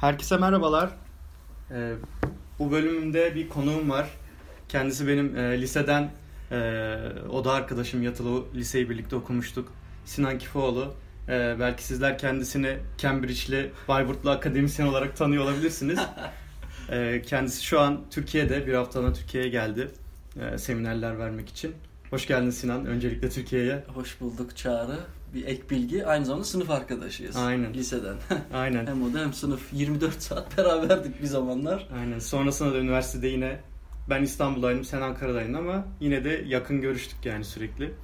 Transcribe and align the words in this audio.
Herkese 0.00 0.36
merhabalar. 0.36 0.90
Ee, 1.70 1.92
bu 2.58 2.70
bölümümde 2.70 3.34
bir 3.34 3.48
konuğum 3.48 3.90
var. 3.90 4.08
Kendisi 4.68 5.08
benim 5.08 5.36
e, 5.36 5.60
liseden 5.60 6.10
e, 6.50 6.96
oda 7.30 7.52
arkadaşım 7.52 8.02
yatılı 8.02 8.54
liseyi 8.54 8.90
birlikte 8.90 9.16
okumuştuk. 9.16 9.72
Sinan 10.04 10.38
Kifoğlu. 10.38 10.94
E, 11.28 11.56
belki 11.60 11.84
sizler 11.84 12.18
kendisini 12.18 12.76
Cambridge'li, 12.98 13.72
Bayburtlu 13.88 14.30
akademisyen 14.30 14.86
olarak 14.86 15.16
tanıyor 15.16 15.44
olabilirsiniz. 15.44 15.98
E, 16.90 17.22
kendisi 17.22 17.64
şu 17.64 17.80
an 17.80 18.00
Türkiye'de, 18.10 18.66
bir 18.66 18.74
haftalığına 18.74 19.12
Türkiye'ye 19.12 19.50
geldi. 19.50 19.90
E, 20.40 20.58
seminerler 20.58 21.18
vermek 21.18 21.48
için. 21.48 21.74
Hoş 22.10 22.26
geldin 22.26 22.50
Sinan, 22.50 22.86
öncelikle 22.86 23.30
Türkiye'ye. 23.30 23.84
Hoş 23.94 24.20
bulduk 24.20 24.56
Çağrı. 24.56 24.98
Bir 25.34 25.46
ek 25.46 25.62
bilgi. 25.70 26.06
Aynı 26.06 26.26
zamanda 26.26 26.44
sınıf 26.44 26.70
arkadaşıyız. 26.70 27.36
Aynen. 27.36 27.74
Liseden. 27.74 28.16
Aynen. 28.54 28.86
hem 28.86 29.02
o 29.02 29.12
da 29.14 29.18
hem 29.20 29.32
sınıf. 29.32 29.72
24 29.72 30.22
saat 30.22 30.58
beraberdik 30.58 31.22
bir 31.22 31.26
zamanlar. 31.26 31.88
Aynen. 32.00 32.18
Sonrasında 32.18 32.74
da 32.74 32.78
üniversitede 32.78 33.28
yine 33.28 33.60
ben 34.10 34.22
İstanbul'daydım, 34.22 34.84
sen 34.84 35.00
Ankara'daydın 35.00 35.54
ama 35.54 35.84
yine 36.00 36.24
de 36.24 36.44
yakın 36.46 36.80
görüştük 36.80 37.26
yani 37.26 37.44
sürekli. 37.44 37.94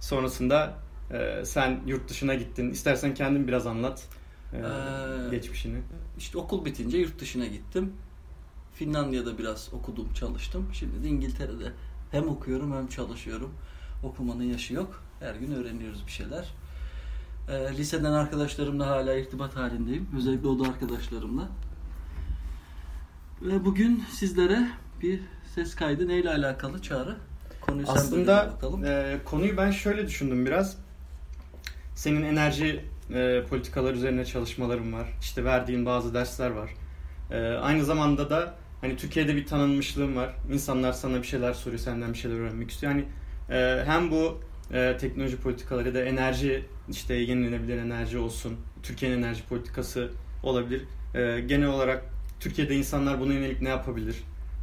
Sonrasında 0.00 0.74
e, 1.12 1.44
sen 1.44 1.80
yurt 1.86 2.08
dışına 2.10 2.34
gittin. 2.34 2.70
İstersen 2.70 3.14
kendin 3.14 3.48
biraz 3.48 3.66
anlat 3.66 4.08
e, 4.52 4.56
Ee, 4.56 5.30
geçmişini. 5.30 5.78
İşte 6.18 6.38
okul 6.38 6.64
bitince 6.64 6.98
yurt 6.98 7.20
dışına 7.20 7.46
gittim. 7.46 7.92
Finlandiya'da 8.74 9.38
biraz 9.38 9.68
okudum, 9.74 10.12
çalıştım. 10.14 10.68
Şimdi 10.72 11.02
de 11.04 11.08
İngiltere'de 11.08 11.72
hem 12.10 12.28
okuyorum 12.28 12.72
hem 12.76 12.86
çalışıyorum. 12.88 13.50
Okumanın 14.02 14.42
yaşı 14.42 14.74
yok. 14.74 15.02
Her 15.20 15.34
gün 15.34 15.52
öğreniyoruz 15.52 16.06
bir 16.06 16.12
şeyler. 16.12 16.48
Ee, 17.50 17.76
liseden 17.76 18.12
arkadaşlarımla 18.12 18.86
hala 18.86 19.14
irtibat 19.14 19.56
halindeyim. 19.56 20.08
Özellikle 20.16 20.48
oda 20.48 20.68
arkadaşlarımla. 20.68 21.48
Ve 23.42 23.64
bugün 23.64 24.04
sizlere 24.12 24.68
bir 25.02 25.20
ses 25.54 25.74
kaydı 25.74 26.08
neyle 26.08 26.30
alakalı 26.30 26.82
Çağrı? 26.82 27.16
Konuyu 27.60 27.86
Aslında 27.88 28.58
e, 28.86 29.18
konuyu 29.24 29.56
ben 29.56 29.70
şöyle 29.70 30.06
düşündüm 30.06 30.46
biraz. 30.46 30.76
Senin 31.94 32.22
enerji 32.22 32.84
e, 33.14 33.42
politikalar 33.50 33.94
üzerine 33.94 34.24
çalışmaların 34.24 34.92
var. 34.92 35.08
İşte 35.20 35.44
verdiğin 35.44 35.86
bazı 35.86 36.14
dersler 36.14 36.50
var. 36.50 36.70
E, 37.30 37.40
aynı 37.40 37.84
zamanda 37.84 38.30
da 38.30 38.54
hani 38.80 38.96
Türkiye'de 38.96 39.36
bir 39.36 39.46
tanınmışlığın 39.46 40.16
var. 40.16 40.34
İnsanlar 40.52 40.92
sana 40.92 41.16
bir 41.22 41.26
şeyler 41.26 41.52
soruyor, 41.52 41.80
senden 41.80 42.12
bir 42.12 42.18
şeyler 42.18 42.36
öğrenmek 42.36 42.70
istiyor. 42.70 42.92
Yani 42.92 43.04
e, 43.50 43.84
hem 43.86 44.10
bu 44.10 44.40
e, 44.72 44.96
teknoloji 45.00 45.36
politikaları 45.36 45.88
ya 45.88 45.94
da 45.94 46.02
enerji 46.04 46.64
işte 46.90 47.14
yenilenebilir 47.14 47.78
enerji 47.78 48.18
olsun, 48.18 48.56
Türkiye'nin 48.82 49.22
enerji 49.22 49.42
politikası 49.48 50.10
olabilir. 50.42 50.82
E, 51.14 51.40
genel 51.40 51.68
olarak 51.68 52.04
Türkiye'de 52.40 52.74
insanlar 52.76 53.20
buna 53.20 53.32
yönelik 53.32 53.62
ne 53.62 53.68
yapabilir? 53.68 54.16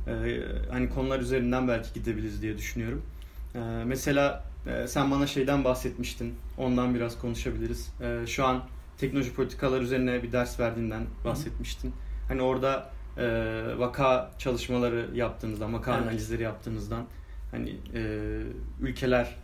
E, 0.07 0.41
hani 0.71 0.89
konular 0.89 1.19
üzerinden 1.19 1.67
belki 1.67 1.93
gidebiliriz 1.93 2.41
diye 2.41 2.57
düşünüyorum. 2.57 3.01
E, 3.55 3.59
mesela 3.85 4.43
e, 4.67 4.87
sen 4.87 5.11
bana 5.11 5.27
şeyden 5.27 5.63
bahsetmiştin. 5.63 6.35
Ondan 6.57 6.95
biraz 6.95 7.19
konuşabiliriz. 7.19 7.89
E, 8.01 8.27
şu 8.27 8.45
an 8.45 8.63
teknoloji 8.97 9.33
politikalar 9.33 9.81
üzerine 9.81 10.23
bir 10.23 10.31
ders 10.31 10.59
verdiğinden 10.59 11.03
bahsetmiştin. 11.25 11.93
Hani 12.27 12.41
orada 12.41 12.89
e, 13.17 13.25
vaka 13.77 14.31
çalışmaları 14.39 15.09
yaptığınızdan, 15.13 15.73
vaka 15.73 15.93
Evet. 15.95 16.03
analizleri 16.03 16.43
yaptığınızdan 16.43 17.05
hani 17.51 17.69
e, 17.93 18.01
ülkeler 18.81 19.35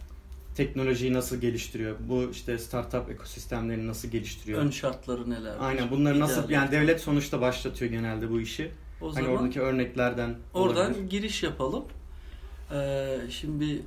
teknolojiyi 0.55 1.13
nasıl 1.13 1.37
geliştiriyor? 1.41 1.95
Bu 2.09 2.29
işte 2.31 2.57
startup 2.57 3.09
ekosistemlerini 3.11 3.87
nasıl 3.87 4.07
geliştiriyor? 4.07 4.61
Ön 4.61 4.69
şartları 4.69 5.29
neler? 5.29 5.53
Aynen 5.59 5.91
bunları 5.91 6.19
nasıl 6.19 6.33
İdealleri. 6.33 6.53
yani 6.53 6.71
devlet 6.71 7.01
sonuçta 7.01 7.41
başlatıyor 7.41 7.91
genelde 7.91 8.29
bu 8.29 8.41
işi. 8.41 8.71
O 9.01 9.07
Hani 9.07 9.13
zaman 9.25 9.37
oradaki 9.37 9.61
örneklerden 9.61 10.35
Oradan 10.53 10.91
olabilir. 10.91 11.09
giriş 11.09 11.43
yapalım. 11.43 11.83
Ee, 12.73 13.17
şimdi 13.29 13.81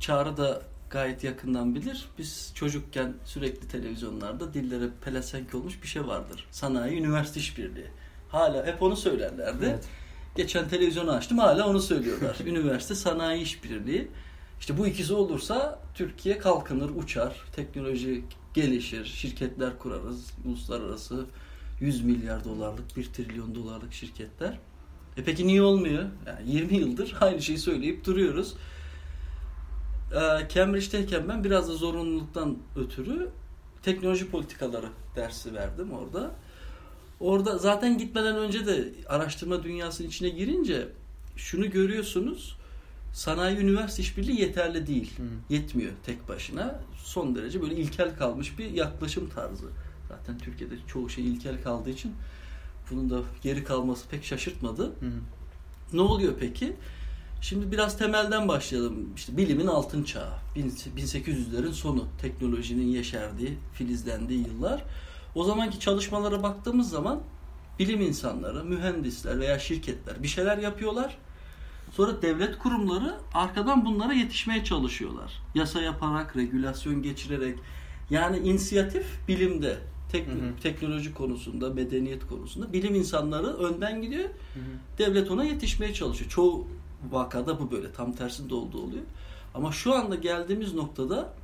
Çağrı 0.00 0.36
da 0.36 0.62
gayet 0.90 1.24
yakından 1.24 1.74
bilir. 1.74 2.08
Biz 2.18 2.52
çocukken 2.54 3.14
sürekli 3.24 3.68
televizyonlarda 3.68 4.54
dillere 4.54 4.88
pelesenk 5.04 5.54
olmuş 5.54 5.82
bir 5.82 5.88
şey 5.88 6.06
vardır. 6.06 6.46
Sanayi 6.50 6.98
üniversite 6.98 7.40
işbirliği. 7.40 7.86
Hala 8.28 8.66
hep 8.66 8.82
onu 8.82 8.96
söylerlerdi. 8.96 9.64
Evet. 9.70 9.84
Geçen 10.36 10.68
televizyonu 10.68 11.10
açtım 11.10 11.38
hala 11.38 11.68
onu 11.68 11.80
söylüyorlar. 11.80 12.36
üniversite 12.46 12.94
sanayi 12.94 13.42
işbirliği. 13.42 14.08
İşte 14.62 14.78
bu 14.78 14.86
ikisi 14.86 15.14
olursa 15.14 15.78
Türkiye 15.94 16.38
kalkınır, 16.38 16.90
uçar, 16.96 17.44
teknoloji 17.56 18.24
gelişir, 18.54 19.04
şirketler 19.04 19.78
kurarız, 19.78 20.30
uluslararası 20.44 21.26
100 21.80 22.04
milyar 22.04 22.44
dolarlık, 22.44 22.96
1 22.96 23.04
trilyon 23.04 23.54
dolarlık 23.54 23.92
şirketler. 23.92 24.58
E 25.16 25.24
peki 25.24 25.46
niye 25.46 25.62
olmuyor? 25.62 26.04
Yani 26.26 26.50
20 26.50 26.76
yıldır 26.76 27.16
aynı 27.20 27.42
şeyi 27.42 27.58
söyleyip 27.58 28.04
duruyoruz. 28.04 28.54
Ee, 30.12 30.48
Cambridge'deyken 30.48 31.28
ben 31.28 31.44
biraz 31.44 31.68
da 31.68 31.72
zorunluluktan 31.72 32.58
ötürü 32.76 33.30
teknoloji 33.82 34.30
politikaları 34.30 34.88
dersi 35.16 35.54
verdim 35.54 35.92
orada. 35.92 36.30
Orada 37.20 37.58
zaten 37.58 37.98
gitmeden 37.98 38.36
önce 38.36 38.66
de 38.66 38.92
araştırma 39.08 39.62
dünyasının 39.62 40.08
içine 40.08 40.28
girince 40.28 40.88
şunu 41.36 41.70
görüyorsunuz. 41.70 42.61
Sanayi 43.12 43.58
üniversite 43.58 44.02
işbirliği 44.02 44.40
yeterli 44.40 44.86
değil. 44.86 45.18
Hı. 45.18 45.54
Yetmiyor 45.54 45.92
tek 46.06 46.28
başına. 46.28 46.80
Son 46.96 47.36
derece 47.36 47.62
böyle 47.62 47.74
ilkel 47.74 48.16
kalmış 48.16 48.58
bir 48.58 48.70
yaklaşım 48.70 49.28
tarzı. 49.28 49.66
Zaten 50.08 50.38
Türkiye'de 50.38 50.74
çoğu 50.86 51.10
şey 51.10 51.26
ilkel 51.26 51.62
kaldığı 51.62 51.90
için 51.90 52.14
bunun 52.90 53.10
da 53.10 53.20
geri 53.42 53.64
kalması 53.64 54.08
pek 54.08 54.24
şaşırtmadı. 54.24 54.86
Hı. 54.86 55.10
Ne 55.92 56.00
oluyor 56.00 56.34
peki? 56.40 56.76
Şimdi 57.40 57.72
biraz 57.72 57.98
temelden 57.98 58.48
başlayalım. 58.48 59.14
İşte 59.16 59.36
bilimin 59.36 59.66
altın 59.66 60.04
çağı. 60.04 60.32
1800'lerin 60.56 61.72
sonu. 61.72 62.06
Teknolojinin 62.20 62.86
yeşerdiği, 62.86 63.58
filizlendiği 63.72 64.46
yıllar. 64.46 64.84
O 65.34 65.44
zamanki 65.44 65.80
çalışmalara 65.80 66.42
baktığımız 66.42 66.90
zaman 66.90 67.20
bilim 67.78 68.00
insanları, 68.00 68.64
mühendisler 68.64 69.40
veya 69.40 69.58
şirketler 69.58 70.22
bir 70.22 70.28
şeyler 70.28 70.58
yapıyorlar. 70.58 71.18
Sonra 71.92 72.22
devlet 72.22 72.58
kurumları 72.58 73.14
arkadan 73.34 73.84
bunlara 73.84 74.12
yetişmeye 74.12 74.64
çalışıyorlar. 74.64 75.32
Yasa 75.54 75.82
yaparak, 75.82 76.36
regülasyon 76.36 77.02
geçirerek. 77.02 77.58
Yani 78.10 78.38
inisiyatif 78.38 79.06
bilimde, 79.28 79.78
tek, 80.12 80.26
Hı 80.26 80.32
hı. 80.32 80.36
teknoloji 80.62 81.14
konusunda, 81.14 81.70
medeniyet 81.70 82.26
konusunda 82.26 82.72
bilim 82.72 82.94
insanları 82.94 83.46
önden 83.46 84.02
gidiyor. 84.02 84.24
Hı 84.24 84.60
hı. 84.60 84.98
Devlet 84.98 85.30
ona 85.30 85.44
yetişmeye 85.44 85.94
çalışıyor. 85.94 86.30
Çoğu 86.30 86.66
vakada 87.10 87.60
bu 87.60 87.70
böyle. 87.70 87.92
Tam 87.92 88.12
tersinde 88.12 88.54
olduğu 88.54 88.82
oluyor. 88.82 89.02
Ama 89.54 89.72
şu 89.72 89.94
anda 89.94 90.14
geldiğimiz 90.14 90.74
noktada 90.74 91.34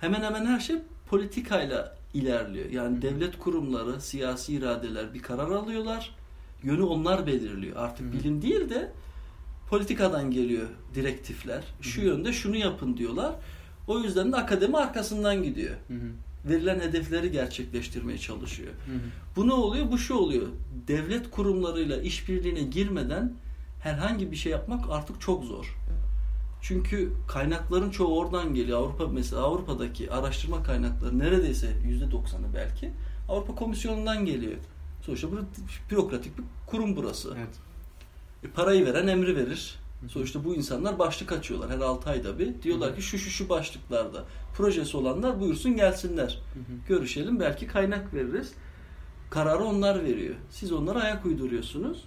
hemen 0.00 0.22
hemen 0.22 0.46
her 0.46 0.60
şey 0.60 0.76
politikayla 1.10 1.96
ilerliyor. 2.14 2.70
Yani 2.70 3.02
devlet 3.02 3.38
kurumları, 3.38 4.00
siyasi 4.00 4.54
iradeler 4.54 5.14
bir 5.14 5.22
karar 5.22 5.50
alıyorlar. 5.50 6.14
Yönü 6.62 6.82
onlar 6.82 7.26
belirliyor. 7.26 7.76
Artık 7.76 8.06
Hı 8.06 8.10
hı. 8.10 8.12
bilim 8.12 8.42
değil 8.42 8.70
de 8.70 8.92
politikadan 9.68 10.30
geliyor 10.30 10.66
direktifler. 10.94 11.64
Şu 11.80 12.00
Hı 12.00 12.04
hı. 12.04 12.08
yönde 12.08 12.32
şunu 12.32 12.56
yapın 12.56 12.96
diyorlar. 12.96 13.34
O 13.86 13.98
yüzden 13.98 14.32
de 14.32 14.36
akademi 14.36 14.76
arkasından 14.76 15.42
gidiyor. 15.42 15.74
Hı 15.88 15.94
hı. 15.94 16.08
Verilen 16.50 16.80
hedefleri 16.80 17.30
gerçekleştirmeye 17.30 18.18
çalışıyor. 18.18 18.72
Hı 18.86 18.92
hı. 18.92 18.98
Bu 19.36 19.48
ne 19.48 19.52
oluyor? 19.52 19.90
Bu 19.92 19.98
şu 19.98 20.14
oluyor. 20.14 20.46
Devlet 20.88 21.30
kurumlarıyla 21.30 22.02
işbirliğine 22.02 22.62
girmeden 22.62 23.32
herhangi 23.82 24.30
bir 24.30 24.36
şey 24.36 24.52
yapmak 24.52 24.90
artık 24.90 25.20
çok 25.20 25.44
zor. 25.44 25.76
Çünkü 26.62 27.12
kaynakların 27.28 27.90
çoğu 27.90 28.18
oradan 28.18 28.54
geliyor. 28.54 28.78
Avrupa 28.78 29.06
mesela 29.06 29.42
Avrupa'daki 29.42 30.12
araştırma 30.12 30.62
kaynakları 30.62 31.18
neredeyse 31.18 31.66
%90'ı 31.66 32.54
belki 32.54 32.90
Avrupa 33.28 33.54
Komisyonu'ndan 33.54 34.26
geliyor. 34.26 34.56
Sonuçta 35.02 35.32
bu 35.32 35.36
bürokratik 35.90 36.38
bir 36.38 36.44
kurum 36.66 36.96
burası. 36.96 37.34
Evet. 37.38 37.67
E, 38.44 38.48
parayı 38.48 38.86
veren 38.86 39.06
emri 39.06 39.36
verir. 39.36 39.78
Sonuçta 40.08 40.44
bu 40.44 40.54
insanlar 40.54 40.98
başlık 40.98 41.32
açıyorlar 41.32 41.70
her 41.70 41.80
6 41.80 42.10
ayda 42.10 42.38
bir. 42.38 42.62
Diyorlar 42.62 42.96
ki 42.96 43.02
şu 43.02 43.18
şu 43.18 43.30
şu 43.30 43.48
başlıklarda 43.48 44.24
projesi 44.54 44.96
olanlar 44.96 45.40
buyursun 45.40 45.76
gelsinler. 45.76 46.38
Görüşelim 46.88 47.40
belki 47.40 47.66
kaynak 47.66 48.14
veririz. 48.14 48.52
Kararı 49.30 49.64
onlar 49.64 50.04
veriyor. 50.04 50.34
Siz 50.50 50.72
onlara 50.72 51.02
ayak 51.02 51.26
uyduruyorsunuz. 51.26 52.04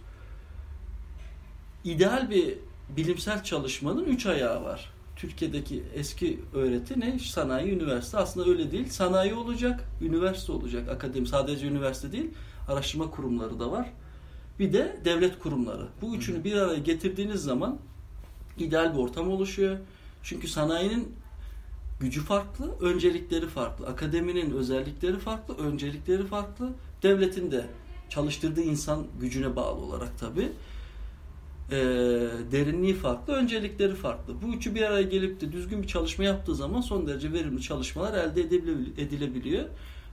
İdeal 1.84 2.30
bir 2.30 2.58
bilimsel 2.98 3.44
çalışmanın 3.44 4.06
üç 4.06 4.26
ayağı 4.26 4.64
var. 4.64 4.92
Türkiye'deki 5.16 5.84
eski 5.96 6.40
öğreti 6.54 7.00
ne? 7.00 7.20
Sanayi, 7.20 7.72
üniversite. 7.72 8.18
Aslında 8.18 8.50
öyle 8.50 8.72
değil. 8.72 8.90
Sanayi 8.90 9.34
olacak, 9.34 9.84
üniversite 10.02 10.52
olacak. 10.52 10.90
Akademi 10.90 11.28
sadece 11.28 11.68
üniversite 11.68 12.12
değil. 12.12 12.30
Araştırma 12.68 13.12
kurumları 13.12 13.60
da 13.60 13.72
var. 13.72 13.94
Bir 14.62 14.74
de 14.74 14.98
devlet 15.06 15.40
kurumları. 15.40 15.88
Bu 16.02 16.16
üçünü 16.16 16.44
bir 16.44 16.56
araya 16.56 16.80
getirdiğiniz 16.80 17.44
zaman 17.44 17.78
ideal 18.58 18.94
bir 18.94 19.00
ortam 19.00 19.30
oluşuyor. 19.30 19.78
Çünkü 20.24 20.48
sanayinin 20.48 21.16
gücü 22.00 22.22
farklı, 22.22 22.80
öncelikleri 22.80 23.48
farklı. 23.48 23.88
Akademinin 23.88 24.52
özellikleri 24.52 25.20
farklı, 25.20 25.58
öncelikleri 25.58 26.26
farklı. 26.26 26.70
Devletin 27.04 27.52
de 27.52 27.66
çalıştırdığı 28.10 28.62
insan 28.62 29.08
gücüne 29.22 29.56
bağlı 29.56 29.82
olarak 29.82 30.20
tabi. 30.20 30.42
E, 31.72 31.78
derinliği 32.52 32.94
farklı, 32.94 33.34
öncelikleri 33.34 33.96
farklı. 33.96 34.42
Bu 34.42 34.54
üçü 34.54 34.76
bir 34.76 34.82
araya 34.82 35.04
gelip 35.04 35.42
de 35.42 35.52
düzgün 35.52 35.84
bir 35.84 35.88
çalışma 35.88 36.24
yaptığı 36.24 36.56
zaman 36.56 36.82
son 36.82 37.08
derece 37.08 37.34
verimli 37.34 37.62
çalışmalar 37.62 38.14
elde 38.14 38.42
edilebiliyor. 39.04 39.66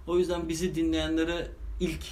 O 0.06 0.18
yüzden 0.18 0.48
bizi 0.48 0.74
dinleyenlere 0.74 1.48
ilk 1.80 2.04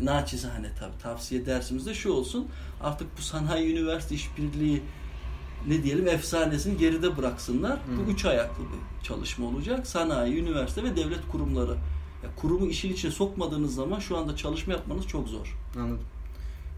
naçizane 0.00 0.74
tabi 0.80 0.98
tavsiye 1.02 1.46
dersimizde 1.46 1.94
şu 1.94 2.12
olsun. 2.12 2.48
Artık 2.80 3.18
bu 3.18 3.22
sanayi 3.22 3.72
üniversite 3.72 4.14
işbirliği 4.14 4.82
ne 5.66 5.82
diyelim 5.82 6.08
efsanesini 6.08 6.76
geride 6.76 7.16
bıraksınlar. 7.16 7.72
Hı. 7.72 8.06
Bu 8.06 8.10
üç 8.10 8.24
ayaklı 8.24 8.64
bir 8.64 9.04
çalışma 9.06 9.46
olacak. 9.46 9.86
Sanayi, 9.86 10.36
üniversite 10.42 10.84
ve 10.84 10.96
devlet 10.96 11.28
kurumları. 11.32 11.72
Ya 12.24 12.30
kurumu 12.36 12.66
işin 12.66 12.92
içine 12.92 13.10
sokmadığınız 13.10 13.74
zaman 13.74 13.98
şu 13.98 14.16
anda 14.16 14.36
çalışma 14.36 14.72
yapmanız 14.72 15.06
çok 15.06 15.28
zor. 15.28 15.58
Anladım. 15.76 16.04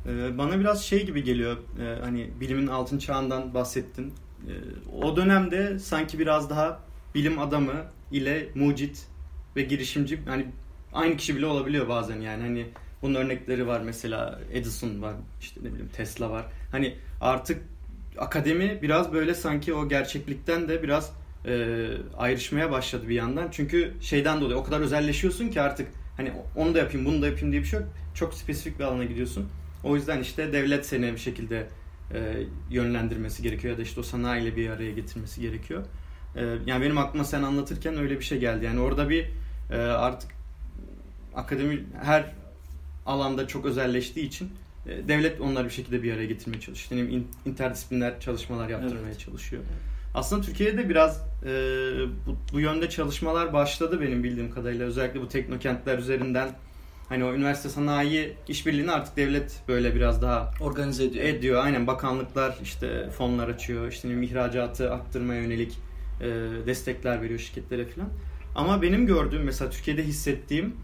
Ee, 0.07 0.39
bana 0.39 0.61
biraz 0.61 0.85
şey 0.85 1.07
gibi 1.07 1.25
geliyor. 1.25 1.57
Ee, 1.81 1.99
hani 2.05 2.31
bilimin 2.41 2.67
altın 2.67 2.99
çağından 2.99 3.55
bahsettin. 3.55 4.13
Ee, 4.49 4.53
o 5.03 5.17
dönemde 5.17 5.79
sanki 5.79 6.19
biraz 6.19 6.51
daha 6.51 6.81
bilim 7.15 7.39
adamı 7.39 7.85
ile 8.13 8.49
mucit 8.55 9.07
ve 9.57 9.63
girişimci 9.63 10.21
hani 10.27 10.47
aynı 10.93 11.17
kişi 11.17 11.37
bile 11.37 11.47
olabiliyor 11.47 11.89
bazen 11.89 12.21
yani 12.21 12.43
hani 12.43 12.67
bunun 13.03 13.15
örnekleri 13.15 13.67
var 13.67 13.81
mesela 13.81 14.41
Edison 14.53 15.03
var 15.03 15.15
işte 15.41 15.61
ne 15.61 15.69
bileyim 15.69 15.89
Tesla 15.89 16.31
var. 16.31 16.47
Hani 16.73 16.95
artık 17.21 17.63
akademi 18.19 18.79
biraz 18.83 19.13
böyle 19.13 19.35
sanki 19.35 19.75
o 19.75 19.89
gerçeklikten 19.89 20.69
de 20.69 20.83
biraz 20.83 21.13
e, 21.47 21.87
ayrışmaya 22.17 22.71
başladı 22.71 23.09
bir 23.09 23.15
yandan. 23.15 23.49
Çünkü 23.51 23.95
şeyden 24.01 24.41
dolayı 24.41 24.59
o 24.59 24.65
kadar 24.65 24.81
özelleşiyorsun 24.81 25.49
ki 25.49 25.61
artık 25.61 25.89
hani 26.17 26.33
onu 26.57 26.75
da 26.75 26.79
yapayım 26.79 27.07
bunu 27.07 27.23
da 27.23 27.27
yapayım 27.27 27.53
diye 27.53 27.63
bir 27.63 27.67
şey 27.67 27.81
yok. 27.81 27.89
Çok 28.15 28.35
spesifik 28.35 28.79
bir 28.79 28.85
alana 28.85 29.05
gidiyorsun. 29.05 29.49
O 29.85 29.97
yüzden 29.97 30.21
işte 30.21 30.53
devlet 30.53 30.87
seni 30.87 31.13
bir 31.13 31.19
şekilde 31.19 31.67
e, 32.15 32.19
yönlendirmesi 32.71 33.43
gerekiyor 33.43 33.73
ya 33.73 33.79
da 33.79 33.83
işte 33.83 34.01
o 34.01 34.03
sanayiyle 34.03 34.57
bir 34.57 34.71
araya 34.71 34.91
getirmesi 34.91 35.41
gerekiyor. 35.41 35.85
E, 36.37 36.45
yani 36.67 36.83
benim 36.83 36.99
aklıma 36.99 37.25
sen 37.25 37.43
anlatırken 37.43 37.99
öyle 37.99 38.19
bir 38.19 38.25
şey 38.25 38.39
geldi. 38.39 38.65
Yani 38.65 38.81
orada 38.81 39.09
bir 39.09 39.27
e, 39.71 39.77
artık 39.77 40.31
akademi 41.35 41.85
her 42.03 42.33
alanda 43.07 43.47
çok 43.47 43.67
özelleştiği 43.67 44.27
için 44.27 44.51
e, 44.87 45.09
devlet 45.09 45.41
onları 45.41 45.65
bir 45.65 45.73
şekilde 45.73 46.03
bir 46.03 46.13
araya 46.13 46.27
getirmeye 46.27 46.61
çalışıyor. 46.61 47.01
Yani 47.01 47.23
interdisipliner 47.47 48.21
çalışmalar 48.21 48.69
yaptırmaya 48.69 49.07
evet. 49.07 49.21
çalışıyor. 49.21 49.63
Aslında 50.15 50.43
Türkiye'de 50.43 50.89
biraz 50.89 51.25
e, 51.45 51.51
bu, 52.27 52.37
bu 52.53 52.61
yönde 52.61 52.91
çalışmalar 52.91 53.53
başladı 53.53 54.01
benim 54.01 54.25
bildiğim 54.25 54.51
kadarıyla. 54.51 54.87
Özellikle 54.87 55.21
bu 55.21 55.29
teknokentler 55.29 55.99
üzerinden 55.99 56.49
hani 57.09 57.25
o 57.25 57.35
üniversite 57.35 57.69
sanayi 57.69 58.37
işbirliğini 58.49 58.91
artık 58.91 59.17
devlet 59.17 59.63
böyle 59.69 59.95
biraz 59.95 60.23
daha 60.23 60.51
organize 60.61 61.05
ediyor. 61.05 61.25
Ediyor. 61.25 61.65
Aynen 61.65 61.87
bakanlıklar 61.87 62.59
işte 62.63 63.11
fonlar 63.11 63.49
açıyor. 63.49 63.93
İşte 63.93 64.23
ihracatı 64.23 64.93
arttırmaya 64.93 65.43
yönelik 65.43 65.79
e, 66.21 66.27
destekler 66.67 67.23
veriyor 67.23 67.41
şirketlere 67.41 67.87
falan. 67.87 68.09
Ama 68.55 68.83
benim 68.83 69.07
gördüğüm 69.07 69.43
mesela 69.43 69.71
Türkiye'de 69.71 70.03
hissettiğim 70.03 70.77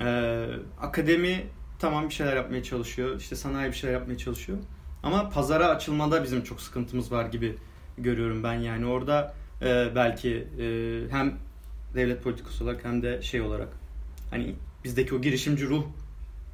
e, 0.00 0.44
akademi 0.80 1.42
tamam 1.78 2.08
bir 2.08 2.14
şeyler 2.14 2.36
yapmaya 2.36 2.62
çalışıyor. 2.62 3.20
İşte 3.20 3.36
sanayi 3.36 3.70
bir 3.70 3.76
şeyler 3.76 3.94
yapmaya 3.94 4.18
çalışıyor. 4.18 4.58
Ama 5.02 5.30
pazara 5.30 5.68
açılmada 5.68 6.24
bizim 6.24 6.44
çok 6.44 6.60
sıkıntımız 6.60 7.12
var 7.12 7.26
gibi 7.26 7.56
görüyorum 7.98 8.42
ben 8.42 8.54
yani. 8.54 8.86
Orada 8.86 9.34
e, 9.62 9.88
belki 9.94 10.46
e, 10.60 10.64
hem 11.10 11.38
devlet 11.94 12.22
politikası 12.22 12.64
olarak 12.64 12.84
hem 12.84 13.02
de 13.02 13.22
şey 13.22 13.40
olarak 13.40 13.68
hani 14.30 14.54
bizdeki 14.84 15.14
o 15.14 15.20
girişimci 15.20 15.66
ruh 15.66 15.84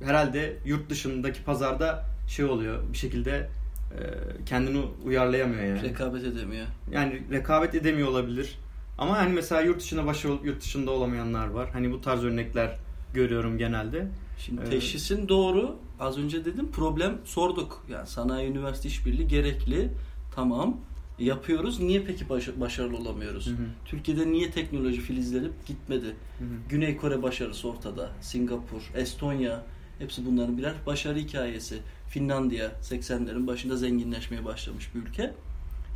herhalde 0.04 0.56
yurt 0.64 0.90
dışındaki 0.90 1.44
pazarda 1.44 2.04
şey 2.28 2.44
oluyor 2.44 2.78
bir 2.92 2.98
şekilde 2.98 3.30
e, 3.30 4.00
kendini 4.46 4.84
uyarlayamıyor 5.04 5.62
yani. 5.64 5.82
Rekabet 5.82 6.24
edemiyor. 6.24 6.66
Yani 6.92 7.22
rekabet 7.30 7.74
edemiyor 7.74 8.08
olabilir. 8.08 8.58
Ama 8.98 9.18
hani 9.18 9.32
mesela 9.32 9.60
yurt 9.60 9.80
dışında 9.80 10.06
başarılı 10.06 10.46
yurt 10.46 10.60
dışında 10.60 10.90
olamayanlar 10.90 11.46
var. 11.46 11.70
Hani 11.72 11.92
bu 11.92 12.00
tarz 12.00 12.24
örnekler 12.24 12.76
görüyorum 13.14 13.58
genelde. 13.58 14.06
Şimdi 14.38 14.62
ee, 14.62 14.70
teşhisin 14.70 15.28
doğru. 15.28 15.76
Az 16.00 16.18
önce 16.18 16.44
dedim 16.44 16.70
problem 16.72 17.18
sorduk. 17.24 17.86
Yani 17.90 18.06
sanayi 18.06 18.50
üniversite 18.50 18.88
işbirliği 18.88 19.28
gerekli. 19.28 19.88
Tamam 20.34 20.76
yapıyoruz. 21.18 21.80
Niye 21.80 22.02
peki 22.02 22.28
baş- 22.28 22.60
başarılı 22.60 22.96
olamıyoruz? 22.96 23.46
Hı 23.46 23.50
hı. 23.50 23.66
Türkiye'de 23.84 24.32
niye 24.32 24.50
teknoloji 24.50 25.00
filizlenip 25.00 25.66
gitmedi? 25.66 26.06
Hı 26.38 26.44
hı. 26.44 26.48
Güney 26.68 26.96
Kore 26.96 27.22
başarısı 27.22 27.68
ortada. 27.68 28.10
Singapur, 28.20 28.90
Estonya 28.94 29.62
hepsi 29.98 30.26
bunların 30.26 30.58
birer 30.58 30.74
başarı 30.86 31.18
hikayesi. 31.18 31.78
Finlandiya 32.08 32.72
80'lerin 32.82 33.46
başında 33.46 33.76
zenginleşmeye 33.76 34.44
başlamış 34.44 34.94
bir 34.94 35.00
ülke. 35.00 35.22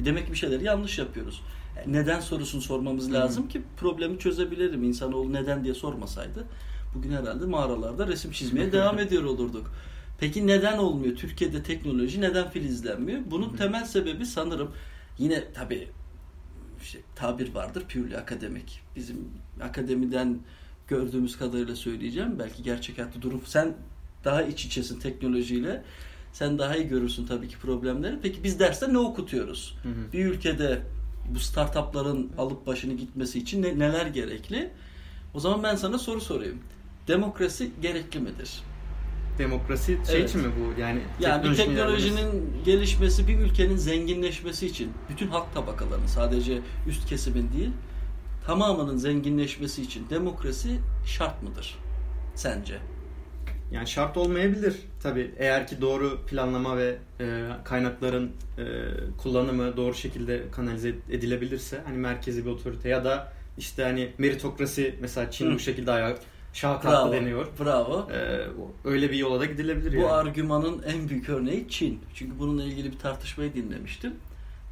E 0.03 0.05
demek 0.05 0.27
ki 0.27 0.33
bir 0.33 0.39
şeyleri 0.39 0.65
yanlış 0.65 0.99
yapıyoruz. 0.99 1.43
E 1.87 1.93
neden 1.93 2.21
sorusunu 2.21 2.61
sormamız 2.61 3.13
lazım 3.13 3.43
hı 3.43 3.47
hı. 3.47 3.53
ki 3.53 3.63
problemi 3.77 4.19
çözebilelim. 4.19 4.85
İnsanoğlu 4.85 5.33
neden 5.33 5.65
diye 5.65 5.75
sormasaydı 5.75 6.47
bugün 6.95 7.13
herhalde 7.13 7.47
mağaralarda 7.47 8.07
resim 8.07 8.33
çizmeye 8.33 8.73
devam 8.73 8.99
ediyor 8.99 9.25
olurduk. 9.25 9.71
Peki 10.21 10.47
neden 10.47 10.79
olmuyor? 10.79 11.17
Türkiye'de 11.17 11.63
teknoloji 11.63 12.21
neden 12.21 12.51
filizlenmiyor? 12.51 13.21
Bunun 13.27 13.57
temel 13.57 13.85
sebebi 13.85 14.27
sanırım 14.27 14.73
yine 15.19 15.53
tabii 15.53 15.89
işte, 16.83 16.99
tabir 17.17 17.55
vardır 17.55 17.85
pürlü 17.89 18.17
akademik. 18.17 18.81
Bizim 18.97 19.29
akademiden 19.63 20.39
gördüğümüz 20.89 21.39
kadarıyla 21.39 21.77
söyleyeceğim. 21.77 22.39
Belki 22.39 22.63
gerçek 22.63 22.99
hayatta 22.99 23.23
durum 23.23 23.43
sen 23.45 23.75
daha 24.25 24.43
iç 24.43 24.65
içesin 24.65 25.01
teknolojiyle. 25.01 25.85
Sen 26.33 26.59
daha 26.59 26.77
iyi 26.77 26.89
görürsün 26.89 27.27
tabii 27.27 27.49
ki 27.49 27.59
problemleri. 27.59 28.19
Peki 28.23 28.45
biz 28.45 28.61
derste 28.61 28.93
ne 28.93 28.99
okutuyoruz? 28.99 29.77
Hı 29.83 29.89
hı. 29.89 30.13
Bir 30.13 30.27
ülkede 30.27 30.83
bu 31.35 31.39
startupların 31.39 32.33
alıp 32.39 32.67
başını 32.67 32.95
gitmesi 32.95 33.39
için 33.39 33.63
ne, 33.63 33.79
neler 33.79 34.07
gerekli? 34.07 34.71
O 35.35 35.41
zaman 35.41 35.63
ben 35.63 35.77
sana 35.77 35.99
soru 35.99 36.21
sorayım. 36.21 36.59
Demokrasi 37.09 37.71
gerekli 37.83 38.21
midir? 38.21 38.63
Demokrasi 39.39 39.99
şey 40.11 40.21
evet. 40.21 40.29
için 40.29 40.41
mi 40.41 40.49
bu? 40.61 40.81
Yani, 40.81 41.01
yani 41.21 41.51
bir 41.51 41.57
teknolojinin 41.57 42.17
yerlemesi. 42.17 42.65
gelişmesi, 42.65 43.29
bir 43.29 43.39
ülkenin 43.39 43.77
zenginleşmesi 43.77 44.67
için 44.67 44.93
bütün 45.11 45.29
halk 45.29 45.55
tabakalarının 45.55 46.07
sadece 46.07 46.59
üst 46.87 47.09
kesimin 47.09 47.53
değil 47.53 47.71
tamamının 48.47 48.97
zenginleşmesi 48.97 49.83
için 49.83 50.07
demokrasi 50.11 50.79
şart 51.07 51.43
mıdır 51.43 51.79
sence? 52.35 52.79
Yani 53.73 53.87
şart 53.89 54.17
olmayabilir 54.17 54.77
tabi 55.03 55.35
eğer 55.39 55.67
ki 55.67 55.81
doğru 55.81 56.27
planlama 56.27 56.77
ve 56.77 56.99
e, 57.21 57.47
kaynakların 57.65 58.33
e, 58.59 58.65
kullanımı 59.19 59.77
doğru 59.77 59.95
şekilde 59.95 60.43
kanalize 60.53 60.95
edilebilirse 61.11 61.81
hani 61.87 61.97
merkezi 61.99 62.47
bir 62.47 62.51
otorite 62.51 62.89
ya 62.89 63.05
da 63.05 63.33
işte 63.59 63.83
hani 63.83 64.13
meritokrasi 64.19 64.95
mesela 65.01 65.31
Çin 65.31 65.55
bu 65.55 65.59
şekilde 65.59 65.91
ayağı 65.91 66.17
şakaklı 66.53 67.13
deniyor. 67.13 67.47
Bravo. 67.61 68.09
Ee, 68.13 68.47
öyle 68.85 69.11
bir 69.11 69.17
yola 69.17 69.41
da 69.41 69.45
gidilebilir 69.45 69.93
Bu 69.93 70.01
yani. 70.01 70.11
argümanın 70.11 70.83
en 70.83 71.09
büyük 71.09 71.29
örneği 71.29 71.67
Çin. 71.69 72.01
Çünkü 72.15 72.39
bununla 72.39 72.65
ilgili 72.65 72.93
bir 72.93 72.99
tartışmayı 72.99 73.55
dinlemiştim. 73.55 74.15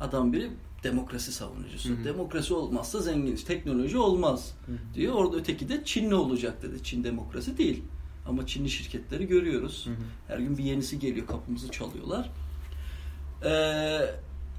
Adam 0.00 0.32
biri 0.32 0.50
demokrasi 0.82 1.32
savunucusu. 1.32 1.88
Hı 1.88 1.92
hı. 1.92 2.04
Demokrasi 2.04 2.54
olmazsa 2.54 3.00
zengin, 3.00 3.36
teknoloji 3.36 3.98
olmaz 3.98 4.54
hı 4.66 4.72
hı. 4.72 4.94
diyor. 4.94 5.14
Orada 5.14 5.36
öteki 5.36 5.68
de 5.68 5.82
Çin 5.84 6.10
ne 6.10 6.14
olacak 6.14 6.62
dedi. 6.62 6.82
Çin 6.82 7.04
demokrasi 7.04 7.58
değil. 7.58 7.82
Ama 8.28 8.46
Çinli 8.46 8.70
şirketleri 8.70 9.26
görüyoruz. 9.26 9.86
Hı 9.86 9.90
hı. 9.90 9.94
Her 10.28 10.38
gün 10.38 10.58
bir 10.58 10.64
yenisi 10.64 10.98
geliyor, 10.98 11.26
kapımızı 11.26 11.70
çalıyorlar. 11.70 12.30
Ee, 13.44 14.00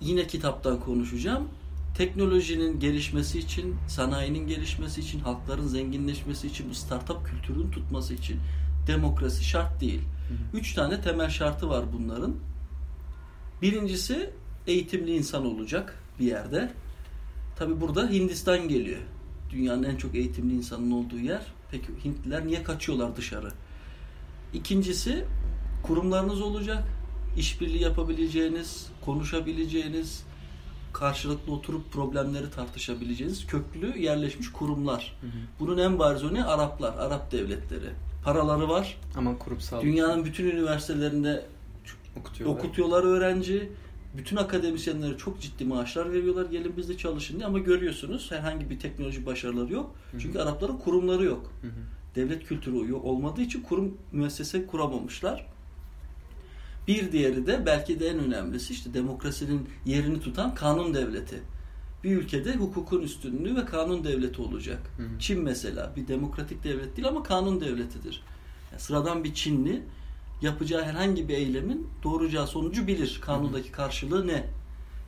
yine 0.01 0.27
kitaptan 0.27 0.79
konuşacağım 0.79 1.49
teknolojinin 1.95 2.79
gelişmesi 2.79 3.39
için, 3.39 3.75
sanayinin 3.87 4.47
gelişmesi 4.47 5.01
için, 5.01 5.19
halkların 5.19 5.67
zenginleşmesi 5.67 6.47
için, 6.47 6.69
bu 6.69 6.73
startup 6.73 7.25
kültürünün 7.25 7.71
tutması 7.71 8.13
için 8.13 8.39
demokrasi 8.87 9.43
şart 9.43 9.81
değil. 9.81 10.01
Hı 10.01 10.57
Üç 10.57 10.73
tane 10.73 11.01
temel 11.01 11.29
şartı 11.29 11.69
var 11.69 11.85
bunların. 11.93 12.35
Birincisi 13.61 14.29
eğitimli 14.67 15.15
insan 15.15 15.45
olacak 15.45 16.03
bir 16.19 16.25
yerde. 16.25 16.71
Tabi 17.55 17.81
burada 17.81 18.09
Hindistan 18.09 18.67
geliyor. 18.67 19.01
Dünyanın 19.49 19.83
en 19.83 19.95
çok 19.95 20.15
eğitimli 20.15 20.53
insanın 20.53 20.91
olduğu 20.91 21.19
yer. 21.19 21.41
Peki 21.71 21.87
Hintliler 22.05 22.47
niye 22.47 22.63
kaçıyorlar 22.63 23.15
dışarı? 23.15 23.51
İkincisi 24.53 25.25
kurumlarınız 25.83 26.41
olacak. 26.41 26.83
İşbirliği 27.37 27.81
yapabileceğiniz, 27.81 28.87
konuşabileceğiniz, 29.05 30.23
karşılıklı 30.99 31.53
oturup 31.53 31.91
problemleri 31.91 32.51
tartışabileceğiniz 32.51 33.47
köklü 33.47 33.99
yerleşmiş 33.99 34.51
kurumlar. 34.51 35.17
Hı 35.21 35.27
hı. 35.27 35.31
Bunun 35.59 35.77
en 35.77 35.99
bariz 35.99 36.23
örneği 36.23 36.43
Araplar, 36.43 36.93
Arap 36.97 37.31
devletleri. 37.31 37.89
Paraları 38.23 38.69
var. 38.69 38.97
Ama 39.15 39.37
kurumsal. 39.37 39.81
Dünyanın 39.81 40.25
bütün 40.25 40.45
üniversitelerinde 40.45 41.45
okutuyorlar. 42.19 42.57
okutuyorlar 42.57 43.03
öğrenci. 43.03 43.71
Bütün 44.17 44.37
akademisyenlere 44.37 45.17
çok 45.17 45.41
ciddi 45.41 45.65
maaşlar 45.65 46.11
veriyorlar. 46.11 46.45
Gelin 46.45 46.77
bizde 46.77 46.97
çalışın 46.97 47.35
diye 47.35 47.45
ama 47.45 47.59
görüyorsunuz 47.59 48.31
herhangi 48.31 48.69
bir 48.69 48.79
teknoloji 48.79 49.25
başarıları 49.25 49.73
yok. 49.73 49.95
Hı 50.11 50.17
hı. 50.17 50.21
Çünkü 50.21 50.39
Arapların 50.39 50.77
kurumları 50.77 51.25
yok. 51.25 51.51
Hı 51.61 51.67
hı. 51.67 51.71
devlet 52.15 52.45
kültürü 52.45 52.93
olmadığı 52.93 53.41
için 53.41 53.61
kurum 53.61 53.97
müessese 54.11 54.65
kuramamışlar. 54.65 55.45
Bir 56.87 57.11
diğeri 57.11 57.47
de 57.47 57.65
belki 57.65 57.99
de 57.99 58.07
en 58.07 58.19
önemlisi 58.19 58.73
işte 58.73 58.93
demokrasinin 58.93 59.69
yerini 59.85 60.19
tutan 60.19 60.55
kanun 60.55 60.93
devleti. 60.93 61.41
Bir 62.03 62.17
ülkede 62.17 62.55
hukukun 62.55 63.01
üstünlüğü 63.01 63.55
ve 63.55 63.65
kanun 63.65 64.03
devleti 64.03 64.41
olacak. 64.41 64.79
Hı 64.97 65.03
hı. 65.03 65.19
Çin 65.19 65.43
mesela 65.43 65.93
bir 65.95 66.07
demokratik 66.07 66.63
devlet 66.63 66.97
değil 66.97 67.07
ama 67.07 67.23
kanun 67.23 67.61
devletidir. 67.61 68.23
Yani 68.71 68.81
sıradan 68.81 69.23
bir 69.23 69.33
Çinli 69.33 69.83
yapacağı 70.41 70.83
herhangi 70.83 71.29
bir 71.29 71.33
eylemin 71.33 71.87
doğuracağı 72.03 72.47
sonucu 72.47 72.87
bilir. 72.87 73.19
Kanundaki 73.21 73.71
karşılığı 73.71 74.27
ne? 74.27 74.47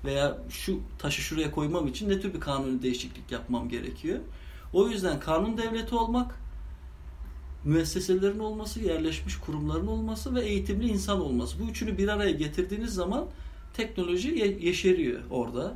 Veya 0.05 0.38
şu 0.50 0.79
taşı 1.00 1.21
şuraya 1.21 1.51
koymam 1.51 1.88
için 1.88 2.09
ne 2.09 2.19
tür 2.19 2.33
bir 2.33 2.39
kanuni 2.39 2.81
değişiklik 2.81 3.31
yapmam 3.31 3.69
gerekiyor? 3.69 4.19
O 4.74 4.88
yüzden 4.88 5.19
kanun 5.19 5.57
devleti 5.57 5.95
olmak, 5.95 6.36
müesseselerin 7.69 8.39
olması, 8.39 8.79
yerleşmiş 8.79 9.38
kurumların 9.38 9.88
olması 9.88 10.35
ve 10.35 10.41
eğitimli 10.41 10.88
insan 10.88 11.21
olması. 11.21 11.59
Bu 11.59 11.63
üçünü 11.63 11.97
bir 11.97 12.07
araya 12.07 12.31
getirdiğiniz 12.31 12.93
zaman 12.93 13.25
teknoloji 13.73 14.57
yeşeriyor 14.61 15.19
orada. 15.31 15.73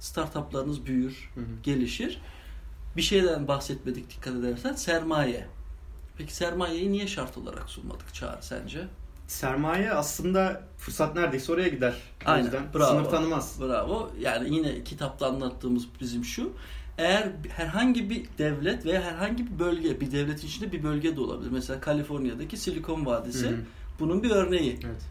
Startuplarınız 0.00 0.86
büyür, 0.86 1.30
hı 1.34 1.40
hı. 1.40 1.44
gelişir. 1.62 2.20
Bir 2.96 3.02
şeyden 3.02 3.48
bahsetmedik 3.48 4.10
dikkat 4.10 4.34
edersen 4.34 4.72
sermaye. 4.72 5.46
Peki 6.18 6.34
sermayeyi 6.34 6.92
niye 6.92 7.06
şart 7.06 7.38
olarak 7.38 7.70
sunmadık 7.70 8.14
Çağrı 8.14 8.42
sence? 8.42 8.84
Sermaye 9.26 9.92
aslında 9.92 10.62
fırsat 10.78 11.14
neredeyse 11.16 11.52
oraya 11.52 11.68
gider. 11.68 11.94
O 12.26 12.30
Aynen. 12.30 12.44
yüzden 12.44 12.62
bravo. 12.74 12.98
sınır 12.98 13.10
tanımaz. 13.10 13.60
Bravo. 13.60 14.10
Yani 14.20 14.54
yine 14.54 14.84
kitapta 14.84 15.26
anlattığımız 15.26 15.84
bizim 16.00 16.24
şu. 16.24 16.52
Eğer 16.98 17.32
herhangi 17.48 18.10
bir 18.10 18.24
devlet 18.38 18.86
veya 18.86 19.02
herhangi 19.02 19.46
bir 19.46 19.58
bölge, 19.58 20.00
bir 20.00 20.12
devlet 20.12 20.44
içinde 20.44 20.72
bir 20.72 20.82
bölge 20.82 21.16
de 21.16 21.20
olabilir. 21.20 21.50
Mesela 21.50 21.80
Kaliforniya'daki 21.80 22.56
Silikon 22.56 23.06
Vadisi 23.06 23.46
Hı-hı. 23.46 23.60
bunun 24.00 24.22
bir 24.22 24.30
örneği. 24.30 24.78
Evet. 24.84 25.02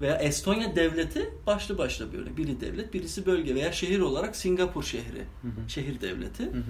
Veya 0.00 0.16
Estonya 0.16 0.76
devleti 0.76 1.34
başlı 1.46 1.78
başlı 1.78 2.12
bir 2.12 2.18
örnek. 2.18 2.36
Biri 2.36 2.60
devlet, 2.60 2.94
birisi 2.94 3.26
bölge 3.26 3.54
veya 3.54 3.72
şehir 3.72 4.00
olarak 4.00 4.36
Singapur 4.36 4.82
şehri. 4.82 5.18
Hı-hı. 5.42 5.68
Şehir 5.68 6.00
devleti. 6.00 6.42
Hı-hı 6.42 6.62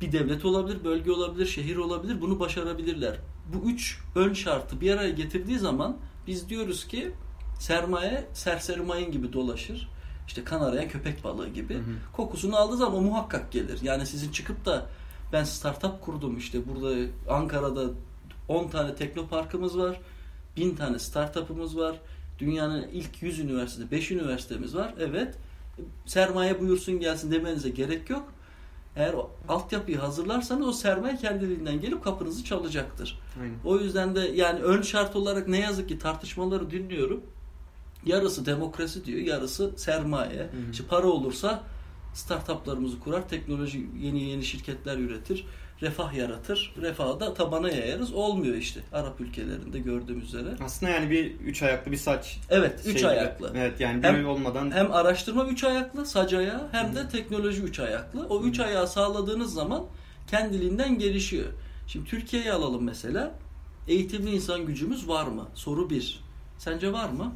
bir 0.00 0.12
devlet 0.12 0.44
olabilir, 0.44 0.84
bölge 0.84 1.12
olabilir, 1.12 1.46
şehir 1.46 1.76
olabilir. 1.76 2.20
Bunu 2.20 2.40
başarabilirler. 2.40 3.16
Bu 3.52 3.70
üç 3.70 4.00
ön 4.14 4.32
şartı 4.32 4.80
bir 4.80 4.90
araya 4.90 5.10
getirdiği 5.10 5.58
zaman 5.58 5.96
biz 6.26 6.48
diyoruz 6.48 6.86
ki 6.86 7.10
sermaye 7.60 8.26
serseri 8.32 8.80
mayın 8.80 9.12
gibi 9.12 9.32
dolaşır. 9.32 9.88
İşte 10.28 10.44
kan 10.44 10.60
arayan 10.60 10.88
köpek 10.88 11.24
balığı 11.24 11.48
gibi. 11.48 11.74
Hı 11.74 11.78
hı. 11.78 12.12
Kokusunu 12.12 12.56
aldığı 12.56 12.76
zaman 12.76 12.94
o 12.94 13.00
muhakkak 13.00 13.52
gelir. 13.52 13.78
Yani 13.82 14.06
sizin 14.06 14.32
çıkıp 14.32 14.64
da 14.64 14.86
ben 15.32 15.44
startup 15.44 16.00
kurdum 16.00 16.38
işte 16.38 16.58
burada 16.68 17.10
Ankara'da 17.28 17.90
10 18.48 18.68
tane 18.68 18.94
teknoparkımız 18.94 19.78
var. 19.78 20.00
1000 20.56 20.76
tane 20.76 20.98
startup'ımız 20.98 21.78
var. 21.78 21.96
Dünyanın 22.38 22.88
ilk 22.92 23.22
100 23.22 23.38
üniversitede 23.38 23.90
5 23.90 24.10
üniversitemiz 24.10 24.74
var. 24.74 24.94
Evet. 24.98 25.34
Sermaye 26.06 26.60
buyursun 26.60 27.00
gelsin 27.00 27.32
demenize 27.32 27.68
gerek 27.68 28.10
yok. 28.10 28.32
Eğer 28.96 29.14
o 29.14 29.30
altyapıyı 29.48 29.98
hazırlarsanız 29.98 30.66
o 30.66 30.72
sermaye 30.72 31.16
kendiliğinden 31.16 31.80
gelip 31.80 32.04
kapınızı 32.04 32.44
çalacaktır. 32.44 33.20
Aynen. 33.42 33.54
O 33.64 33.78
yüzden 33.78 34.16
de 34.16 34.20
yani 34.20 34.60
ön 34.60 34.82
şart 34.82 35.16
olarak 35.16 35.48
ne 35.48 35.60
yazık 35.60 35.88
ki 35.88 35.98
tartışmaları 35.98 36.70
dinliyorum. 36.70 37.22
Yarısı 38.06 38.46
demokrasi 38.46 39.04
diyor, 39.04 39.18
yarısı 39.18 39.72
sermaye. 39.76 40.38
Hı 40.38 40.42
hı. 40.42 40.70
İşte 40.72 40.84
para 40.88 41.06
olursa 41.06 41.62
startuplarımızı 42.14 43.00
kurar, 43.00 43.28
teknoloji 43.28 43.86
yeni 44.00 44.22
yeni 44.22 44.44
şirketler 44.44 44.98
üretir 44.98 45.46
refah 45.82 46.14
yaratır. 46.14 46.74
Refahı 46.80 47.20
da 47.20 47.34
tabana 47.34 47.70
yayarız. 47.70 48.12
Olmuyor 48.12 48.54
işte 48.54 48.80
Arap 48.92 49.20
ülkelerinde 49.20 49.78
gördüğümüz 49.78 50.24
üzere. 50.24 50.48
Aslında 50.64 50.92
yani 50.92 51.10
bir 51.10 51.40
üç 51.40 51.62
ayaklı 51.62 51.92
bir 51.92 51.96
saç. 51.96 52.38
Evet, 52.50 52.80
üç 52.86 53.00
şey 53.00 53.08
ayaklı. 53.08 53.52
Evet 53.54 53.80
yani 53.80 54.02
hem, 54.02 54.28
olmadan. 54.28 54.70
Hem 54.70 54.92
araştırma 54.92 55.46
üç 55.46 55.64
ayaklı, 55.64 56.06
sac 56.06 56.34
ayağı 56.34 56.68
hem 56.72 56.96
de 56.96 57.08
teknoloji 57.08 57.62
üç 57.62 57.80
ayaklı. 57.80 58.26
O 58.26 58.42
üç 58.42 58.60
ayağı 58.60 58.88
sağladığınız 58.88 59.54
zaman 59.54 59.84
kendiliğinden 60.26 60.98
gelişiyor. 60.98 61.48
Şimdi 61.86 62.10
Türkiye'yi 62.10 62.52
alalım 62.52 62.84
mesela. 62.84 63.34
Eğitimli 63.88 64.30
insan 64.30 64.66
gücümüz 64.66 65.08
var 65.08 65.26
mı? 65.26 65.48
Soru 65.54 65.90
bir. 65.90 66.20
Sence 66.58 66.92
var 66.92 67.08
mı? 67.08 67.32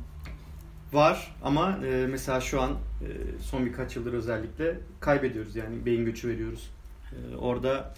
Var 0.93 1.35
ama 1.43 1.79
e, 1.87 2.07
mesela 2.07 2.41
şu 2.41 2.61
an 2.61 2.71
e, 2.71 3.09
son 3.41 3.67
birkaç 3.67 3.97
yıldır 3.97 4.13
özellikle 4.13 4.79
kaybediyoruz 5.01 5.57
yani 5.57 5.87
beyin 5.87 6.05
göçü 6.05 6.29
veriyoruz. 6.29 6.71
E, 7.13 7.37
orada 7.37 7.95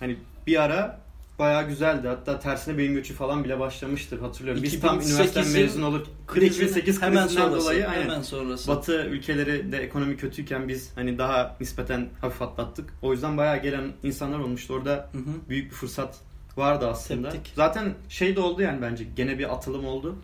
Hani 0.00 0.16
bir 0.46 0.62
ara 0.62 1.00
bayağı 1.38 1.68
güzeldi. 1.68 2.08
Hatta 2.08 2.40
tersine 2.40 2.78
beyin 2.78 2.94
göçü 2.94 3.14
falan 3.14 3.44
bile 3.44 3.60
başlamıştır 3.60 4.20
hatırlıyorum. 4.20 4.62
Biz 4.62 4.80
tam 4.80 5.00
üniversiteden 5.00 5.52
mezun 5.52 5.82
olup 5.82 6.06
2008 6.36 7.02
hemen 7.02 7.24
krizinden 7.24 7.42
sonrası, 7.42 7.64
dolayı 7.64 7.88
aynen, 7.88 8.02
hemen 8.02 8.22
sonrası. 8.22 8.68
Batı 8.68 9.04
ülkeleri 9.04 9.72
de 9.72 9.78
ekonomi 9.78 10.16
kötüyken 10.16 10.68
biz 10.68 10.92
hani 10.94 11.18
daha 11.18 11.56
nispeten 11.60 12.08
hafif 12.20 12.42
atlattık. 12.42 12.92
O 13.02 13.12
yüzden 13.12 13.36
bayağı 13.36 13.62
gelen 13.62 13.92
insanlar 14.02 14.38
olmuştu. 14.38 14.74
Orada 14.74 15.10
hı 15.12 15.18
hı. 15.18 15.48
büyük 15.48 15.70
bir 15.70 15.76
fırsat 15.76 16.18
vardı 16.56 16.88
aslında. 16.88 17.30
Teptik. 17.30 17.52
Zaten 17.56 17.94
şey 18.08 18.36
de 18.36 18.40
oldu 18.40 18.62
yani 18.62 18.82
bence 18.82 19.04
gene 19.16 19.38
bir 19.38 19.54
atılım 19.54 19.86
oldu. 19.86 20.16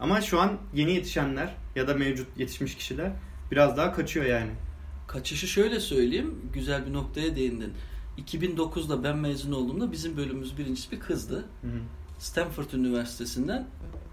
Ama 0.00 0.20
şu 0.20 0.40
an 0.40 0.58
yeni 0.74 0.92
yetişenler 0.92 1.54
ya 1.76 1.88
da 1.88 1.94
mevcut 1.94 2.38
yetişmiş 2.38 2.76
kişiler 2.76 3.12
biraz 3.50 3.76
daha 3.76 3.92
kaçıyor 3.92 4.26
yani. 4.26 4.50
Kaçışı 5.06 5.46
şöyle 5.46 5.80
söyleyeyim. 5.80 6.50
Güzel 6.52 6.86
bir 6.86 6.92
noktaya 6.92 7.36
değindin. 7.36 7.72
2009'da 8.18 9.04
ben 9.04 9.16
mezun 9.16 9.52
olduğumda 9.52 9.92
bizim 9.92 10.16
bölümümüz 10.16 10.58
birincisi 10.58 10.90
bir 10.92 11.00
kızdı. 11.00 11.44
Hı 11.62 11.66
hı. 11.66 11.80
Stanford 12.18 12.72
Üniversitesi'nden 12.72 13.66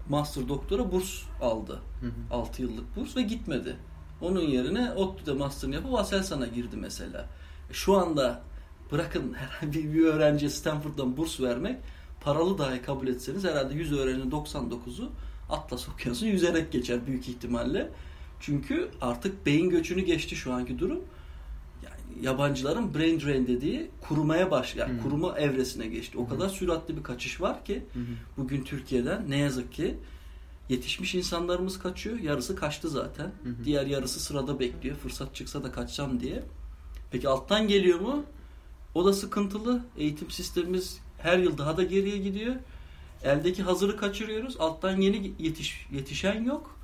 master 0.08 0.48
doktora 0.48 0.92
burs 0.92 1.22
aldı. 1.40 1.80
Hı 2.00 2.06
hı. 2.06 2.34
6 2.34 2.62
yıllık 2.62 2.96
burs 2.96 3.16
ve 3.16 3.22
gitmedi. 3.22 3.76
Onun 4.20 4.42
yerine 4.42 4.92
ODTÜ'de 4.92 5.32
master'ını 5.32 5.74
yapıp 5.74 5.94
Aselsan'a 5.94 6.46
girdi 6.46 6.76
mesela. 6.76 7.28
Şu 7.72 7.96
anda 7.96 8.42
bırakın 8.92 9.34
herhangi 9.38 9.94
bir 9.94 10.04
öğrenciye 10.04 10.50
Stanford'dan 10.50 11.16
burs 11.16 11.40
vermek 11.40 11.76
paralı 12.20 12.58
dahi 12.58 12.82
kabul 12.82 13.08
etseniz 13.08 13.44
herhalde 13.44 13.74
100 13.74 13.92
öğrencinin 13.92 14.30
99'u 14.30 15.10
Atlas 15.50 15.88
Okyanusu 15.88 16.26
yüzerek 16.26 16.72
geçer 16.72 17.06
büyük 17.06 17.28
ihtimalle. 17.28 17.90
Çünkü 18.40 18.90
artık 19.00 19.46
beyin 19.46 19.70
göçünü 19.70 20.00
geçti 20.00 20.36
şu 20.36 20.52
anki 20.52 20.78
durum 20.78 21.02
yabancıların 22.22 22.94
brain 22.94 23.20
drain 23.20 23.46
dediği 23.46 23.90
kurumaya 24.00 24.50
baş 24.50 24.76
yani 24.76 24.92
hmm. 24.92 25.02
kuruma 25.02 25.38
evresine 25.38 25.86
geçti. 25.86 26.18
O 26.18 26.20
hmm. 26.20 26.28
kadar 26.28 26.48
süratli 26.48 26.96
bir 26.96 27.02
kaçış 27.02 27.40
var 27.40 27.64
ki 27.64 27.84
hmm. 27.92 28.02
bugün 28.36 28.64
Türkiye'den 28.64 29.30
ne 29.30 29.38
yazık 29.38 29.72
ki 29.72 29.98
yetişmiş 30.68 31.14
insanlarımız 31.14 31.78
kaçıyor. 31.78 32.18
Yarısı 32.18 32.56
kaçtı 32.56 32.88
zaten. 32.88 33.32
Hmm. 33.42 33.64
Diğer 33.64 33.86
yarısı 33.86 34.20
sırada 34.20 34.60
bekliyor. 34.60 34.96
Fırsat 34.96 35.34
çıksa 35.34 35.64
da 35.64 35.72
kaçacağım 35.72 36.20
diye. 36.20 36.42
Peki 37.10 37.28
alttan 37.28 37.68
geliyor 37.68 38.00
mu? 38.00 38.24
O 38.94 39.04
da 39.04 39.12
sıkıntılı. 39.12 39.84
Eğitim 39.96 40.30
sistemimiz 40.30 41.00
her 41.18 41.38
yıl 41.38 41.58
daha 41.58 41.76
da 41.76 41.82
geriye 41.82 42.18
gidiyor. 42.18 42.54
Eldeki 43.24 43.62
hazırı 43.62 43.96
kaçırıyoruz. 43.96 44.56
Alttan 44.58 45.00
yeni 45.00 45.32
yetiş, 45.38 45.86
yetişen 45.92 46.44
yok. 46.44 46.76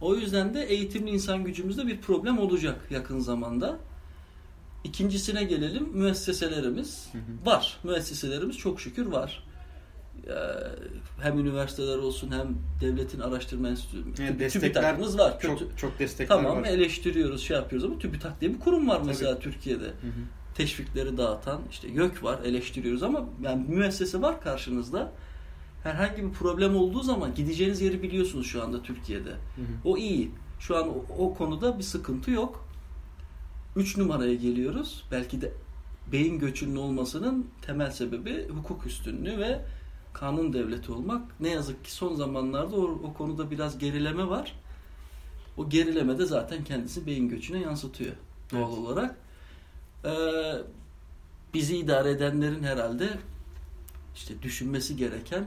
O 0.00 0.16
yüzden 0.16 0.54
de 0.54 0.64
eğitimli 0.64 1.10
insan 1.10 1.44
gücümüzde 1.44 1.86
bir 1.86 2.00
problem 2.00 2.38
olacak 2.38 2.86
yakın 2.90 3.20
zamanda. 3.20 3.78
İkincisine 4.84 5.44
gelelim. 5.44 5.88
Müesseselerimiz 5.92 7.08
hı 7.12 7.18
hı. 7.18 7.46
var. 7.46 7.78
Müesseselerimiz 7.84 8.56
çok 8.58 8.80
şükür 8.80 9.06
var. 9.06 9.46
Ee, 10.26 10.32
hem 11.22 11.38
üniversiteler 11.38 11.96
olsun 11.96 12.30
hem 12.32 12.56
devletin 12.80 13.20
araştırma 13.20 13.68
enstitüsü. 13.68 14.22
Yani 14.22 14.48
TÜBİTAK'ımız 14.48 15.18
var. 15.18 15.40
Kötü. 15.40 15.58
Çok, 15.58 15.78
çok 15.78 15.98
destekler 15.98 16.36
tamam, 16.36 16.44
var. 16.44 16.50
Tamam 16.50 16.64
eleştiriyoruz 16.64 17.42
şey 17.42 17.56
yapıyoruz 17.56 17.90
ama 17.90 17.98
TÜBİTAK 17.98 18.40
diye 18.40 18.54
bir 18.54 18.60
kurum 18.60 18.88
var 18.88 19.00
mesela 19.06 19.34
Tabii. 19.34 19.42
Türkiye'de. 19.42 19.84
Hı 19.84 19.88
hı. 19.88 20.22
Teşvikleri 20.54 21.16
dağıtan 21.16 21.60
işte 21.70 21.88
YÖK 21.88 22.22
var 22.22 22.38
eleştiriyoruz 22.44 23.02
ama 23.02 23.28
yani 23.42 23.64
müessese 23.68 24.22
var 24.22 24.40
karşınızda. 24.40 25.12
Herhangi 25.86 26.24
bir 26.24 26.32
problem 26.32 26.76
olduğu 26.76 27.02
zaman 27.02 27.34
gideceğiniz 27.34 27.80
yeri 27.80 28.02
biliyorsunuz 28.02 28.46
şu 28.46 28.62
anda 28.62 28.82
Türkiye'de. 28.82 29.30
Hı 29.30 29.34
hı. 29.34 29.66
O 29.84 29.96
iyi. 29.96 30.30
Şu 30.60 30.76
an 30.76 30.88
o, 30.88 31.04
o 31.18 31.34
konuda 31.34 31.78
bir 31.78 31.82
sıkıntı 31.82 32.30
yok. 32.30 32.68
Üç 33.76 33.96
numaraya 33.96 34.34
geliyoruz. 34.34 35.04
Belki 35.10 35.40
de 35.40 35.52
beyin 36.12 36.38
göçünün 36.38 36.76
olmasının 36.76 37.46
temel 37.62 37.90
sebebi 37.90 38.48
hukuk 38.48 38.86
üstünlüğü 38.86 39.38
ve 39.38 39.64
kanun 40.12 40.52
devleti 40.52 40.92
olmak. 40.92 41.40
Ne 41.40 41.48
yazık 41.48 41.84
ki 41.84 41.92
son 41.92 42.14
zamanlarda 42.14 42.76
o, 42.76 42.84
o 42.84 43.14
konuda 43.14 43.50
biraz 43.50 43.78
gerileme 43.78 44.28
var. 44.28 44.52
O 45.56 45.68
gerileme 45.68 46.18
de 46.18 46.26
zaten 46.26 46.64
kendisi 46.64 47.06
beyin 47.06 47.28
göçüne 47.28 47.60
yansıtıyor 47.60 48.12
doğal 48.52 48.68
evet. 48.68 48.78
olarak. 48.78 49.16
Ee, 50.04 50.10
bizi 51.54 51.76
idare 51.76 52.10
edenlerin 52.10 52.62
herhalde 52.62 53.08
işte 54.14 54.42
düşünmesi 54.42 54.96
gereken 54.96 55.44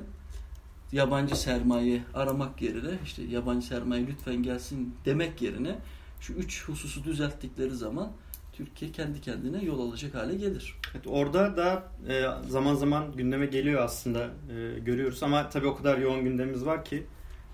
yabancı 0.91 1.35
sermaye 1.35 2.01
aramak 2.13 2.61
yerine 2.61 2.91
işte 3.03 3.23
yabancı 3.23 3.67
sermaye 3.67 4.07
lütfen 4.07 4.43
gelsin 4.43 4.95
demek 5.05 5.41
yerine 5.41 5.75
şu 6.19 6.33
üç 6.33 6.63
hususu 6.67 7.03
düzelttikleri 7.03 7.75
zaman 7.75 8.11
Türkiye 8.53 8.91
kendi 8.91 9.21
kendine 9.21 9.63
yol 9.63 9.89
alacak 9.89 10.15
hale 10.15 10.35
gelir. 10.35 10.75
Evet, 10.95 11.07
orada 11.07 11.57
da 11.57 11.83
e, 12.07 12.23
zaman 12.49 12.75
zaman 12.75 13.11
gündeme 13.15 13.45
geliyor 13.45 13.81
aslında 13.81 14.23
e, 14.23 14.79
görüyoruz 14.79 15.23
ama 15.23 15.49
tabii 15.49 15.67
o 15.67 15.75
kadar 15.75 15.97
yoğun 15.97 16.23
gündemimiz 16.23 16.65
var 16.65 16.85
ki 16.85 17.05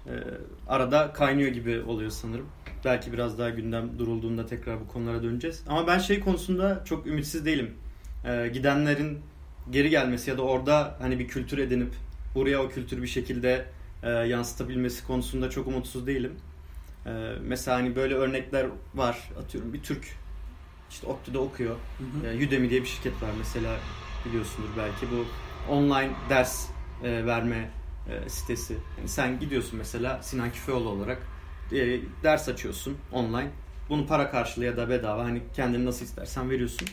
e, 0.07 0.13
arada 0.67 1.13
kaynıyor 1.13 1.49
gibi 1.49 1.81
oluyor 1.81 2.11
sanırım. 2.11 2.47
Belki 2.85 3.13
biraz 3.13 3.39
daha 3.39 3.49
gündem 3.49 3.99
durulduğunda 3.99 4.45
tekrar 4.45 4.79
bu 4.79 4.87
konulara 4.87 5.23
döneceğiz. 5.23 5.63
Ama 5.67 5.87
ben 5.87 5.99
şey 5.99 6.19
konusunda 6.19 6.83
çok 6.85 7.07
ümitsiz 7.07 7.45
değilim. 7.45 7.73
E, 8.25 8.47
gidenlerin 8.47 9.19
geri 9.69 9.89
gelmesi 9.89 10.29
ya 10.29 10.37
da 10.37 10.41
orada 10.41 10.95
hani 10.99 11.19
bir 11.19 11.27
kültür 11.27 11.57
edinip 11.57 11.93
buraya 12.35 12.63
o 12.63 12.69
kültürü 12.69 13.01
bir 13.01 13.07
şekilde 13.07 13.65
e, 14.03 14.09
yansıtabilmesi 14.09 15.07
konusunda 15.07 15.49
çok 15.49 15.67
umutsuz 15.67 16.07
değilim. 16.07 16.31
E, 17.05 17.09
mesela 17.41 17.77
hani 17.77 17.95
böyle 17.95 18.15
örnekler 18.15 18.67
var. 18.95 19.29
Atıyorum 19.39 19.73
bir 19.73 19.83
Türk 19.83 20.05
işte 20.89 21.07
ODTÜ'de 21.07 21.37
okuyor. 21.37 21.75
Hı 21.97 22.27
hı. 22.27 22.33
E, 22.33 22.47
Udemy 22.47 22.69
diye 22.69 22.81
bir 22.81 22.87
şirket 22.87 23.21
var 23.21 23.29
mesela 23.37 23.77
biliyorsundur 24.25 24.69
belki 24.77 25.05
bu 25.11 25.25
online 25.73 26.11
ders 26.29 26.67
e, 27.03 27.25
verme 27.25 27.69
e, 28.09 28.29
sitesi. 28.29 28.77
Yani 28.97 29.09
sen 29.09 29.39
gidiyorsun 29.39 29.77
mesela 29.77 30.23
Sinan 30.23 30.51
Küfeoğlu 30.51 30.89
olarak 30.89 31.21
e, 31.71 31.99
ders 32.23 32.49
açıyorsun 32.49 32.97
online. 33.11 33.49
Bunu 33.89 34.07
para 34.07 34.31
karşılığı 34.31 34.65
ya 34.65 34.77
da 34.77 34.89
bedava 34.89 35.23
hani 35.23 35.41
kendini 35.55 35.85
nasıl 35.85 36.05
istersen 36.05 36.49
veriyorsun. 36.49 36.87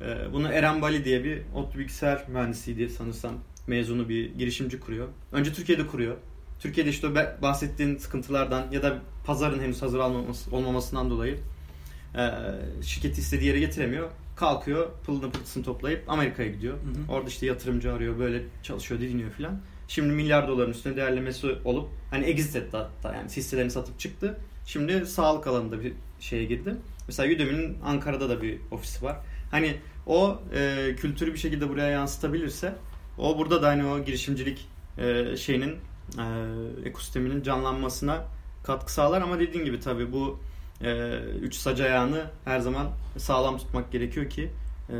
E, 0.00 0.32
bunu 0.32 0.52
Eren 0.52 0.82
Bali 0.82 1.04
diye 1.04 1.24
bir 1.24 1.42
ODTÜ 1.54 1.78
bilgisayar 1.78 2.24
mühendisiydi 2.28 2.90
sanırsam 2.90 3.32
mezunu 3.68 4.08
bir 4.08 4.34
girişimci 4.34 4.80
kuruyor. 4.80 5.08
Önce 5.32 5.52
Türkiye'de 5.52 5.86
kuruyor. 5.86 6.16
Türkiye'de 6.60 6.90
işte 6.90 7.06
o 7.06 7.14
bahsettiğin 7.42 7.96
sıkıntılardan 7.96 8.66
ya 8.72 8.82
da 8.82 8.98
pazarın 9.24 9.60
henüz 9.60 9.82
hazır 9.82 9.98
olmaması, 9.98 10.56
olmamasından 10.56 11.10
dolayı 11.10 11.38
e, 12.14 12.30
şirketi 12.82 13.20
istediği 13.20 13.46
yere 13.46 13.60
getiremiyor. 13.60 14.10
Kalkıyor 14.36 14.90
pılını 15.06 15.30
pırtısını 15.30 15.64
toplayıp 15.64 16.10
Amerika'ya 16.10 16.48
gidiyor. 16.48 16.74
Hı 16.74 16.78
hı. 16.78 17.12
Orada 17.12 17.28
işte 17.28 17.46
yatırımcı 17.46 17.92
arıyor 17.92 18.18
böyle 18.18 18.42
çalışıyor 18.62 19.00
didiniyor 19.00 19.30
filan. 19.30 19.60
Şimdi 19.88 20.12
milyar 20.12 20.48
doların 20.48 20.70
üstüne 20.70 20.96
değerlemesi 20.96 21.46
olup 21.64 21.88
hani 22.10 22.24
exit 22.24 22.56
etti 22.56 22.76
hatta 22.76 23.14
yani 23.14 23.30
hisselerini 23.30 23.70
satıp 23.70 23.98
çıktı. 23.98 24.38
Şimdi 24.66 25.06
sağlık 25.06 25.46
alanında 25.46 25.82
bir 25.82 25.92
şeye 26.20 26.44
girdi. 26.44 26.76
Mesela 27.06 27.34
Udemy'nin 27.34 27.78
Ankara'da 27.84 28.28
da 28.28 28.42
bir 28.42 28.58
ofisi 28.70 29.04
var. 29.04 29.16
Hani 29.50 29.76
o 30.06 30.42
e, 30.54 30.94
kültürü 30.96 31.32
bir 31.32 31.38
şekilde 31.38 31.68
buraya 31.68 31.88
yansıtabilirse 31.88 32.74
o 33.18 33.38
burada 33.38 33.62
da 33.62 33.68
hani 33.68 33.86
o 33.86 34.04
girişimcilik 34.04 34.68
e, 34.98 35.36
şeyinin 35.36 35.76
e, 36.18 36.24
ekosisteminin 36.84 37.42
canlanmasına 37.42 38.24
katkı 38.62 38.92
sağlar 38.92 39.22
ama 39.22 39.40
dediğin 39.40 39.64
gibi 39.64 39.80
tabii 39.80 40.12
bu 40.12 40.40
e, 40.82 41.18
üç 41.18 41.54
sac 41.54 41.80
ayağını 41.80 42.24
her 42.44 42.60
zaman 42.60 42.86
sağlam 43.16 43.58
tutmak 43.58 43.92
gerekiyor 43.92 44.30
ki 44.30 44.50
e, 44.90 44.94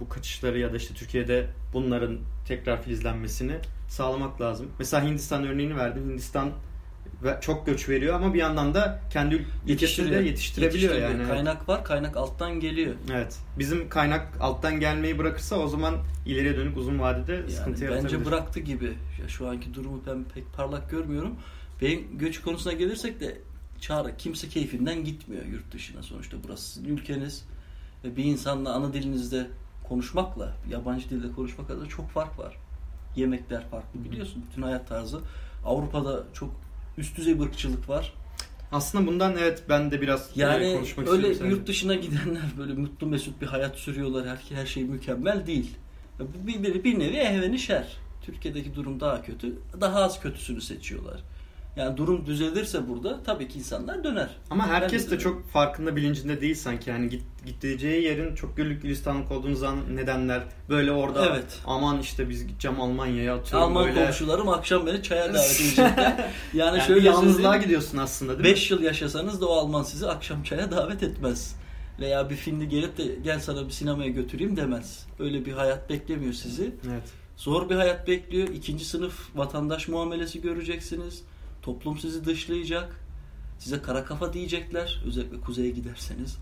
bu 0.00 0.08
kaçışları 0.08 0.58
ya 0.58 0.72
da 0.72 0.76
işte 0.76 0.94
Türkiye'de 0.94 1.46
bunların 1.72 2.18
tekrar 2.46 2.82
filizlenmesini 2.82 3.56
sağlamak 3.88 4.40
lazım. 4.40 4.66
Mesela 4.78 5.04
Hindistan 5.04 5.46
örneğini 5.46 5.76
verdim. 5.76 6.10
Hindistan 6.10 6.50
ve- 7.22 7.38
çok 7.40 7.66
göç 7.66 7.88
veriyor 7.88 8.14
ama 8.14 8.34
bir 8.34 8.38
yandan 8.38 8.74
da 8.74 9.00
kendi 9.10 9.34
ülkesinde 9.34 9.72
Yetiştiriyor. 9.72 10.20
yetiştirebiliyor 10.20 10.94
yani. 10.94 11.28
Kaynak 11.28 11.68
var, 11.68 11.84
kaynak 11.84 12.16
alttan 12.16 12.60
geliyor. 12.60 12.94
Evet. 13.12 13.38
Bizim 13.58 13.88
kaynak 13.88 14.28
alttan 14.40 14.80
gelmeyi 14.80 15.18
bırakırsa 15.18 15.56
o 15.56 15.68
zaman 15.68 15.94
ileriye 16.26 16.56
dönük 16.56 16.76
uzun 16.76 16.98
vadede 16.98 17.32
Yani 17.32 17.50
sıkıntı 17.50 17.84
yaratabilir. 17.84 18.12
bence 18.18 18.24
bıraktı 18.26 18.60
gibi. 18.60 18.92
Ya 19.22 19.28
şu 19.28 19.48
anki 19.48 19.74
durumu 19.74 20.02
ben 20.06 20.24
pek 20.34 20.52
parlak 20.52 20.90
görmüyorum. 20.90 21.34
Ben 21.82 22.18
göç 22.18 22.40
konusuna 22.42 22.72
gelirsek 22.72 23.20
de 23.20 23.38
çağrı 23.80 24.16
kimse 24.16 24.48
keyfinden 24.48 25.04
gitmiyor 25.04 25.44
yurt 25.44 25.72
dışına 25.72 26.02
sonuçta 26.02 26.36
burası 26.44 26.72
sizin 26.72 26.96
ülkeniz. 26.96 27.44
Ve 28.04 28.16
bir 28.16 28.24
insanla 28.24 28.72
ana 28.74 28.92
dilinizde 28.92 29.46
konuşmakla 29.88 30.54
yabancı 30.70 31.10
dilde 31.10 31.32
konuşmak 31.32 31.70
arasında 31.70 31.88
çok 31.88 32.10
fark 32.10 32.38
var. 32.38 32.56
Yemekler 33.16 33.68
farklı 33.70 34.04
biliyorsun. 34.04 34.44
Bütün 34.50 34.62
hayat 34.62 34.88
tarzı. 34.88 35.20
Avrupa'da 35.64 36.24
çok 36.32 36.50
üst 36.98 37.16
düzey 37.16 37.40
bir 37.40 37.44
ırkçılık 37.44 37.88
var. 37.88 38.12
Aslında 38.72 39.06
bundan 39.06 39.36
evet 39.38 39.62
ben 39.68 39.90
de 39.90 40.00
biraz 40.00 40.20
e, 40.20 40.40
Yani 40.40 40.74
konuşmak 40.74 41.08
öyle 41.08 41.30
istiyorum. 41.30 41.56
yurt 41.56 41.68
dışına 41.68 41.94
gidenler 41.94 42.42
böyle 42.58 42.72
mutlu 42.72 43.06
mesut 43.06 43.40
bir 43.40 43.46
hayat 43.46 43.76
sürüyorlar. 43.76 44.26
Her, 44.26 44.56
her 44.56 44.66
şey 44.66 44.84
mükemmel 44.84 45.46
değil. 45.46 45.70
Bu 46.18 46.46
bir, 46.46 46.62
bir, 46.62 46.84
bir 46.84 46.98
nevi 46.98 47.16
ehveni 47.16 47.58
şer. 47.58 47.96
Türkiye'deki 48.22 48.74
durum 48.74 49.00
daha 49.00 49.22
kötü. 49.22 49.58
Daha 49.80 50.02
az 50.02 50.20
kötüsünü 50.20 50.60
seçiyorlar. 50.60 51.20
Yani 51.78 51.96
durum 51.96 52.26
düzelirse 52.26 52.88
burada 52.88 53.22
tabii 53.22 53.48
ki 53.48 53.58
insanlar 53.58 54.04
döner. 54.04 54.28
Ama 54.50 54.66
herkes 54.66 54.92
Ben 55.02 55.06
de 55.06 55.10
dönerim. 55.10 55.22
çok 55.40 55.48
farkında 55.48 55.96
bilincinde 55.96 56.40
değil 56.40 56.54
sanki. 56.54 56.90
Yani 56.90 57.08
git, 57.08 57.22
gideceği 57.46 58.04
yerin 58.04 58.34
çok 58.34 58.56
güllük 58.56 58.82
gülistanlık 58.82 59.32
olduğunu 59.32 59.56
zaman 59.56 59.96
nedenler 59.96 60.42
böyle 60.68 60.92
orada 60.92 61.26
Evet. 61.26 61.60
aman 61.66 62.00
işte 62.00 62.28
biz 62.28 62.46
gideceğim 62.46 62.80
Almanya'ya 62.80 63.34
atıyorum 63.34 63.68
Alman 63.68 63.84
böyle. 63.86 64.04
komşularım 64.04 64.48
akşam 64.48 64.86
beni 64.86 65.02
çaya 65.02 65.28
davet 65.34 65.60
edecekler. 65.60 65.96
Yani, 66.54 66.78
Yani 66.78 66.80
şöyle 66.86 67.06
yalnızlığa 67.08 67.34
söyleyeyim, 67.42 67.62
gidiyorsun 67.62 67.98
aslında 67.98 68.32
değil 68.32 68.48
mi? 68.48 68.52
5 68.54 68.70
yıl 68.70 68.82
yaşasanız 68.82 69.40
da 69.40 69.46
o 69.48 69.52
Alman 69.56 69.82
sizi 69.82 70.08
akşam 70.08 70.42
çaya 70.42 70.70
davet 70.70 71.02
etmez. 71.02 71.56
Veya 72.00 72.30
bir 72.30 72.36
filmde 72.36 72.64
gelip 72.64 72.98
de 72.98 73.02
gel 73.24 73.40
sana 73.40 73.66
bir 73.66 73.70
sinemaya 73.70 74.08
götüreyim 74.10 74.56
demez. 74.56 75.06
Öyle 75.18 75.44
bir 75.44 75.52
hayat 75.52 75.90
beklemiyor 75.90 76.32
sizi. 76.32 76.74
Evet. 76.90 77.02
Zor 77.36 77.70
bir 77.70 77.74
hayat 77.74 78.08
bekliyor. 78.08 78.48
İkinci 78.48 78.84
sınıf 78.84 79.14
vatandaş 79.36 79.88
muamelesi 79.88 80.40
göreceksiniz. 80.40 81.22
Toplum 81.68 81.98
sizi 81.98 82.24
dışlayacak. 82.24 82.96
Size 83.58 83.82
kara 83.82 84.04
kafa 84.04 84.32
diyecekler. 84.32 85.02
Özellikle 85.06 85.40
kuzeye 85.40 85.70
giderseniz. 85.70 86.38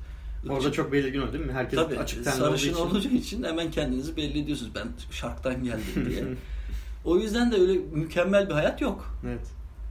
Orada 0.49 0.73
çok 0.73 0.93
belirgin 0.93 1.21
o 1.21 1.33
değil 1.33 1.45
mi? 1.45 1.53
Herkes 1.53 1.79
Tabii 1.79 1.99
açık 1.99 2.25
tenli 2.25 2.37
olduğu 2.37 2.45
sarışın 2.45 2.71
için. 2.71 2.81
olacağı 2.81 3.13
için 3.13 3.43
hemen 3.43 3.71
kendinizi 3.71 4.17
belli 4.17 4.39
ediyorsunuz. 4.43 4.73
Ben 4.75 4.89
şarktan 5.11 5.65
geldim 5.65 6.11
diye. 6.11 6.25
o 7.05 7.19
yüzden 7.19 7.53
de 7.53 7.57
öyle 7.57 7.73
mükemmel 7.93 8.49
bir 8.49 8.55
hayat 8.55 8.81
yok. 8.81 9.19
evet. 9.27 9.47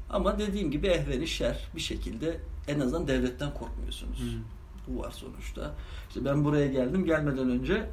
Ama 0.10 0.40
dediğim 0.40 0.72
gibi 0.72 0.88
ehveni 0.88 1.28
şer 1.28 1.58
bir 1.76 1.82
şekilde 1.82 2.40
en 2.68 2.80
azından 2.80 3.08
devletten 3.08 3.54
korkmuyorsunuz. 3.54 4.20
Hmm. 4.20 4.96
Bu 4.96 5.00
var 5.02 5.12
sonuçta. 5.12 5.76
İşte 6.10 6.26
ben 6.26 6.46
buraya 6.46 6.68
geldim 6.68 7.06
gelmeden 7.06 7.50
önce 7.50 7.90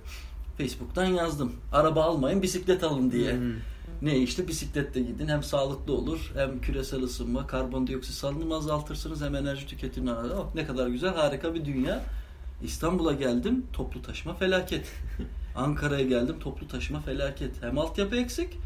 Facebook'tan 0.59 1.05
yazdım. 1.05 1.53
Araba 1.73 2.05
almayın 2.05 2.43
bisiklet 2.43 2.85
alın 2.85 3.11
diye. 3.11 3.33
Hmm. 3.33 3.53
Ne 4.03 4.19
işte 4.19 4.49
bisikletle 4.49 5.01
gidin 5.01 5.29
hem 5.29 5.43
sağlıklı 5.43 5.93
olur 5.93 6.33
hem 6.35 6.61
küresel 6.61 7.03
ısınma, 7.03 7.47
karbondioksit 7.47 8.15
salınımı 8.15 8.57
azaltırsınız 8.57 9.23
hem 9.23 9.35
enerji 9.35 9.67
tüketimini 9.67 10.13
arada. 10.13 10.41
Oh, 10.41 10.55
ne 10.55 10.67
kadar 10.67 10.87
güzel 10.87 11.15
harika 11.15 11.55
bir 11.55 11.65
dünya. 11.65 12.03
İstanbul'a 12.63 13.13
geldim 13.13 13.67
toplu 13.73 14.03
taşıma 14.03 14.35
felaket. 14.35 14.87
Ankara'ya 15.57 16.05
geldim 16.05 16.37
toplu 16.41 16.69
taşıma 16.69 17.01
felaket. 17.01 17.63
Hem 17.63 17.79
altyapı 17.79 18.17
eksik 18.17 18.59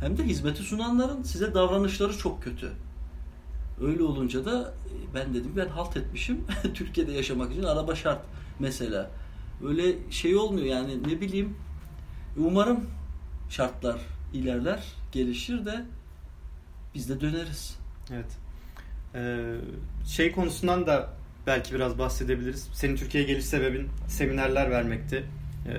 hem 0.00 0.18
de 0.18 0.22
hizmeti 0.22 0.62
sunanların 0.62 1.22
size 1.22 1.54
davranışları 1.54 2.18
çok 2.18 2.42
kötü. 2.42 2.72
Öyle 3.82 4.02
olunca 4.02 4.44
da 4.44 4.74
e, 4.86 5.14
ben 5.14 5.34
dedim 5.34 5.52
ben 5.56 5.68
halt 5.68 5.96
etmişim. 5.96 6.44
Türkiye'de 6.74 7.12
yaşamak 7.12 7.52
için 7.52 7.62
araba 7.62 7.94
şart 7.94 8.20
mesela. 8.58 9.10
Öyle 9.64 10.10
şey 10.10 10.36
olmuyor 10.36 10.66
yani 10.66 11.02
ne 11.02 11.20
bileyim. 11.20 11.54
Umarım 12.36 12.80
şartlar 13.50 14.00
ilerler, 14.32 14.82
gelişir 15.12 15.66
de 15.66 15.84
biz 16.94 17.08
de 17.08 17.20
döneriz. 17.20 17.78
Evet. 18.12 18.36
Ee, 19.14 19.54
şey 20.06 20.32
konusundan 20.32 20.86
da 20.86 21.10
belki 21.46 21.74
biraz 21.74 21.98
bahsedebiliriz. 21.98 22.68
Senin 22.72 22.96
Türkiye'ye 22.96 23.28
geliş 23.28 23.44
sebebin 23.44 23.88
seminerler 24.08 24.70
vermekti. 24.70 25.24
Ee, 25.68 25.72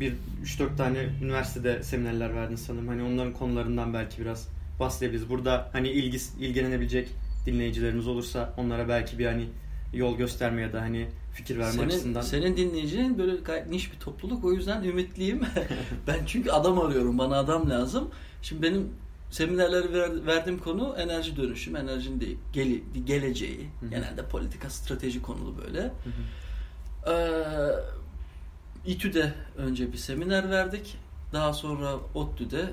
bir 0.00 0.12
3-4 0.44 0.76
tane 0.76 0.98
üniversitede 1.22 1.82
seminerler 1.82 2.34
verdin 2.34 2.56
sanırım. 2.56 2.88
Hani 2.88 3.02
onların 3.02 3.32
konularından 3.32 3.94
belki 3.94 4.20
biraz 4.20 4.48
bahsedebiliriz. 4.80 5.30
Burada 5.30 5.68
hani 5.72 5.88
ilgi, 5.88 6.18
ilgilenebilecek 6.40 7.08
dinleyicilerimiz 7.46 8.06
olursa 8.06 8.54
onlara 8.56 8.88
belki 8.88 9.18
bir 9.18 9.26
hani 9.26 9.48
yol 9.94 10.16
gösterme 10.16 10.62
ya 10.62 10.72
da 10.72 10.80
hani 10.80 11.08
fikir 11.32 11.58
verme 11.58 11.72
Senin, 11.72 11.86
açısından. 11.88 12.20
senin 12.20 12.56
dinleyicinin 12.56 13.18
böyle 13.18 13.36
gayet 13.36 13.68
niş 13.70 13.92
bir 13.92 13.98
topluluk. 13.98 14.44
O 14.44 14.52
yüzden 14.52 14.82
ümitliyim. 14.82 15.40
ben 16.06 16.20
çünkü 16.26 16.50
adam 16.50 16.80
arıyorum. 16.80 17.18
Bana 17.18 17.38
adam 17.38 17.70
lazım. 17.70 18.10
Şimdi 18.42 18.62
benim 18.62 18.88
seminerlere 19.30 19.92
ver- 19.92 20.26
verdiğim 20.26 20.58
konu 20.58 20.94
enerji 20.98 21.36
dönüşüm, 21.36 21.76
enerjinin 21.76 22.20
de 22.20 22.26
gele- 22.52 22.80
geleceği. 23.04 23.68
Hı 23.80 23.86
hı. 23.86 23.90
Genelde 23.90 24.24
politika, 24.26 24.70
strateji 24.70 25.22
konulu 25.22 25.58
böyle. 25.64 25.80
Hı 25.80 25.88
hı. 25.90 27.12
Ee, 27.12 28.92
İTÜ'de 28.92 29.34
önce 29.56 29.92
bir 29.92 29.96
seminer 29.98 30.50
verdik. 30.50 30.96
Daha 31.32 31.52
sonra 31.52 31.94
ODTÜ'de, 32.14 32.70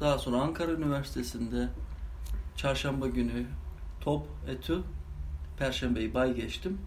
daha 0.00 0.18
sonra 0.18 0.36
Ankara 0.36 0.72
Üniversitesi'nde 0.72 1.68
çarşamba 2.56 3.06
günü 3.06 3.46
TOP, 4.00 4.26
ETÜ, 4.48 4.78
Perşembeyi 5.58 6.14
bay 6.14 6.34
geçtim. 6.34 6.78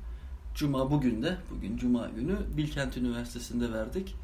Cuma 0.59 0.91
bugün 0.91 1.23
de, 1.23 1.37
bugün 1.51 1.77
Cuma 1.77 2.07
günü 2.15 2.35
Bilkent 2.57 2.97
Üniversitesi'nde 2.97 3.73
verdik. 3.73 4.15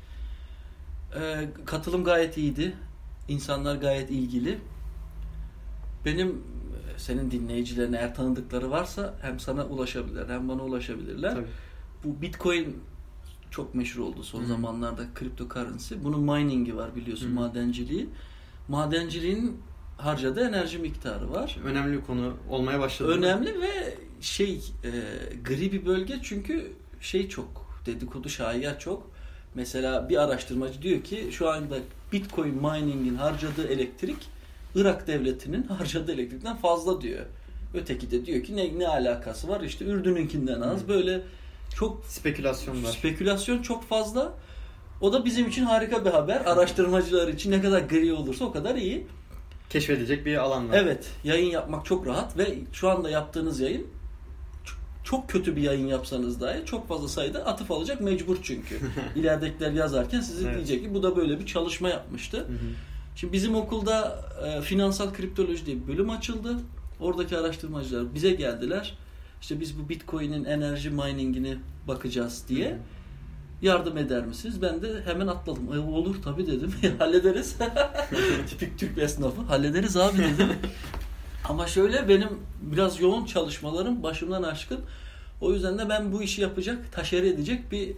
Ee, 1.16 1.50
katılım 1.66 2.04
gayet 2.04 2.38
iyiydi. 2.38 2.76
İnsanlar 3.28 3.76
gayet 3.76 4.12
ilgili. 4.12 4.60
Benim 6.06 6.44
senin 6.98 7.32
dinleyicilerine 7.32 7.98
eğer 7.98 8.16
tanıdıkları 8.16 8.72
varsa 8.72 9.16
hem 9.22 9.40
sana 9.40 9.66
ulaşabilirler 9.66 10.30
hem 10.30 10.50
bana 10.50 10.64
ulaşabilirler 10.64 11.34
Tabii. 11.34 11.48
bu 12.04 12.22
Bitcoin 12.22 12.80
çok 13.52 13.76
meşhur 13.76 14.04
oldu 14.04 14.24
son 14.24 14.42
Hı. 14.42 14.46
zamanlarda 14.46 15.06
cryptocurrency. 15.20 15.96
Bunun 16.04 16.20
mining'i 16.20 16.76
var 16.76 16.96
biliyorsun 16.96 17.30
Hı. 17.30 17.34
madenciliği. 17.34 18.10
Madenciliğin 18.68 19.58
harcadığı 19.98 20.48
enerji 20.48 20.78
miktarı 20.78 21.32
var. 21.32 21.58
Önemli 21.66 21.98
bir 21.98 22.06
konu 22.06 22.34
olmaya 22.50 22.80
başladı. 22.80 23.12
Önemli 23.12 23.62
ve 23.62 23.98
şey 24.26 24.62
e, 24.84 24.90
gri 25.44 25.72
bir 25.72 25.86
bölge 25.86 26.20
çünkü 26.24 26.72
şey 27.02 27.30
çok 27.30 27.82
dedikodu 27.86 28.30
şaiya 28.30 28.80
çok. 28.80 29.12
Mesela 29.56 30.10
bir 30.10 30.18
araştırmacı 30.18 30.82
diyor 30.82 31.04
ki 31.04 31.30
şu 31.32 31.50
anda 31.50 31.76
Bitcoin 32.12 32.56
mining'in 32.56 33.16
harcadığı 33.16 33.68
elektrik 33.68 34.18
Irak 34.76 35.08
devletinin 35.08 35.64
harcadığı 35.68 36.12
elektrikten 36.14 36.58
fazla 36.58 37.02
diyor. 37.02 37.26
Öteki 37.74 38.12
de 38.12 38.26
diyor 38.26 38.44
ki 38.44 38.56
ne, 38.56 38.80
ne 38.80 38.88
alakası 38.88 39.48
var 39.48 39.62
işte 39.62 39.86
Ürdün'ünkinden 39.86 40.62
az 40.62 40.84
Hı. 40.84 40.88
böyle 40.88 41.22
çok 41.76 42.06
Spekülasyon 42.06 42.84
var. 42.84 42.92
spekülasyon 42.92 43.62
çok 43.62 43.84
fazla. 43.84 44.34
O 45.02 45.14
da 45.14 45.26
bizim 45.26 45.48
için 45.48 45.64
harika 45.64 46.06
bir 46.06 46.10
haber. 46.10 46.42
Araştırmacılar 46.46 47.28
için 47.28 47.52
ne 47.52 47.62
kadar 47.62 47.82
gri 47.82 48.14
olursa 48.14 48.46
o 48.46 48.52
kadar 48.52 48.76
iyi. 48.76 49.08
Keşfedecek 49.70 50.26
bir 50.26 50.38
alan 50.38 50.70
var. 50.70 50.78
Evet, 50.78 51.06
yayın 51.24 51.52
yapmak 51.52 51.86
çok 51.86 52.08
rahat 52.08 52.38
ve 52.38 52.56
şu 52.74 52.90
anda 52.90 53.10
yaptığınız 53.10 53.60
yayın 53.60 53.88
çok 55.06 55.30
kötü 55.30 55.56
bir 55.56 55.62
yayın 55.62 55.88
yapsanız 55.88 56.42
dahi 56.42 56.66
çok 56.66 56.88
fazla 56.88 57.08
sayıda 57.08 57.46
atıf 57.46 57.72
alacak 57.72 58.02
mecbur 58.02 58.38
çünkü. 58.44 58.80
İleridekiler 59.16 59.72
yazarken 59.72 60.22
size 60.22 60.46
Evet. 60.46 60.56
diyecek 60.56 60.84
ki 60.84 60.94
bu 60.94 61.04
da 61.04 61.16
böyle 61.16 61.40
bir 61.40 61.46
çalışma 61.46 61.90
yapmıştı. 61.90 62.38
Hı 62.38 62.42
hı. 62.42 62.58
Şimdi 63.16 63.34
bizim 63.34 63.56
okulda 63.56 64.26
e, 64.46 64.62
finansal 64.62 65.14
kriptoloji 65.14 65.66
diye 65.66 65.78
bir 65.78 65.88
bölüm 65.88 66.10
açıldı. 66.10 66.56
Oradaki 67.00 67.38
araştırmacılar 67.38 68.14
bize 68.14 68.32
geldiler. 68.32 68.98
İşte 69.42 69.60
biz 69.60 69.80
bu 69.80 69.90
Bitcoin'in 69.90 70.44
enerji 70.46 70.90
mining'ini 70.90 71.58
bakacağız 71.88 72.46
diye. 72.50 72.72
Hı. 72.72 72.78
Yardım 73.62 73.98
eder 73.98 74.26
misiniz? 74.26 74.62
Ben 74.62 74.82
de 74.82 75.02
hemen 75.06 75.28
atladım. 75.28 75.74
E, 75.74 75.80
olur 75.80 76.16
tabii 76.24 76.48
dedim. 76.48 76.74
Hallederiz. 77.00 77.56
Tipik 78.50 78.80
Türk 78.80 78.98
esnafı. 78.98 79.42
Hallederiz 79.42 79.98
abi 79.98 80.18
dedim. 80.18 80.50
Ama 81.50 81.68
şöyle 81.68 82.08
benim 82.10 82.30
biraz 82.62 83.00
yoğun 83.00 83.26
çalışmalarım 83.26 84.04
başımdan 84.04 84.44
aşkın. 84.44 84.80
O 85.42 85.54
yüzden 85.54 85.78
de 85.78 85.90
ben 85.90 86.12
bu 86.12 86.24
işi 86.24 86.42
yapacak, 86.42 86.92
taşeri 86.92 87.28
edecek 87.28 87.72
bir 87.72 87.94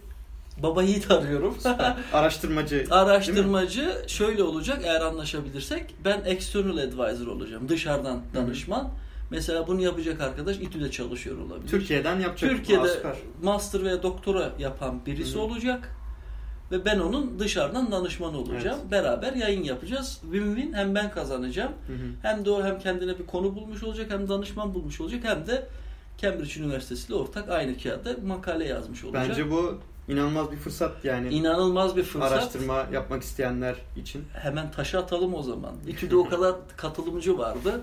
baba 0.62 0.82
yiğit 0.82 1.10
arıyorum. 1.10 1.58
Araştırmacı. 2.12 2.86
Araştırmacı 2.90 4.04
şöyle 4.06 4.42
olacak 4.42 4.80
eğer 4.84 5.00
anlaşabilirsek 5.00 5.94
ben 6.04 6.22
external 6.24 6.78
advisor 6.78 7.26
olacağım. 7.26 7.68
Dışarıdan 7.68 8.20
danışman. 8.34 8.90
Mesela 9.30 9.66
bunu 9.66 9.82
yapacak 9.82 10.20
arkadaş 10.20 10.56
İTÜ'de 10.56 10.90
çalışıyor 10.90 11.38
olabilir. 11.38 11.70
Türkiye'den 11.70 12.20
yapacak. 12.20 12.50
Türkiye'de 12.50 13.02
master 13.42 13.84
veya 13.84 14.02
doktora 14.02 14.52
yapan 14.58 15.00
birisi 15.06 15.38
olacak. 15.38 15.97
Ve 16.72 16.84
ben 16.84 16.98
onun 16.98 17.38
dışarıdan 17.38 17.92
danışmanı 17.92 18.38
olacağım. 18.38 18.78
Beraber 18.90 19.32
yayın 19.32 19.62
yapacağız. 19.62 20.20
Win-win 20.32 20.74
hem 20.74 20.94
ben 20.94 21.10
kazanacağım. 21.10 21.72
Hı 21.86 21.92
hı. 21.92 22.08
Hem 22.22 22.44
de 22.44 22.50
o 22.50 22.64
hem 22.64 22.78
kendine 22.78 23.18
bir 23.18 23.26
konu 23.26 23.54
bulmuş 23.54 23.82
olacak 23.82 24.10
hem 24.10 24.28
danışman 24.28 24.74
bulmuş 24.74 25.00
olacak 25.00 25.20
hem 25.24 25.46
de 25.46 25.66
Cambridge 26.18 26.60
Üniversitesi 26.60 27.06
ile 27.06 27.14
ortak 27.14 27.48
aynı 27.48 27.78
kağıda 27.78 28.16
makale 28.26 28.64
yazmış 28.64 29.04
olacak. 29.04 29.26
Bence 29.28 29.50
bu 29.50 29.78
inanılmaz 30.08 30.52
bir 30.52 30.56
fırsat 30.56 31.04
yani. 31.04 31.34
İnanılmaz 31.34 31.96
bir 31.96 32.02
fırsat. 32.02 32.32
Araştırma 32.32 32.86
yapmak 32.92 33.22
isteyenler 33.22 33.76
için. 33.96 34.24
Hemen 34.32 34.70
taşı 34.70 34.98
atalım 34.98 35.34
o 35.34 35.42
zaman. 35.42 35.72
İTÜ'de 35.88 36.16
o 36.16 36.28
kadar 36.28 36.54
katılımcı 36.76 37.38
vardı. 37.38 37.80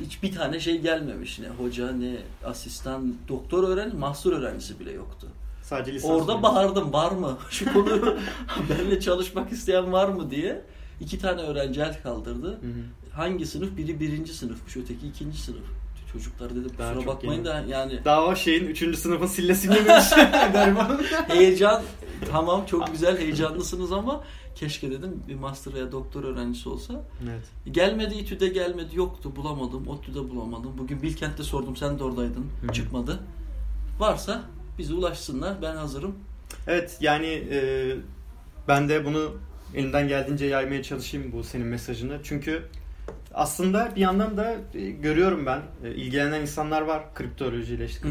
Hiç 0.00 0.22
bir 0.22 0.34
tane 0.34 0.60
şey 0.60 0.80
gelmemiş. 0.80 1.38
Ne 1.38 1.48
hoca 1.48 1.92
ne 1.92 2.16
asistan, 2.44 3.14
doktor 3.28 3.68
öğrenci, 3.68 3.96
master 3.96 4.32
öğrencisi 4.32 4.80
bile 4.80 4.92
yoktu. 4.92 5.28
Sadece 5.68 5.92
lisans. 5.94 6.10
Orada 6.10 6.32
öğrencisi. 6.32 6.42
bağırdım 6.42 6.92
var 6.92 7.12
mı? 7.12 7.38
Şu 7.50 7.72
konu 7.72 8.16
benimle 8.70 9.00
çalışmak 9.00 9.52
isteyen 9.52 9.92
var 9.92 10.08
mı 10.08 10.30
diye. 10.30 10.62
İki 11.00 11.18
tane 11.18 11.40
öğrenci 11.42 11.80
el 11.80 12.02
kaldırdı. 12.02 12.48
Hı 12.48 12.52
hı. 12.66 13.12
Hangi 13.12 13.46
sınıf? 13.46 13.76
Biri 13.76 14.00
birinci 14.00 14.34
sınıfmış, 14.34 14.76
öteki 14.76 15.06
ikinci 15.08 15.38
sınıf. 15.38 15.62
Çocuklar 16.12 16.50
dedim 16.50 16.70
Daha 16.78 16.94
kusura 16.94 17.06
bakmayın 17.06 17.32
yeni. 17.44 17.44
da 17.44 17.64
yani 17.68 18.00
Daha 18.04 18.24
o 18.24 18.36
şeyin 18.36 18.66
3. 18.66 18.98
sınıfın 18.98 19.26
sillesini 19.26 19.74
galiba. 20.52 21.00
heyecan 21.28 21.82
tamam 22.30 22.66
çok 22.66 22.92
güzel 22.92 23.18
heyecanlısınız 23.18 23.92
ama 23.92 24.20
keşke 24.54 24.90
dedim 24.90 25.22
bir 25.28 25.34
master 25.34 25.74
veya 25.74 25.92
doktor 25.92 26.24
öğrencisi 26.24 26.68
olsa. 26.68 26.94
evet. 27.24 27.74
Gelmedi 27.74 28.14
İTÜ'de 28.14 28.48
gelmedi 28.48 28.96
yoktu 28.96 29.32
bulamadım 29.36 29.88
ODTÜ'de 29.88 30.30
bulamadım. 30.30 30.72
Bugün 30.78 31.02
Bilkent'te 31.02 31.42
sordum 31.42 31.76
sen 31.76 31.98
de 31.98 32.04
oradaydın 32.04 32.46
Hı 32.62 32.68
hı. 32.68 32.72
çıkmadı. 32.72 33.20
Varsa 33.98 34.42
bize 34.78 34.94
ulaşsınlar 34.94 35.62
ben 35.62 35.76
hazırım. 35.76 36.14
Evet 36.66 36.96
yani 37.00 37.26
e, 37.26 37.90
ben 38.68 38.88
de 38.88 39.04
bunu 39.04 39.36
elimden 39.74 40.08
geldiğince 40.08 40.46
yaymaya 40.46 40.82
çalışayım 40.82 41.32
bu 41.32 41.44
senin 41.44 41.66
mesajını. 41.66 42.18
Çünkü 42.22 42.62
aslında 43.34 43.92
bir 43.96 44.00
yandan 44.00 44.36
da 44.36 44.56
e, 44.74 44.90
görüyorum 44.90 45.46
ben 45.46 45.60
e, 45.84 45.94
ilgilenen 45.94 46.40
insanlar 46.40 46.82
var. 46.82 47.14
Kriptolojiyle 47.14 47.84
işte 47.84 48.08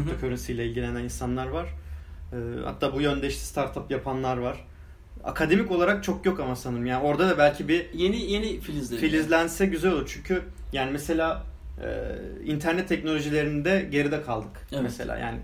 ile 0.48 0.66
ilgilenen 0.66 1.04
insanlar 1.04 1.46
var. 1.46 1.66
E, 2.32 2.36
hatta 2.64 2.94
bu 2.94 3.00
yönde 3.00 3.28
işte 3.28 3.40
startup 3.40 3.90
yapanlar 3.90 4.36
var. 4.36 4.66
Akademik 5.24 5.70
olarak 5.70 6.04
çok 6.04 6.26
yok 6.26 6.40
ama 6.40 6.56
sanırım. 6.56 6.86
Yani 6.86 7.04
orada 7.04 7.28
da 7.28 7.38
belki 7.38 7.68
bir 7.68 7.86
Yeni 7.94 8.32
yeni 8.32 8.60
filizleri. 8.60 9.00
filizlense 9.00 9.66
güzel 9.66 9.92
olur. 9.92 10.04
Çünkü 10.06 10.42
yani 10.72 10.90
mesela 10.90 11.42
e, 11.82 12.14
internet 12.44 12.88
teknolojilerinde 12.88 13.88
geride 13.90 14.22
kaldık. 14.22 14.50
Evet. 14.72 14.82
Mesela 14.82 15.18
yani 15.18 15.38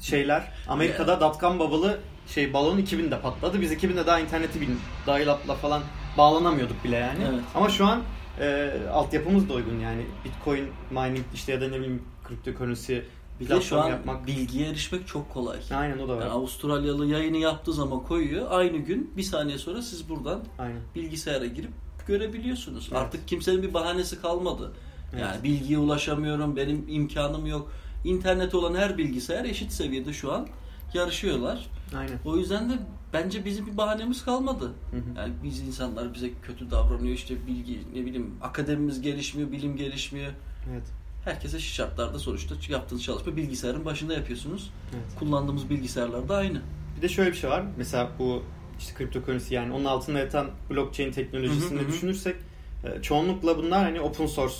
şeyler 0.00 0.52
Amerika'da 0.68 1.20
dotcom 1.20 1.58
bubble'ı 1.58 1.98
şey 2.26 2.52
balon 2.52 2.78
2000'de 2.78 3.20
patladı. 3.20 3.60
Biz 3.60 3.72
2000'de 3.72 4.06
daha 4.06 4.20
interneti 4.20 4.60
bin 4.60 4.78
dial-up'la 5.06 5.54
falan 5.54 5.82
bağlanamıyorduk 6.18 6.84
bile 6.84 6.96
yani. 6.96 7.18
Evet. 7.30 7.40
Ama 7.54 7.68
şu 7.68 7.86
an 7.86 8.02
e, 8.40 8.70
altyapımız 8.92 9.48
da 9.48 9.54
uygun 9.54 9.80
yani. 9.80 10.06
Bitcoin 10.24 10.68
mining 10.90 11.26
işte 11.34 11.52
ya 11.52 11.60
da 11.60 11.68
ne 11.68 11.76
bileyim 11.78 12.02
kriptokörünsi 12.28 13.04
Bir 13.40 13.48
de 13.48 13.60
şu 13.60 13.80
an 13.80 13.88
yapmak. 13.88 14.26
bilgiye 14.26 14.68
erişmek 14.68 15.06
çok 15.08 15.30
kolay. 15.32 15.58
Aynen 15.74 15.98
o 15.98 16.08
da 16.08 16.16
var. 16.16 16.20
Yani 16.22 16.30
Avustralyalı 16.30 17.06
yayını 17.06 17.36
yaptığı 17.36 17.72
zaman 17.72 18.02
koyuyor. 18.02 18.46
Aynı 18.50 18.76
gün 18.78 19.10
bir 19.16 19.22
saniye 19.22 19.58
sonra 19.58 19.82
siz 19.82 20.08
buradan 20.08 20.40
Aynen. 20.58 20.80
bilgisayara 20.94 21.46
girip 21.46 21.70
görebiliyorsunuz. 22.06 22.88
Evet. 22.92 23.02
Artık 23.02 23.28
kimsenin 23.28 23.62
bir 23.62 23.74
bahanesi 23.74 24.22
kalmadı. 24.22 24.72
Evet. 25.12 25.22
Yani 25.22 25.42
bilgiye 25.42 25.78
ulaşamıyorum, 25.78 26.56
benim 26.56 26.84
imkanım 26.88 27.46
yok. 27.46 27.72
İnternet 28.04 28.54
olan 28.54 28.74
her 28.74 28.98
bilgisayar 28.98 29.44
eşit 29.44 29.72
seviyede 29.72 30.12
şu 30.12 30.32
an 30.32 30.48
yarışıyorlar. 30.94 31.66
Aynen. 31.96 32.18
O 32.24 32.36
yüzden 32.36 32.70
de 32.70 32.74
bence 33.12 33.44
bizim 33.44 33.66
bir 33.66 33.76
bahanemiz 33.76 34.24
kalmadı. 34.24 34.72
Hı 34.90 34.96
hı. 34.96 35.02
Yani 35.16 35.32
biz 35.42 35.60
insanlar 35.60 36.14
bize 36.14 36.30
kötü 36.42 36.70
davranıyor 36.70 37.14
işte 37.14 37.46
bilgi 37.46 37.78
ne 37.94 38.06
bileyim 38.06 38.34
akademimiz 38.42 39.00
gelişmiyor, 39.00 39.52
bilim 39.52 39.76
gelişmiyor. 39.76 40.32
Evet. 40.70 40.82
Herkes 41.24 41.54
eşit 41.54 41.74
şartlarda 41.74 42.18
sonuçta 42.18 42.54
yaptığınız 42.68 43.02
çalışma 43.02 43.36
bilgisayarın 43.36 43.84
başında 43.84 44.14
yapıyorsunuz. 44.14 44.70
Evet. 44.94 45.18
Kullandığımız 45.18 45.70
bilgisayarlar 45.70 46.28
da 46.28 46.36
aynı. 46.36 46.62
Bir 46.96 47.02
de 47.02 47.08
şöyle 47.08 47.30
bir 47.30 47.36
şey 47.36 47.50
var. 47.50 47.64
Mesela 47.76 48.10
bu 48.18 48.42
işte 48.78 48.94
kriptokörünsi 48.94 49.54
yani 49.54 49.72
onun 49.72 49.84
altında 49.84 50.18
yatan 50.18 50.50
blockchain 50.70 51.12
teknolojisini 51.12 51.78
Hı 51.78 51.82
hı 51.82 51.86
hı. 51.86 51.92
düşünürsek 51.92 52.36
e, 52.84 53.02
çoğunlukla 53.02 53.58
bunlar 53.58 53.84
hani 53.84 54.00
open 54.00 54.26
source 54.26 54.54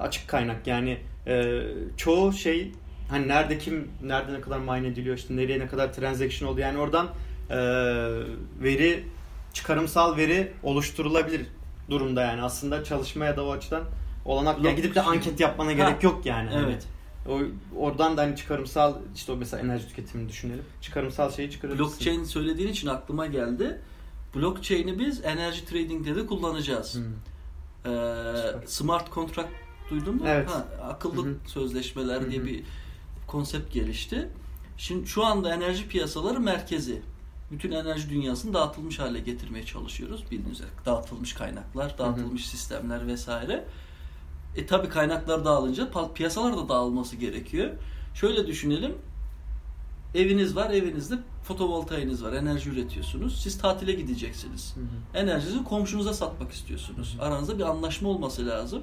açık 0.00 0.28
kaynak 0.28 0.66
yani 0.66 0.98
e, 1.26 1.62
çoğu 1.96 2.32
şey 2.32 2.72
hani 3.08 3.28
nerede 3.28 3.58
kim 3.58 3.88
nerede 4.02 4.32
ne 4.32 4.40
kadar 4.40 4.58
mine 4.58 4.86
ediliyor 4.88 5.16
işte 5.16 5.36
nereye 5.36 5.58
ne 5.58 5.66
kadar 5.66 5.92
transaction 5.92 6.48
oldu 6.48 6.60
yani 6.60 6.78
oradan 6.78 7.08
e, 7.50 7.56
veri 8.62 9.04
çıkarımsal 9.52 10.16
veri 10.16 10.52
oluşturulabilir 10.62 11.46
durumda 11.90 12.22
yani 12.22 12.42
aslında 12.42 12.84
çalışmaya 12.84 13.36
da 13.36 13.44
o 13.44 13.52
açıdan 13.52 13.82
olanak 14.24 14.64
ya 14.64 14.72
gidip 14.72 14.94
de 14.94 15.02
anket 15.02 15.40
yapmana 15.40 15.68
Ha. 15.68 15.72
gerek 15.72 16.02
yok 16.02 16.26
yani. 16.26 16.50
Hani 16.50 16.64
Evet. 16.66 16.86
o 17.28 17.40
oradan 17.78 18.16
da 18.16 18.22
hani 18.22 18.36
çıkarımsal 18.36 18.94
işte 19.14 19.32
o 19.32 19.36
mesela 19.36 19.62
enerji 19.62 19.88
tüketimini 19.88 20.28
düşünelim. 20.28 20.64
Çıkarımsal 20.80 21.30
şeyi 21.32 21.50
çıkarabilirsin. 21.50 21.90
Blockchain 21.90 22.24
söylediğin 22.24 22.68
için 22.68 22.88
aklıma 22.88 23.26
geldi. 23.26 23.80
Blockchain'i 24.34 24.98
biz 24.98 25.24
enerji 25.24 25.66
trading'de 25.66 26.16
de 26.16 26.26
kullanacağız. 26.26 26.94
Hmm. 26.94 27.02
Ee, 27.92 28.66
smart 28.66 29.12
contract 29.12 29.50
duydun 29.90 30.14
mu? 30.16 30.22
Evet. 30.26 30.50
Ha, 30.50 30.66
akıllı 30.82 31.24
Hı 31.24 31.30
hı. 31.30 31.34
sözleşmeler 31.46 32.20
Hı 32.20 32.30
diye 32.30 32.44
bir 32.44 32.62
konsept 33.26 33.72
gelişti. 33.72 34.28
Şimdi 34.76 35.06
şu 35.06 35.24
anda 35.24 35.54
enerji 35.54 35.88
piyasaları 35.88 36.40
merkezi. 36.40 37.02
Bütün 37.50 37.72
enerji 37.72 38.10
dünyasını 38.10 38.54
dağıtılmış 38.54 38.98
hale 38.98 39.20
getirmeye 39.20 39.66
çalışıyoruz. 39.66 40.24
Bildiğiniz 40.30 40.52
üzere 40.52 40.68
dağıtılmış 40.86 41.32
kaynaklar, 41.32 41.98
dağıtılmış 41.98 42.46
sistemler 42.46 43.06
vesaire. 43.06 43.64
E 44.56 44.66
tabi 44.66 44.88
kaynaklar 44.88 45.44
dağılınca 45.44 45.90
piyasalar 46.14 46.56
da 46.56 46.68
dağılması 46.68 47.16
gerekiyor. 47.16 47.70
Şöyle 48.14 48.46
düşünelim. 48.46 48.94
Eviniz 50.14 50.56
var, 50.56 50.70
evinizde 50.70 51.18
fotovoltaiğiniz 51.42 52.24
var, 52.24 52.32
enerji 52.32 52.70
üretiyorsunuz. 52.70 53.42
Siz 53.42 53.58
tatile 53.58 53.92
gideceksiniz. 53.92 54.74
Hı 54.76 54.80
hı. 54.80 55.18
Enerjinizi 55.18 55.64
komşunuza 55.64 56.14
satmak 56.14 56.52
istiyorsunuz. 56.52 57.16
Aranızda 57.20 57.58
bir 57.58 57.62
anlaşma 57.62 58.08
olması 58.08 58.46
lazım. 58.46 58.82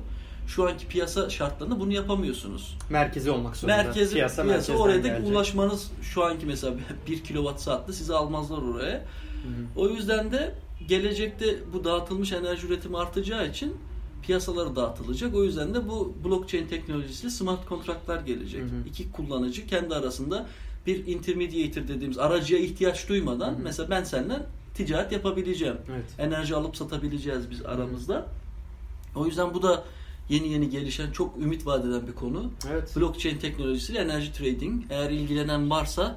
Şu 0.56 0.68
anki 0.70 0.88
piyasa 0.88 1.30
şartlarında 1.30 1.80
bunu 1.80 1.94
yapamıyorsunuz. 1.94 2.78
Merkezi 2.90 3.32
olmak 3.32 3.58
zorunda. 3.58 3.78
Merkezi 3.78 4.14
piyasa, 4.14 4.44
piyasa, 4.44 4.74
oraya 4.74 5.04
da 5.04 5.08
gelecek. 5.08 5.28
ulaşmanız 5.32 5.92
şu 6.02 6.24
anki 6.26 6.46
mesela 6.46 6.76
1 7.08 7.24
kilowatt 7.24 7.62
saatte 7.62 7.94
sizi 7.94 8.14
almazlar 8.14 8.58
oraya. 8.58 8.94
Hı 8.94 9.00
hı. 9.00 9.80
O 9.82 9.90
yüzden 9.90 10.32
de 10.32 10.56
gelecekte 10.88 11.60
bu 11.74 11.84
dağıtılmış 11.84 12.32
enerji 12.32 12.68
üretimi 12.68 12.98
artacağı 12.98 13.48
için 13.48 13.78
piyasaları 14.24 14.76
dağıtılacak. 14.76 15.36
O 15.36 15.44
yüzden 15.44 15.74
de 15.74 15.90
bu 15.90 16.14
blockchain 16.26 16.68
teknolojisiyle 16.68 17.30
smart 17.30 17.66
kontratlar 17.66 18.22
gelecek. 18.22 18.62
Hı 18.62 18.66
hı. 18.66 18.88
İki 18.90 19.12
kullanıcı 19.12 19.68
kendi 19.68 19.96
arasında 19.96 20.48
bir 20.88 21.08
intermediator 21.08 21.82
dediğimiz 21.88 22.18
aracıya 22.18 22.60
ihtiyaç 22.60 23.10
duymadan 23.10 23.52
Hı 23.52 23.56
hı. 23.56 23.62
mesela 23.64 23.90
ben 23.90 24.04
senden 24.04 24.44
ticaret 24.74 25.12
yapabileceğim. 25.12 25.78
Evet. 25.92 26.06
Enerji 26.20 26.56
alıp 26.56 26.78
satabileceğiz 26.78 27.50
biz 27.50 27.66
aramızda. 27.66 28.28
O 29.16 29.26
yüzden 29.26 29.54
bu 29.54 29.64
da 29.64 29.84
yeni 30.32 30.48
yeni 30.54 30.70
gelişen 30.70 31.12
çok 31.12 31.38
ümit 31.38 31.66
vaat 31.66 31.86
eden 31.86 32.08
bir 32.08 32.14
konu. 32.14 32.52
Evet. 32.72 32.96
Blockchain 32.96 33.38
teknolojisiyle 33.38 34.00
enerji 34.00 34.34
trading. 34.34 34.84
Eğer 34.90 35.10
ilgilenen 35.10 35.70
varsa 35.70 36.16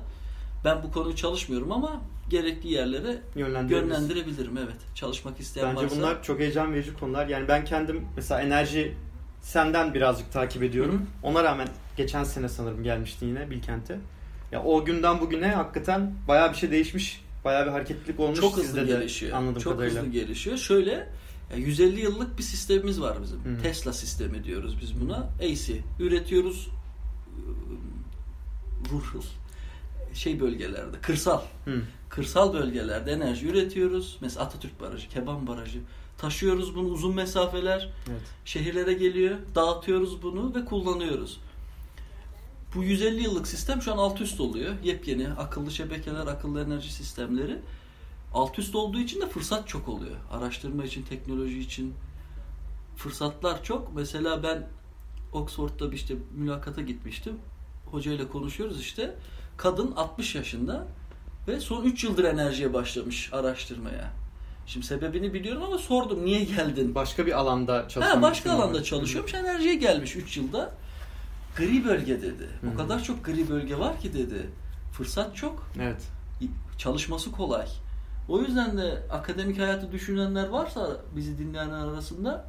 ben 0.64 0.82
bu 0.82 0.92
konuyu 0.92 1.16
çalışmıyorum 1.16 1.72
ama 1.72 2.00
gerekli 2.30 2.72
yerlere 2.72 3.18
yönlendirebilirim. 3.36 4.58
Evet. 4.58 4.76
Çalışmak 4.94 5.40
isteyen 5.40 5.68
Bence 5.70 5.84
varsa. 5.84 5.96
bunlar 5.96 6.22
çok 6.22 6.40
heyecan 6.40 6.72
verici 6.74 6.94
konular. 6.96 7.26
Yani 7.26 7.48
ben 7.48 7.64
kendim 7.64 8.04
mesela 8.16 8.40
enerji 8.42 8.94
senden 9.40 9.94
birazcık 9.94 10.32
takip 10.32 10.62
ediyorum. 10.62 10.94
Hı 10.94 11.26
Ona 11.26 11.44
rağmen 11.44 11.68
geçen 11.96 12.24
sene 12.24 12.48
sanırım 12.48 12.82
gelmiştin 12.82 13.26
yine 13.26 13.50
Bilkent'e. 13.50 13.98
Ya 14.52 14.62
o 14.62 14.84
günden 14.84 15.20
bugüne 15.20 15.46
hakikaten 15.48 16.14
bayağı 16.28 16.52
bir 16.52 16.56
şey 16.56 16.70
değişmiş. 16.70 17.24
Bayağı 17.44 17.66
bir 17.66 17.70
hareketlilik 17.70 18.20
olmuş 18.20 18.40
çok 18.40 18.52
hızlı 18.52 18.64
sizde 18.64 18.80
de 18.80 18.86
gelişiyor. 18.86 19.36
anladığım 19.36 19.62
çok 19.62 19.72
kadarıyla. 19.72 20.00
hızlı 20.02 20.12
gelişiyor. 20.12 20.56
Şöyle 20.56 21.08
ya 21.50 21.56
150 21.56 22.00
yıllık 22.00 22.38
bir 22.38 22.42
sistemimiz 22.42 23.00
var 23.00 23.18
bizim. 23.22 23.38
Hı. 23.38 23.62
Tesla 23.62 23.92
sistemi 23.92 24.44
diyoruz 24.44 24.76
biz 24.80 25.00
buna. 25.00 25.16
AC. 25.16 25.80
Üretiyoruz 26.00 26.68
ıı, 27.38 28.90
rural 28.90 29.24
şey 30.14 30.40
bölgelerde, 30.40 30.96
kırsal. 31.02 31.42
Hı. 31.64 31.82
Kırsal 32.08 32.52
bölgelerde 32.52 33.12
enerji 33.12 33.46
üretiyoruz. 33.48 34.18
Mesela 34.20 34.44
Atatürk 34.44 34.80
Barajı, 34.80 35.08
Keban 35.08 35.46
Barajı. 35.46 35.80
Taşıyoruz 36.18 36.74
bunu 36.74 36.88
uzun 36.88 37.14
mesafeler. 37.14 37.90
Evet. 38.10 38.20
Şehirlere 38.44 38.92
geliyor. 38.92 39.36
Dağıtıyoruz 39.54 40.22
bunu 40.22 40.54
ve 40.54 40.64
kullanıyoruz. 40.64 41.40
Bu 42.74 42.84
150 42.84 43.22
yıllık 43.22 43.48
sistem 43.48 43.82
şu 43.82 43.92
an 43.92 43.98
alt 43.98 44.20
üst 44.20 44.40
oluyor. 44.40 44.74
Yepyeni 44.82 45.28
akıllı 45.28 45.70
şebekeler, 45.70 46.26
akıllı 46.26 46.64
enerji 46.64 46.92
sistemleri. 46.92 47.58
Alt 48.34 48.58
üst 48.58 48.74
olduğu 48.74 48.98
için 49.00 49.20
de 49.20 49.28
fırsat 49.28 49.68
çok 49.68 49.88
oluyor. 49.88 50.16
Araştırma 50.30 50.84
için, 50.84 51.02
teknoloji 51.02 51.58
için 51.58 51.94
fırsatlar 52.96 53.62
çok. 53.62 53.94
Mesela 53.94 54.42
ben 54.42 54.68
Oxford'da 55.32 55.90
bir 55.90 55.96
işte 55.96 56.14
mülakata 56.34 56.80
gitmiştim. 56.82 57.36
Hocayla 57.90 58.28
konuşuyoruz 58.28 58.80
işte. 58.80 59.14
Kadın 59.56 59.92
60 59.96 60.34
yaşında 60.34 60.86
ve 61.48 61.60
son 61.60 61.84
3 61.84 62.04
yıldır 62.04 62.24
enerjiye 62.24 62.74
başlamış 62.74 63.32
araştırmaya. 63.32 64.10
Şimdi 64.66 64.86
sebebini 64.86 65.34
biliyorum 65.34 65.62
ama 65.62 65.78
sordum 65.78 66.24
niye 66.24 66.44
geldin? 66.44 66.94
Başka 66.94 67.26
bir 67.26 67.38
alanda 67.38 67.88
çalışan 67.88 68.16
Ha, 68.16 68.22
başka 68.22 68.48
mi 68.48 68.54
alanda 68.62 68.78
var? 68.78 68.84
çalışıyormuş. 68.84 69.34
Enerjiye 69.34 69.74
gelmiş 69.74 70.16
3 70.16 70.36
yılda. 70.36 70.74
Gri 71.56 71.84
bölge 71.84 72.22
dedi. 72.22 72.48
Hı 72.60 72.66
hı. 72.66 72.70
O 72.74 72.76
kadar 72.76 73.02
çok 73.02 73.24
gri 73.24 73.48
bölge 73.48 73.78
var 73.78 74.00
ki 74.00 74.14
dedi. 74.14 74.50
Fırsat 74.92 75.36
çok. 75.36 75.70
Evet. 75.80 76.02
Çalışması 76.78 77.32
kolay. 77.32 77.66
O 78.28 78.40
yüzden 78.40 78.78
de 78.78 79.02
akademik 79.10 79.58
hayatı 79.58 79.92
düşünenler 79.92 80.48
varsa 80.48 80.96
bizi 81.16 81.38
dinleyenler 81.38 81.78
arasında 81.78 82.44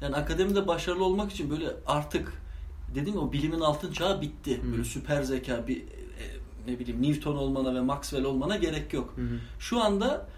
yani 0.00 0.16
akademide 0.16 0.66
başarılı 0.66 1.04
olmak 1.04 1.32
için 1.32 1.50
böyle 1.50 1.70
artık 1.86 2.42
gibi 2.94 3.18
o 3.18 3.32
bilimin 3.32 3.60
altın 3.60 3.92
çağı 3.92 4.20
bitti. 4.20 4.62
Hı. 4.62 4.72
Böyle 4.72 4.84
süper 4.84 5.22
zeka 5.22 5.66
bir 5.66 5.76
e, 5.82 6.24
ne 6.66 6.78
bileyim 6.78 7.02
Newton 7.02 7.36
olmana 7.36 7.74
ve 7.74 7.80
Maxwell 7.80 8.24
olmana 8.24 8.56
gerek 8.56 8.92
yok. 8.92 9.12
Hı 9.16 9.22
hı. 9.22 9.38
Şu 9.58 9.82
anda 9.82 10.28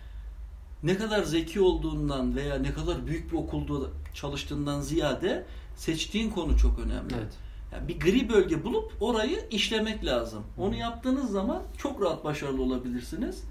ne 0.83 0.97
kadar 0.97 1.23
zeki 1.23 1.61
olduğundan 1.61 2.37
veya 2.37 2.59
ne 2.59 2.73
kadar 2.73 3.07
büyük 3.07 3.33
bir 3.33 3.37
okulda 3.37 3.89
çalıştığından 4.15 4.81
ziyade 4.81 5.47
seçtiğin 5.77 6.31
konu 6.31 6.59
çok 6.59 6.79
önemli. 6.79 7.15
Evet. 7.19 7.35
Yani 7.73 7.89
bir 7.89 8.01
gri 8.01 8.29
bölge 8.29 8.65
bulup 8.65 8.93
orayı 9.01 9.41
işlemek 9.51 10.05
lazım. 10.05 10.43
Onu 10.59 10.75
yaptığınız 10.75 11.31
zaman 11.31 11.63
çok 11.79 12.03
rahat 12.03 12.25
başarılı 12.25 12.63
olabilirsiniz. 12.63 13.43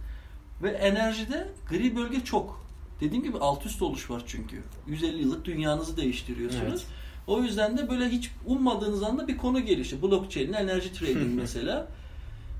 Ve 0.63 0.69
enerjide 0.69 1.49
gri 1.69 1.95
bölge 1.95 2.23
çok. 2.23 2.67
Dediğim 3.01 3.23
gibi 3.23 3.37
alt 3.37 3.65
üst 3.65 3.81
oluş 3.81 4.09
var 4.09 4.23
çünkü. 4.27 4.63
150 4.87 5.21
yıllık 5.21 5.45
dünyanızı 5.45 5.97
değiştiriyorsunuz. 5.97 6.63
Evet. 6.67 6.85
O 7.27 7.41
yüzden 7.41 7.77
de 7.77 7.89
böyle 7.89 8.09
hiç 8.09 8.31
ummadığınız 8.45 9.03
anda 9.03 9.27
bir 9.27 9.37
konu 9.37 9.59
gelişti. 9.59 10.01
Blockchain, 10.01 10.53
enerji 10.53 10.93
trading 10.93 11.35
mesela. 11.35 11.87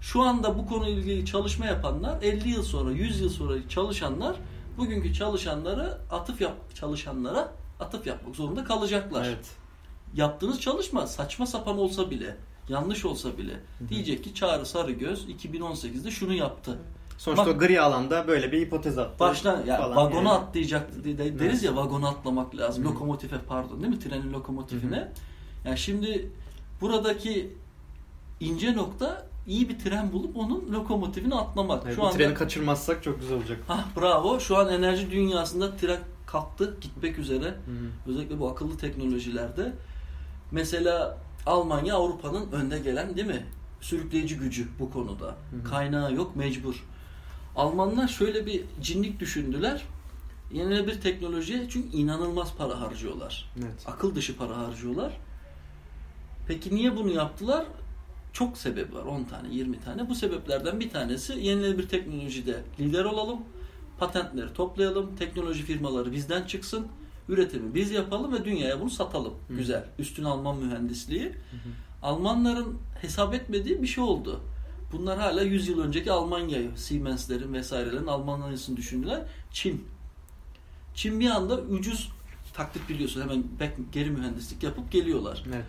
Şu 0.01 0.21
anda 0.21 0.57
bu 0.57 0.67
konuyla 0.67 1.01
ilgili 1.01 1.25
çalışma 1.25 1.65
yapanlar 1.65 2.21
50 2.21 2.49
yıl 2.49 2.63
sonra, 2.63 2.91
100 2.91 3.21
yıl 3.21 3.29
sonra 3.29 3.69
çalışanlar 3.69 4.35
bugünkü 4.77 5.13
çalışanlara 5.13 5.99
atıf 6.11 6.41
yap 6.41 6.75
çalışanlara 6.75 7.51
atıf 7.79 8.07
yapmak 8.07 8.35
zorunda 8.35 8.63
kalacaklar. 8.63 9.25
Evet. 9.25 9.51
Yaptığınız 10.13 10.61
çalışma 10.61 11.07
saçma 11.07 11.45
sapan 11.45 11.77
olsa 11.77 12.11
bile, 12.11 12.37
yanlış 12.69 13.05
olsa 13.05 13.37
bile 13.37 13.59
diyecek 13.89 14.23
ki 14.23 14.33
Çağrı 14.33 14.65
Sarıgöz 14.65 15.25
2018'de 15.29 16.11
şunu 16.11 16.33
yaptı. 16.33 16.79
Sonuçta 17.17 17.45
Bak- 17.47 17.59
gri 17.59 17.81
alanda 17.81 18.27
böyle 18.27 18.51
bir 18.51 18.61
hipotez 18.61 18.97
attı. 18.97 19.19
Baştan 19.19 19.65
ya 19.65 19.95
vagona 19.95 20.15
yani. 20.15 20.29
atlayacaktı 20.29 21.03
de- 21.03 21.17
de- 21.17 21.39
deriz 21.39 21.63
ya 21.63 21.75
vagona 21.75 22.07
atlamak 22.09 22.55
lazım. 22.55 22.83
Hı. 22.85 22.89
Lokomotife 22.89 23.37
pardon 23.47 23.81
değil 23.83 23.93
mi? 23.93 23.99
Trenin 23.99 24.33
lokomotifine. 24.33 25.11
Yani 25.65 25.77
şimdi 25.77 26.31
buradaki 26.81 27.53
ince 28.39 28.75
nokta 28.75 29.27
iyi 29.47 29.69
bir 29.69 29.79
tren 29.79 30.11
bulup 30.13 30.37
onun 30.37 30.73
lokomotifine 30.73 31.35
atlamak. 31.35 31.83
Evet, 31.85 31.95
Şu 31.95 32.03
anda 32.03 32.17
treni 32.17 32.33
kaçırmazsak 32.33 33.03
çok 33.03 33.19
güzel 33.19 33.37
olacak. 33.37 33.59
Hah 33.67 33.85
bravo. 33.97 34.39
Şu 34.39 34.57
an 34.57 34.69
enerji 34.69 35.11
dünyasında 35.11 35.75
tren 35.75 35.99
kalktı 36.25 36.77
gitmek 36.81 37.19
üzere. 37.19 37.45
Hı 37.45 37.49
hı. 37.49 38.11
Özellikle 38.11 38.39
bu 38.39 38.49
akıllı 38.49 38.77
teknolojilerde. 38.77 39.73
Mesela 40.51 41.17
Almanya 41.45 41.95
Avrupa'nın 41.95 42.51
önde 42.51 42.79
gelen 42.79 43.15
değil 43.17 43.27
mi? 43.27 43.45
Sürükleyici 43.81 44.37
gücü 44.37 44.67
bu 44.79 44.91
konuda. 44.91 45.25
hı. 45.27 45.69
Kaynağı 45.69 46.13
yok 46.13 46.35
mecbur. 46.35 46.83
Almanlar 47.57 48.07
şöyle 48.07 48.45
bir 48.45 48.63
cinlik 48.81 49.19
düşündüler. 49.19 49.83
Yenilenebilir 50.51 51.01
teknolojiye 51.01 51.69
çünkü 51.69 51.97
inanılmaz 51.97 52.53
para 52.57 52.81
harcıyorlar. 52.81 53.51
Evet. 53.59 53.83
Akıl 53.85 54.15
dışı 54.15 54.37
para 54.37 54.57
harcıyorlar. 54.57 55.17
Peki 56.47 56.75
niye 56.75 56.95
bunu 56.95 57.11
yaptılar? 57.11 57.65
Çok 58.33 58.57
sebep 58.57 58.93
var. 58.93 59.03
10 59.03 59.23
tane, 59.23 59.53
20 59.53 59.79
tane. 59.79 60.09
Bu 60.09 60.15
sebeplerden 60.15 60.79
bir 60.79 60.89
tanesi 60.89 61.33
yenilenebilir 61.33 61.89
teknolojide 61.89 62.61
lider 62.79 63.05
olalım. 63.05 63.39
Patentleri 63.99 64.53
toplayalım. 64.53 65.15
Teknoloji 65.15 65.63
firmaları 65.63 66.11
bizden 66.11 66.43
çıksın. 66.43 66.87
Üretimi 67.29 67.75
biz 67.75 67.91
yapalım 67.91 68.33
ve 68.33 68.45
dünyaya 68.45 68.81
bunu 68.81 68.89
satalım. 68.89 69.33
Hı. 69.47 69.53
Güzel. 69.53 69.85
Üstün 69.99 70.23
Alman 70.23 70.57
mühendisliği. 70.57 71.31
Almanların 72.01 72.77
hesap 73.01 73.33
etmediği 73.33 73.81
bir 73.81 73.87
şey 73.87 74.03
oldu. 74.03 74.41
Bunlar 74.91 75.19
hala 75.19 75.41
100 75.41 75.67
yıl 75.67 75.81
önceki 75.81 76.11
Almanya'yı, 76.11 76.71
Siemens'lerin 76.77 77.53
vesairelerin 77.53 78.07
Almanya'sını 78.07 78.77
düşündüler. 78.77 79.23
Çin. 79.51 79.87
Çin 80.95 81.19
bir 81.19 81.29
anda 81.29 81.57
ucuz 81.57 82.11
taklit 82.53 82.89
biliyorsun 82.89 83.21
hemen 83.21 83.43
back, 83.59 83.73
geri 83.91 84.11
mühendislik 84.11 84.63
yapıp 84.63 84.91
geliyorlar. 84.91 85.43
Evet. 85.47 85.65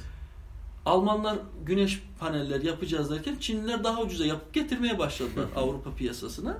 Almanlar 0.87 1.39
güneş 1.67 2.03
panelleri 2.19 2.67
yapacağız 2.67 3.11
derken 3.11 3.37
Çinliler 3.41 3.85
daha 3.85 4.03
ucuza 4.03 4.27
yapıp 4.27 4.55
getirmeye 4.55 4.99
başladılar 4.99 5.47
Avrupa 5.57 5.95
piyasasına. 5.95 6.59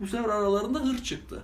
Bu 0.00 0.06
sefer 0.06 0.28
aralarında 0.28 0.78
hır 0.80 1.04
çıktı. 1.04 1.42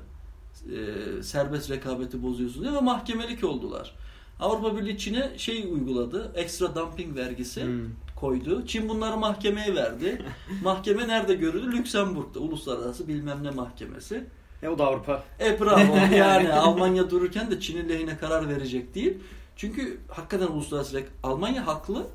Ee, 0.72 1.22
serbest 1.22 1.70
rekabeti 1.70 2.22
bozuyorsun 2.22 2.62
diye 2.62 2.72
ve 2.72 2.80
mahkemelik 2.80 3.44
oldular. 3.44 3.94
Avrupa 4.40 4.76
Birliği 4.76 4.98
Çin'e 4.98 5.38
şey 5.38 5.64
uyguladı. 5.72 6.32
Ekstra 6.34 6.74
dumping 6.74 7.16
vergisi 7.16 7.64
Hmm. 7.64 7.90
Koydu. 8.16 8.66
Çin 8.66 8.88
bunları 8.88 9.16
mahkemeye 9.16 9.74
verdi. 9.74 10.22
Mahkeme 10.62 11.08
nerede 11.08 11.34
görüldü? 11.34 11.72
Lüksemburg'da. 11.72 12.38
Uluslararası 12.40 13.08
bilmem 13.08 13.44
ne 13.44 13.50
mahkemesi. 13.50 14.24
E 14.62 14.68
o 14.68 14.78
da 14.78 14.86
Avrupa. 14.86 15.24
E 15.40 15.60
bravo. 15.60 15.96
Yani 16.16 16.52
Almanya 16.52 17.10
dururken 17.10 17.50
de 17.50 17.60
Çin'in 17.60 17.88
lehine 17.88 18.16
karar 18.16 18.48
verecek 18.48 18.94
değil. 18.94 19.14
Çünkü 19.56 19.98
hakikaten 20.08 20.46
uluslararası 20.46 21.02
Almanya 21.22 21.66
haklı. 21.66 22.06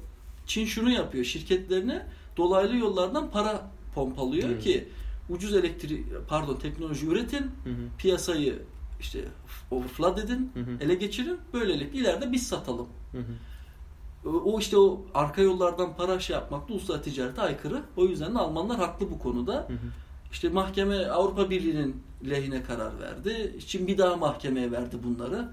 Çin 0.46 0.66
şunu 0.66 0.90
yapıyor. 0.92 1.26
Şirketlerine 1.26 2.06
dolaylı 2.38 2.78
yollardan 2.78 3.32
para 3.32 3.72
pompalıyor 3.96 4.50
Evet. 4.50 4.64
ki 4.64 4.88
ucuz 5.30 5.54
elektrik 5.56 6.06
pardon 6.28 6.56
teknoloji 6.56 7.06
üretin, 7.08 7.40
Hı 7.40 7.70
hı. 7.70 7.76
piyasayı 7.98 8.60
işte 9.00 9.20
overflood 9.72 10.18
edin, 10.18 10.52
Hı 10.54 10.60
hı. 10.60 10.78
ele 10.82 10.96
geçirin. 10.96 11.38
Böylelikle 11.54 12.00
ileride 12.00 12.32
biz 12.32 12.48
satalım. 12.48 12.88
Hı 13.12 13.18
hı. 13.18 13.32
O 14.26 14.30
o 14.30 14.60
işte 14.60 14.78
o 14.78 15.06
arka 15.14 15.42
yollardan 15.42 15.96
para 15.96 16.20
şey 16.20 16.34
yapmak 16.34 16.70
da 16.70 16.74
uluslararası 16.74 17.10
ticarete 17.10 17.42
aykırı. 17.42 17.82
O 17.98 18.06
yüzden 18.06 18.36
de 18.36 18.40
Almanlar 18.40 18.78
haklı 18.78 19.12
bu 19.12 19.20
konuda. 19.20 19.54
Hı 19.54 19.74
hı. 19.74 19.78
İşte 20.32 20.50
mahkeme 20.50 21.06
Avrupa 21.06 21.50
Birliği'nin 21.50 22.04
lehine 22.30 22.64
karar 22.64 23.00
verdi. 23.00 23.56
Çin 23.68 23.88
bir 23.88 23.98
daha 23.98 24.16
mahkemeye 24.16 24.72
verdi 24.72 24.98
bunları. 25.04 25.50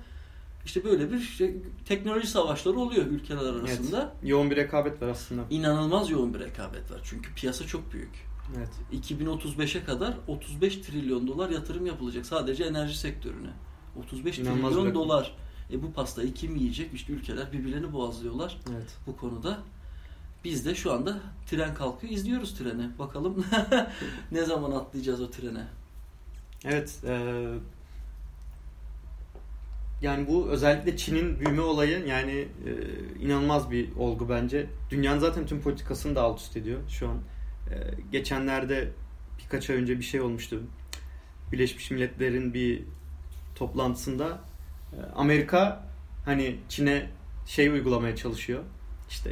İşte 0.65 0.85
böyle 0.85 1.13
bir 1.13 1.21
şey, 1.21 1.57
teknoloji 1.85 2.27
savaşları 2.27 2.79
oluyor 2.79 3.07
ülkeler 3.07 3.55
arasında. 3.55 4.01
Evet. 4.03 4.31
Yoğun 4.31 4.51
bir 4.51 4.57
rekabet 4.57 5.03
var 5.03 5.09
aslında. 5.09 5.43
İnanılmaz 5.51 6.11
yoğun 6.11 6.35
bir 6.35 6.41
rekabet 6.41 6.91
var. 6.91 7.01
Çünkü 7.05 7.35
piyasa 7.35 7.67
çok 7.67 7.93
büyük. 7.93 8.29
Evet. 8.57 8.71
2035'e 8.93 9.85
kadar 9.85 10.15
35 10.27 10.77
trilyon 10.77 11.27
dolar 11.27 11.51
yatırım 11.51 11.87
yapılacak 11.87 12.27
sadece 12.27 12.65
enerji 12.65 12.99
sektörüne. 12.99 13.51
35 13.99 14.39
İnanılmaz 14.39 14.73
trilyon 14.73 14.95
dolar. 14.95 15.37
E 15.73 15.83
bu 15.83 15.93
pastayı 15.93 16.35
kim 16.35 16.57
yiyecek? 16.57 16.95
İşte 16.95 17.13
ülkeler 17.13 17.53
birbirlerini 17.53 17.93
boğazlıyorlar 17.93 18.59
Evet. 18.73 18.97
bu 19.07 19.17
konuda. 19.17 19.59
Biz 20.45 20.67
de 20.67 20.75
şu 20.75 20.93
anda 20.93 21.21
tren 21.51 21.75
kalkıyor, 21.75 22.13
izliyoruz 22.13 22.59
treni. 22.59 22.99
Bakalım 22.99 23.45
ne 24.33 24.45
zaman 24.45 24.71
atlayacağız 24.71 25.21
o 25.21 25.31
trene. 25.31 25.65
Evet. 26.65 26.99
eee, 27.05 27.49
yani 30.03 30.27
bu 30.29 30.49
özellikle 30.49 30.97
Çin'in 30.97 31.41
büyüme 31.41 31.61
olayı 31.61 32.07
yani 32.07 32.33
eee, 32.33 32.75
inanılmaz 33.21 33.71
bir 33.71 33.97
olgu 33.97 34.29
bence. 34.29 34.67
Dünyanın 34.91 35.19
zaten 35.19 35.47
tüm 35.47 35.61
politikasını 35.61 36.15
da 36.15 36.23
alt 36.23 36.41
üst 36.41 36.57
ediyor 36.57 36.81
şu 36.89 37.09
an. 37.09 37.19
Eee, 37.71 37.95
geçenlerde 38.13 38.93
birkaç 39.45 39.71
ay 39.71 39.77
önce 39.77 39.99
bir 39.99 40.05
şey 40.05 40.21
olmuştu. 40.21 40.63
Birleşmiş 41.53 41.91
Milletler'in 41.91 42.55
bir 42.55 42.83
toplantısında 43.55 44.41
Amerika 45.17 45.85
hani 46.25 46.57
Çin'e 46.69 47.07
şey 47.47 47.69
uygulamaya 47.69 48.17
çalışıyor. 48.17 48.63
İşte 49.11 49.31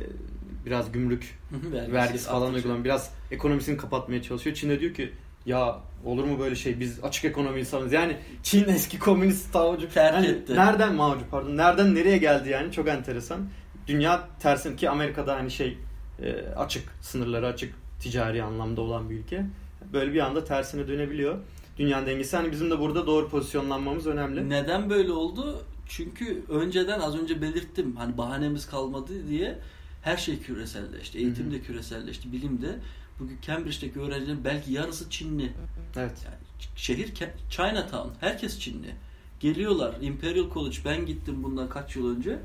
biraz 0.67 0.93
gümrük 0.93 1.39
Vergisi 1.73 1.93
vergisi 1.93 2.29
falan 2.29 2.55
uygulan 2.55 2.85
biraz 2.85 3.11
ekonomisini 3.31 3.77
kapatmaya 3.77 4.23
çalışıyor. 4.23 4.57
Çin 4.57 4.71
de 4.71 4.81
diyor 4.81 4.95
ki 4.95 5.13
ya 5.47 5.81
olur 6.05 6.25
mu 6.25 6.39
böyle 6.39 6.55
şey 6.55 6.81
biz 6.81 7.05
açık 7.05 7.25
ekonomiyi 7.25 7.65
savunuyoruz. 7.65 7.93
Yani 7.93 8.17
Çin 8.43 8.69
eski 8.69 8.99
komünist 8.99 9.53
tavucu. 9.53 9.89
Terk 9.89 10.15
Yani 10.15 10.27
etti. 10.27 10.55
Nereden 10.55 10.95
mağcu 10.95 11.21
pardon. 11.31 11.57
Nereden 11.57 11.95
nereye 11.95 12.17
geldi 12.17 12.49
yani 12.49 12.73
çok 12.73 12.89
enteresan. 12.89 13.49
Dünya 13.87 14.29
tersin 14.41 14.77
ki 14.77 14.91
Amerika'da 14.91 15.35
hani 15.37 15.51
şey 15.51 15.79
e, 16.23 16.33
açık 16.57 16.89
sınırları 17.01 17.47
açık 17.47 17.75
ticari 18.01 18.43
anlamda 18.43 18.81
olan 18.81 19.11
bir 19.11 19.15
ülke. 19.15 19.45
Böyle 19.93 20.13
bir 20.13 20.21
anda 20.21 20.45
tersine 20.45 20.89
dönebiliyor. 20.89 21.39
Dünyanın 21.79 22.07
dengesi 22.07 22.37
hani 22.37 22.53
bizim 22.53 22.71
de 22.71 22.79
burada 22.81 23.07
doğru 23.07 23.29
pozisyonlanmamız 23.29 24.07
önemli. 24.07 24.51
Neden 24.51 24.91
böyle 24.91 25.13
oldu? 25.13 25.63
Çünkü 25.89 26.43
önceden 26.49 27.01
az 27.01 27.19
önce 27.19 27.43
belirttim 27.43 27.97
hani 27.97 28.19
bahanemiz 28.19 28.67
kalmadı 28.67 29.29
diye 29.29 29.59
her 30.03 30.17
şey 30.17 30.39
küreselleşti. 30.39 31.19
Eğitim 31.19 31.53
de 31.53 31.61
küreselleşti, 31.61 32.33
bilim 32.33 32.63
de. 32.63 32.79
Bugün 33.19 33.39
Cambridge'deki 33.43 34.01
öğrencilerin 34.01 34.45
belki 34.45 34.73
yarısı 34.73 35.11
Çinli. 35.11 35.53
Evet. 35.97 36.13
Yani 36.25 36.37
şehir 36.77 37.15
Chinatown. 37.51 38.09
Herkes 38.21 38.59
Çinli. 38.61 38.95
Geliyorlar. 39.41 39.95
Imperial 40.01 40.51
College. 40.55 40.77
Ben 40.85 41.07
gittim 41.07 41.43
bundan 41.43 41.69
kaç 41.69 41.97
yıl 41.97 42.17
önce. 42.17 42.39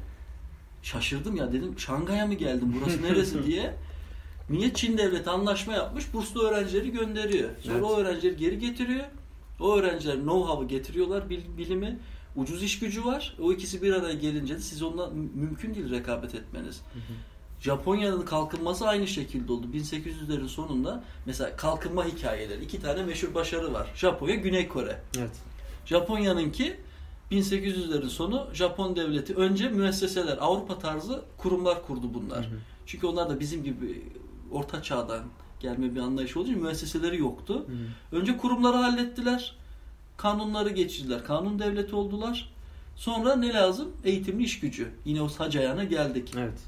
Şaşırdım 0.83 1.35
ya 1.35 1.53
dedim 1.53 1.79
Şangay'a 1.79 2.25
mı 2.25 2.33
geldim? 2.33 2.75
Burası 2.79 3.03
neresi 3.03 3.45
diye. 3.45 3.73
Niye 4.49 4.73
Çin 4.73 4.97
devleti 4.97 5.29
anlaşma 5.29 5.73
yapmış? 5.73 6.13
Burslu 6.13 6.41
öğrencileri 6.43 6.91
gönderiyor. 6.91 7.49
Sonra 7.63 7.73
Evet. 7.73 7.83
o 7.85 7.97
öğrencileri 7.97 8.37
geri 8.37 8.59
getiriyor. 8.59 9.05
O 9.61 9.75
öğrenciler 9.77 10.15
know-how'ı 10.15 10.67
getiriyorlar 10.67 11.29
bil- 11.29 11.57
bilimi. 11.57 11.99
Ucuz 12.35 12.63
iş 12.63 12.79
gücü 12.79 13.05
var. 13.05 13.35
O 13.41 13.51
ikisi 13.53 13.81
bir 13.81 13.93
araya 13.93 14.13
gelince 14.13 14.55
de 14.55 14.59
siz 14.59 14.83
onunla 14.83 15.07
mü- 15.07 15.29
mümkün 15.35 15.75
değil 15.75 15.89
rekabet 15.91 16.35
etmeniz. 16.35 16.81
Japonya'nın 17.59 18.21
kalkınması 18.21 18.87
aynı 18.87 19.07
şekilde 19.07 19.51
oldu. 19.53 19.67
1800'lerin 19.73 20.47
sonunda 20.47 21.03
mesela 21.25 21.55
kalkınma 21.55 22.05
hikayeleri. 22.05 22.63
iki 22.63 22.81
tane 22.81 23.03
meşhur 23.03 23.33
başarı 23.33 23.73
var. 23.73 23.91
Japonya, 23.95 24.35
Güney 24.35 24.67
Kore. 24.67 25.01
Evet. 25.17 25.31
Japonya'nınki 25.85 26.75
1800'lerin 27.31 28.09
sonu 28.09 28.47
Japon 28.53 28.95
devleti 28.95 29.35
önce 29.35 29.69
müesseseler, 29.69 30.37
Avrupa 30.41 30.79
tarzı 30.79 31.21
kurumlar 31.37 31.85
kurdu 31.87 32.13
bunlar. 32.13 32.45
Hı 32.45 32.49
hı. 32.49 32.59
Çünkü 32.85 33.07
onlar 33.07 33.29
da 33.29 33.39
bizim 33.39 33.63
gibi 33.63 34.03
orta 34.51 34.83
çağdan 34.83 35.23
gelme 35.61 35.95
bir 35.95 35.99
anlayış 35.99 36.37
olduğu 36.37 36.47
için 36.47 36.61
müesseseleri 36.61 37.19
yoktu. 37.19 37.65
Hı. 37.67 38.15
Önce 38.15 38.37
kurumları 38.37 38.77
hallettiler. 38.77 39.55
Kanunları 40.17 40.69
geçirdiler. 40.69 41.23
Kanun 41.23 41.59
devleti 41.59 41.95
oldular. 41.95 42.51
Sonra 42.95 43.35
ne 43.35 43.53
lazım? 43.53 43.91
Eğitimli 44.03 44.43
iş 44.43 44.59
gücü. 44.59 44.91
Yine 45.05 45.21
o 45.21 45.29
sac 45.29 45.55
ayağına 45.55 45.83
geldik. 45.83 46.31
Evet. 46.37 46.59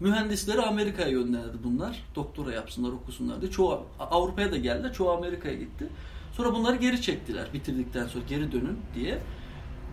Mühendisleri 0.00 0.62
Amerika'ya 0.62 1.10
gönderdi 1.10 1.56
bunlar. 1.64 2.04
Doktora 2.14 2.52
yapsınlar, 2.52 2.92
okusunlar 2.92 3.40
diye. 3.40 3.50
Çoğu 3.50 3.86
Avrupa'ya 3.98 4.52
da 4.52 4.56
geldiler. 4.56 4.92
Çoğu 4.92 5.10
Amerika'ya 5.10 5.54
gitti. 5.54 5.88
Sonra 6.32 6.54
bunları 6.54 6.76
geri 6.76 7.02
çektiler 7.02 7.48
bitirdikten 7.54 8.06
sonra 8.06 8.24
geri 8.28 8.52
dönün 8.52 8.78
diye. 8.94 9.18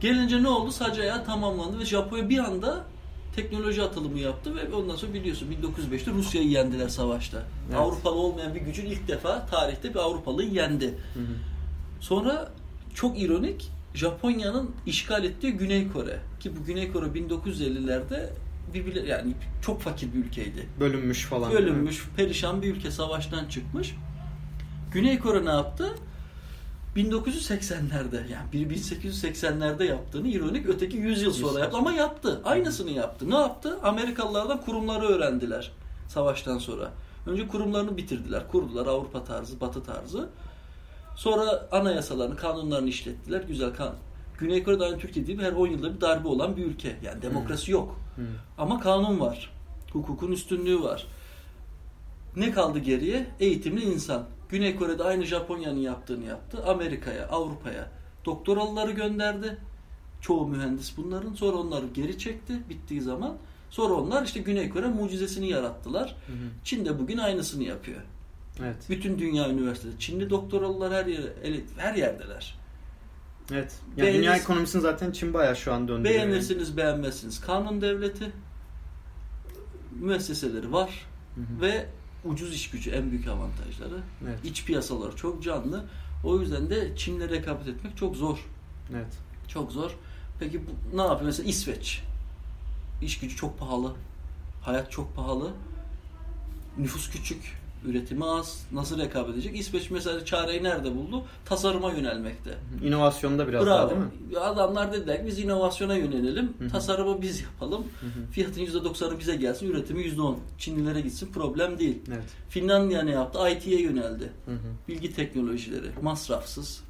Gelince 0.01 0.43
ne 0.43 0.47
oldu? 0.47 0.71
Sac 0.71 0.99
ayağı 0.99 1.25
tamamlandı 1.25 1.79
ve 1.79 1.85
Japonya 1.85 2.29
bir 2.29 2.39
anda 2.39 2.85
teknoloji 3.35 3.81
atılımı 3.81 4.19
yaptı 4.19 4.55
ve 4.55 4.75
ondan 4.75 4.95
sonra 4.95 5.13
biliyorsun 5.13 5.47
1905'te 5.61 6.11
Rusya'yı 6.11 6.49
yendiler 6.49 6.89
savaşta. 6.89 7.43
Evet. 7.69 7.79
Avrupalı 7.79 8.15
olmayan 8.15 8.55
bir 8.55 8.61
gücün 8.61 8.85
ilk 8.85 9.07
defa 9.07 9.45
tarihte 9.45 9.89
bir 9.89 9.99
Avrupalıyı 9.99 10.49
yendi. 10.49 10.87
Hı 10.87 11.19
hı. 11.19 11.25
Sonra 11.99 12.51
çok 12.93 13.21
ironik 13.21 13.71
Japonya'nın 13.93 14.71
işgal 14.85 15.23
ettiği 15.23 15.53
Güney 15.53 15.87
Kore 15.87 16.19
ki 16.39 16.51
bu 16.59 16.65
Güney 16.65 16.91
Kore 16.91 17.05
1950'lerde 17.05 18.29
birbirleri 18.73 19.09
yani 19.09 19.33
çok 19.61 19.81
fakir 19.81 20.13
bir 20.13 20.25
ülkeydi. 20.25 20.67
Bölünmüş 20.79 21.25
falan. 21.25 21.51
Bölünmüş, 21.51 22.05
perişan 22.17 22.61
bir 22.61 22.75
ülke 22.75 22.91
savaştan 22.91 23.45
çıkmış. 23.45 23.95
Güney 24.91 25.19
Kore 25.19 25.45
ne 25.45 25.49
yaptı? 25.49 25.95
1980'lerde 26.95 28.31
yani 28.31 28.51
biri 28.53 28.73
1880'lerde 28.73 29.83
yaptığını 29.83 30.27
ironik 30.27 30.69
öteki 30.69 30.97
100 30.97 31.21
yıl 31.21 31.33
sonra 31.33 31.59
yaptı 31.59 31.77
ama 31.77 31.91
yaptı. 31.91 32.41
Aynısını 32.43 32.91
yaptı. 32.91 33.29
Ne 33.29 33.35
yaptı? 33.35 33.79
Amerikalılardan 33.83 34.61
kurumları 34.61 35.05
öğrendiler 35.05 35.71
savaştan 36.07 36.57
sonra. 36.57 36.91
Önce 37.25 37.47
kurumlarını 37.47 37.97
bitirdiler. 37.97 38.47
Kurdular 38.51 38.87
Avrupa 38.87 39.23
tarzı, 39.23 39.61
Batı 39.61 39.83
tarzı. 39.83 40.29
Sonra 41.15 41.67
anayasalarını, 41.71 42.35
kanunlarını 42.35 42.89
işlettiler. 42.89 43.41
Güzel 43.41 43.73
kan. 43.73 43.93
Güney 44.37 44.63
Kore'de 44.63 44.83
aynı 44.83 44.97
Türkiye 44.97 45.25
gibi 45.25 45.43
her 45.43 45.51
10 45.51 45.67
yılda 45.67 45.95
bir 45.95 46.01
darbe 46.01 46.27
olan 46.27 46.57
bir 46.57 46.65
ülke. 46.65 46.95
Yani 47.03 47.21
demokrasi 47.21 47.71
yok. 47.71 47.99
Hı. 48.15 48.21
Ama 48.57 48.79
kanun 48.79 49.19
var. 49.19 49.51
Hukukun 49.93 50.31
üstünlüğü 50.31 50.81
var. 50.81 51.07
Ne 52.35 52.51
kaldı 52.51 52.79
geriye? 52.79 53.27
Eğitimli 53.39 53.83
insan. 53.83 54.23
Güney 54.49 54.75
Kore'de 54.75 55.03
aynı 55.03 55.25
Japonya'nın 55.25 55.79
yaptığını 55.79 56.25
yaptı. 56.25 56.63
Amerika'ya, 56.65 57.27
Avrupa'ya 57.27 57.91
doktoralıları 58.25 58.91
gönderdi. 58.91 59.57
Çoğu 60.21 60.47
mühendis 60.47 60.97
bunların. 60.97 61.33
Sonra 61.33 61.57
onları 61.57 61.85
geri 61.93 62.17
çekti 62.19 62.53
bittiği 62.69 63.01
zaman. 63.01 63.37
Sonra 63.69 63.93
onlar 63.93 64.23
işte 64.23 64.39
Güney 64.39 64.69
Kore 64.69 64.87
mucizesini 64.87 65.49
yarattılar. 65.49 66.15
Hı 66.27 66.33
hı. 66.33 66.37
Çin 66.63 66.85
de 66.85 66.99
bugün 66.99 67.17
aynısını 67.17 67.63
yapıyor. 67.63 68.01
Evet. 68.59 68.75
Bütün 68.89 69.19
dünya 69.19 69.49
üniversitesi. 69.49 69.99
Çinli 69.99 70.29
doktoralılar 70.29 70.93
her 70.93 71.05
yere, 71.05 71.33
her 71.77 71.93
yerdeler. 71.93 72.57
Evet. 73.51 73.79
Yani 73.97 74.07
Beğenir- 74.09 74.17
dünya 74.17 74.35
ekonomisini 74.35 74.81
zaten 74.81 75.11
Çin 75.11 75.33
bayağı 75.33 75.55
şu 75.55 75.73
an 75.73 75.87
döndürüyor. 75.87 76.19
yani. 76.19 76.29
Beğenirsiniz, 76.31 76.77
beğenmezsiniz. 76.77 77.41
Kanun 77.41 77.81
devleti 77.81 78.31
müesseseleri 79.91 80.71
var. 80.71 81.05
Hı 81.35 81.41
hı. 81.41 81.61
ve 81.61 81.85
ucuz 82.25 82.55
iş 82.55 82.69
gücü 82.69 82.91
en 82.91 83.11
büyük 83.11 83.27
avantajları. 83.27 83.99
Evet. 84.23 84.39
İç 84.43 84.65
piyasaları 84.65 85.15
çok 85.15 85.43
canlı. 85.43 85.85
O 86.23 86.39
yüzden 86.39 86.69
de 86.69 86.97
Çin'le 86.97 87.29
rekabet 87.29 87.67
etmek 87.67 87.97
çok 87.97 88.15
zor. 88.15 88.45
Evet. 88.91 89.17
Çok 89.47 89.71
zor. 89.71 89.91
Peki 90.39 90.61
bu, 90.67 90.97
ne 90.97 91.01
yapıyor? 91.01 91.25
Mesela 91.25 91.49
İsveç. 91.49 92.03
İş 93.01 93.19
gücü 93.19 93.35
çok 93.35 93.59
pahalı. 93.59 93.93
Hayat 94.61 94.91
çok 94.91 95.15
pahalı. 95.15 95.53
Nüfus 96.77 97.09
küçük. 97.09 97.64
Üretimi 97.85 98.25
az. 98.25 98.67
Nasıl 98.71 98.99
rekabet 98.99 99.33
edecek? 99.33 99.59
İsveç 99.59 99.91
mesela 99.91 100.25
çareyi 100.25 100.63
nerede 100.63 100.95
buldu? 100.95 101.23
Tasarıma 101.45 101.91
yönelmekte. 101.93 102.57
İnovasyonda 102.83 103.47
biraz 103.47 103.65
daha 103.65 103.77
Bravo. 103.77 103.89
değil 103.89 104.01
mi? 104.01 104.39
Adamlar 104.39 104.93
dediler 104.93 105.17
ki 105.17 105.27
biz 105.27 105.39
inovasyona 105.39 105.95
yönelelim. 105.95 106.53
Hı 106.59 106.65
hı. 106.65 106.69
Tasarımı 106.69 107.21
biz 107.21 107.41
yapalım. 107.41 107.85
Hı 108.01 108.05
hı. 108.05 108.31
Fiyatın 108.31 108.61
%90'ı 108.61 109.19
bize 109.19 109.35
gelsin. 109.35 109.71
Üretimi 109.71 110.03
%10. 110.03 110.35
Çinlilere 110.57 111.01
gitsin. 111.01 111.31
Problem 111.33 111.79
değil. 111.79 112.01
Evet. 112.07 112.23
Finlandiya 112.49 113.01
ne 113.01 113.11
yaptı? 113.11 113.39
IT'ye 113.49 113.81
yöneldi. 113.81 114.31
Hı 114.45 114.51
hı. 114.51 114.57
Bilgi 114.87 115.13
teknolojileri, 115.15 115.87
masrafsız, 116.01 116.83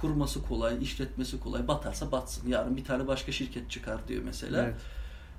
kurması 0.00 0.42
kolay, 0.42 0.82
işletmesi 0.82 1.40
kolay. 1.40 1.68
Batarsa 1.68 2.12
batsın. 2.12 2.48
Yarın 2.48 2.76
bir 2.76 2.84
tane 2.84 3.06
başka 3.06 3.32
şirket 3.32 3.70
çıkar 3.70 4.08
diyor 4.08 4.22
mesela. 4.24 4.64
Evet. 4.64 4.74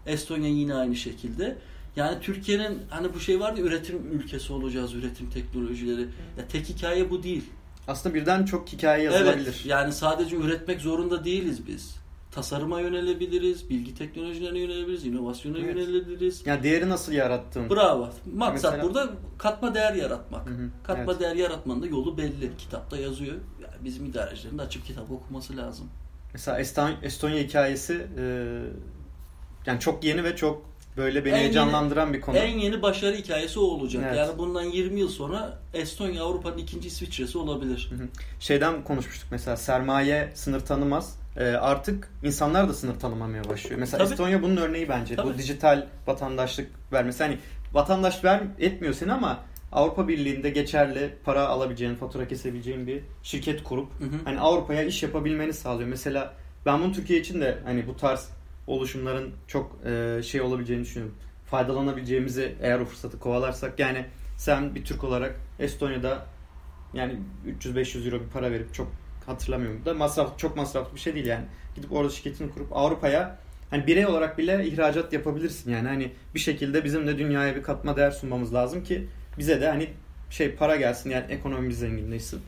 Estonya 0.06 0.50
yine 0.50 0.76
aynı 0.76 0.96
şekilde. 0.96 1.58
Yani 2.00 2.20
Türkiye'nin 2.22 2.82
hani 2.90 3.14
bu 3.14 3.20
şey 3.20 3.40
vardı 3.40 3.60
ya, 3.60 3.66
üretim 3.66 4.12
ülkesi 4.12 4.54
olacağız, 4.54 4.94
üretim 4.94 5.30
teknolojileri. 5.30 6.02
Ya 6.38 6.48
tek 6.52 6.70
hikaye 6.70 7.10
bu 7.10 7.24
değil. 7.24 7.44
Aslında 7.88 8.16
birden 8.16 8.46
çok 8.46 8.68
hikaye 8.70 9.04
yazılabilir. 9.04 9.46
Evet, 9.46 9.66
yani 9.66 9.94
sadece 9.94 10.36
üretmek 10.36 10.82
zorunda 10.82 11.26
değiliz 11.26 11.68
biz. 11.68 11.96
Tasarıma 12.32 12.82
yönelebiliriz, 12.82 13.70
bilgi 13.70 13.96
teknolojilerine 13.96 14.60
yönelebiliriz, 14.60 15.06
inovasyona 15.06 15.58
Evet. 15.58 15.76
yönelebiliriz. 15.76 16.42
Yani 16.46 16.64
değeri 16.64 16.90
nasıl 16.90 17.12
yarattığın. 17.12 17.70
Bravo. 17.70 18.10
Maksat 18.36 18.72
Mesela- 18.74 18.84
burada 18.84 19.10
katma 19.38 19.76
değer 19.76 19.94
yaratmak. 19.94 20.50
Hı 20.50 20.54
hı, 20.54 20.70
Katma 20.84 21.12
evet. 21.12 21.20
değer 21.22 21.36
yaratmanın 21.36 21.82
da 21.82 21.88
yolu 21.88 22.18
belli. 22.18 22.58
Kitapta 22.58 22.98
yazıyor. 22.98 23.36
Yani 23.62 23.76
bizim 23.84 24.06
idarecilerin 24.06 24.58
de 24.58 24.62
açıp 24.62 24.86
kitap 24.86 25.12
okuması 25.12 25.58
lazım. 25.58 25.88
Mesela 26.34 26.60
Eston- 26.62 26.96
Estonya 27.04 27.38
hikayesi 27.44 28.08
e, 28.18 28.24
yani 29.66 29.80
çok 29.80 30.04
yeni 30.04 30.24
ve 30.24 30.36
çok 30.36 30.69
böyle 30.98 31.26
beni 31.26 31.34
En 31.34 31.38
yeni- 31.38 31.44
heyecanlandıran 31.44 32.14
bir 32.14 32.22
konu. 32.22 32.38
En 32.38 32.58
yeni 32.58 32.82
başarı 32.82 33.16
hikayesi 33.16 33.60
o 33.60 33.64
olacak. 33.64 34.04
Evet. 34.08 34.18
Yani 34.18 34.38
bundan 34.38 34.64
20 34.64 35.00
yıl 35.00 35.10
sonra 35.10 35.58
Estonya 35.74 36.24
Avrupa'nın 36.24 36.58
ikinci 36.58 36.88
İsviçre'si 36.88 37.38
olabilir. 37.38 37.88
Hı 37.92 37.96
hı. 37.96 38.08
Şeyden 38.40 38.84
konuşmuştuk 38.84 39.28
mesela 39.32 39.58
sermaye 39.58 40.32
sınır 40.34 40.60
tanımaz. 40.60 41.20
Ee, 41.38 41.44
artık 41.44 42.10
insanlar 42.24 42.70
da 42.70 42.74
sınır 42.74 43.00
tanımamaya 43.00 43.44
başlıyor. 43.50 43.80
Mesela 43.80 44.04
Tabii. 44.04 44.14
Estonya 44.14 44.42
bunun 44.42 44.58
örneği 44.58 44.90
bence. 44.90 45.16
Tabii. 45.16 45.34
Bu 45.34 45.38
dijital 45.38 45.86
vatandaşlık 46.08 46.68
vermesi. 46.94 47.24
Hani 47.24 47.38
vatandaş 47.74 48.24
ver 48.24 48.42
etmiyor 48.60 48.94
seni 48.94 49.14
ama 49.14 49.40
Avrupa 49.72 50.08
Birliği'nde 50.08 50.50
geçerli 50.50 51.16
para 51.26 51.48
alabileceğin, 51.48 51.96
fatura 51.96 52.28
kesebileceğin 52.28 52.88
bir 52.88 53.02
şirket 53.24 53.64
kurup 53.64 54.00
Hı 54.00 54.04
hı. 54.04 54.10
hani 54.26 54.40
Avrupa'ya 54.40 54.84
iş 54.84 55.04
yapabilmeni 55.04 55.54
sağlıyor. 55.54 55.90
Mesela 55.90 56.34
ben 56.66 56.82
bunu 56.82 56.94
Türkiye 56.94 57.20
için 57.20 57.42
de 57.42 57.58
hani 57.66 57.88
bu 57.88 57.98
tarz 57.98 58.30
oluşumların 58.70 59.32
çok 59.48 59.86
e, 59.86 60.22
şey 60.24 60.42
olabileceğini 60.42 60.84
düşünüyorum. 60.84 61.16
Faydalanabileceğimizi 61.46 62.56
eğer 62.62 62.80
o 62.80 62.86
fırsatı 62.86 63.20
kovalarsak 63.20 63.80
yani 63.80 64.06
sen 64.38 64.76
bir 64.76 64.86
Türk 64.86 65.04
olarak 65.04 65.36
Estonya'da 65.60 66.26
yani 66.94 67.20
300-500 67.62 68.06
euro 68.06 68.24
bir 68.24 68.30
para 68.30 68.52
verip 68.52 68.74
çok 68.74 68.88
hatırlamıyorum 69.26 69.86
da 69.86 69.94
masraf 69.94 70.40
çok 70.40 70.58
masraflı 70.58 70.96
bir 70.96 71.00
şey 71.00 71.16
değil 71.16 71.26
yani. 71.26 71.46
Gidip 71.76 71.94
orada 71.94 72.10
şirketini 72.10 72.52
kurup 72.52 72.78
Avrupa'ya 72.78 73.40
hani 73.70 73.88
birey 73.88 74.06
olarak 74.06 74.38
bile 74.38 74.66
ihracat 74.66 75.14
yapabilirsin 75.14 75.72
yani 75.72 75.88
hani 75.88 76.12
bir 76.36 76.40
şekilde 76.40 76.84
bizim 76.84 77.08
de 77.08 77.18
dünyaya 77.18 77.56
bir 77.56 77.64
katma 77.64 77.98
değer 77.98 78.12
sunmamız 78.12 78.54
lazım 78.54 78.84
ki 78.84 79.08
bize 79.38 79.62
de 79.62 79.70
hani 79.70 79.90
şey 80.30 80.56
para 80.56 80.76
gelsin 80.76 81.10
yani 81.10 81.26
ekonomimiz 81.30 81.80
zenginleşsin. 81.80 82.42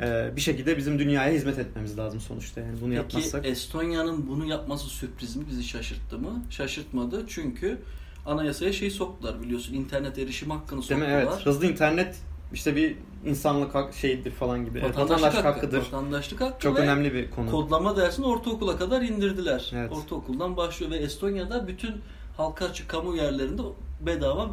Ee, 0.00 0.30
bir 0.36 0.40
şekilde 0.40 0.76
bizim 0.76 0.98
dünyaya 0.98 1.32
hizmet 1.32 1.58
etmemiz 1.58 1.98
lazım 1.98 2.20
sonuçta 2.20 2.60
yani 2.60 2.72
bunu 2.80 2.88
Peki 2.88 2.94
yapmazsak. 2.96 3.46
Estonya'nın 3.46 4.28
bunu 4.28 4.46
yapması 4.46 4.86
sürpriz 4.88 5.36
mi? 5.36 5.44
Bizi 5.50 5.64
şaşırttı 5.64 6.18
mı? 6.18 6.42
Şaşırtmadı 6.50 7.24
çünkü 7.28 7.78
anayasaya 8.26 8.72
şey 8.72 8.90
soktular 8.90 9.42
biliyorsun. 9.42 9.74
internet 9.74 10.18
erişim 10.18 10.50
hakkını 10.50 10.88
Değil 10.88 11.00
mi? 11.00 11.06
soktular. 11.06 11.10
Evet. 11.36 11.46
Hızlı 11.46 11.66
internet 11.66 12.16
işte 12.52 12.76
bir 12.76 12.96
insanlık 13.26 13.74
hak- 13.74 13.94
şeyidir 13.94 14.30
falan 14.30 14.64
gibi. 14.64 14.78
Vatandaşlık, 14.82 15.10
vatandaşlık 15.10 15.44
hakkı, 15.44 15.48
hakkıdır. 15.54 15.78
Vatandaşlık 15.78 16.40
hakkı 16.40 16.60
Çok 16.62 16.78
önemli 16.78 17.14
bir 17.14 17.30
konu. 17.30 17.50
kodlama 17.50 17.96
dersini 17.96 18.26
ortaokula 18.26 18.76
kadar 18.76 19.02
indirdiler. 19.02 19.70
Evet. 19.74 19.92
Ortaokuldan 19.92 20.56
başlıyor 20.56 20.92
ve 20.92 20.96
Estonya'da 20.96 21.68
bütün 21.68 21.94
halka 22.36 22.64
açık 22.64 22.88
kamu 22.88 23.16
yerlerinde 23.16 23.62
bedava 24.00 24.50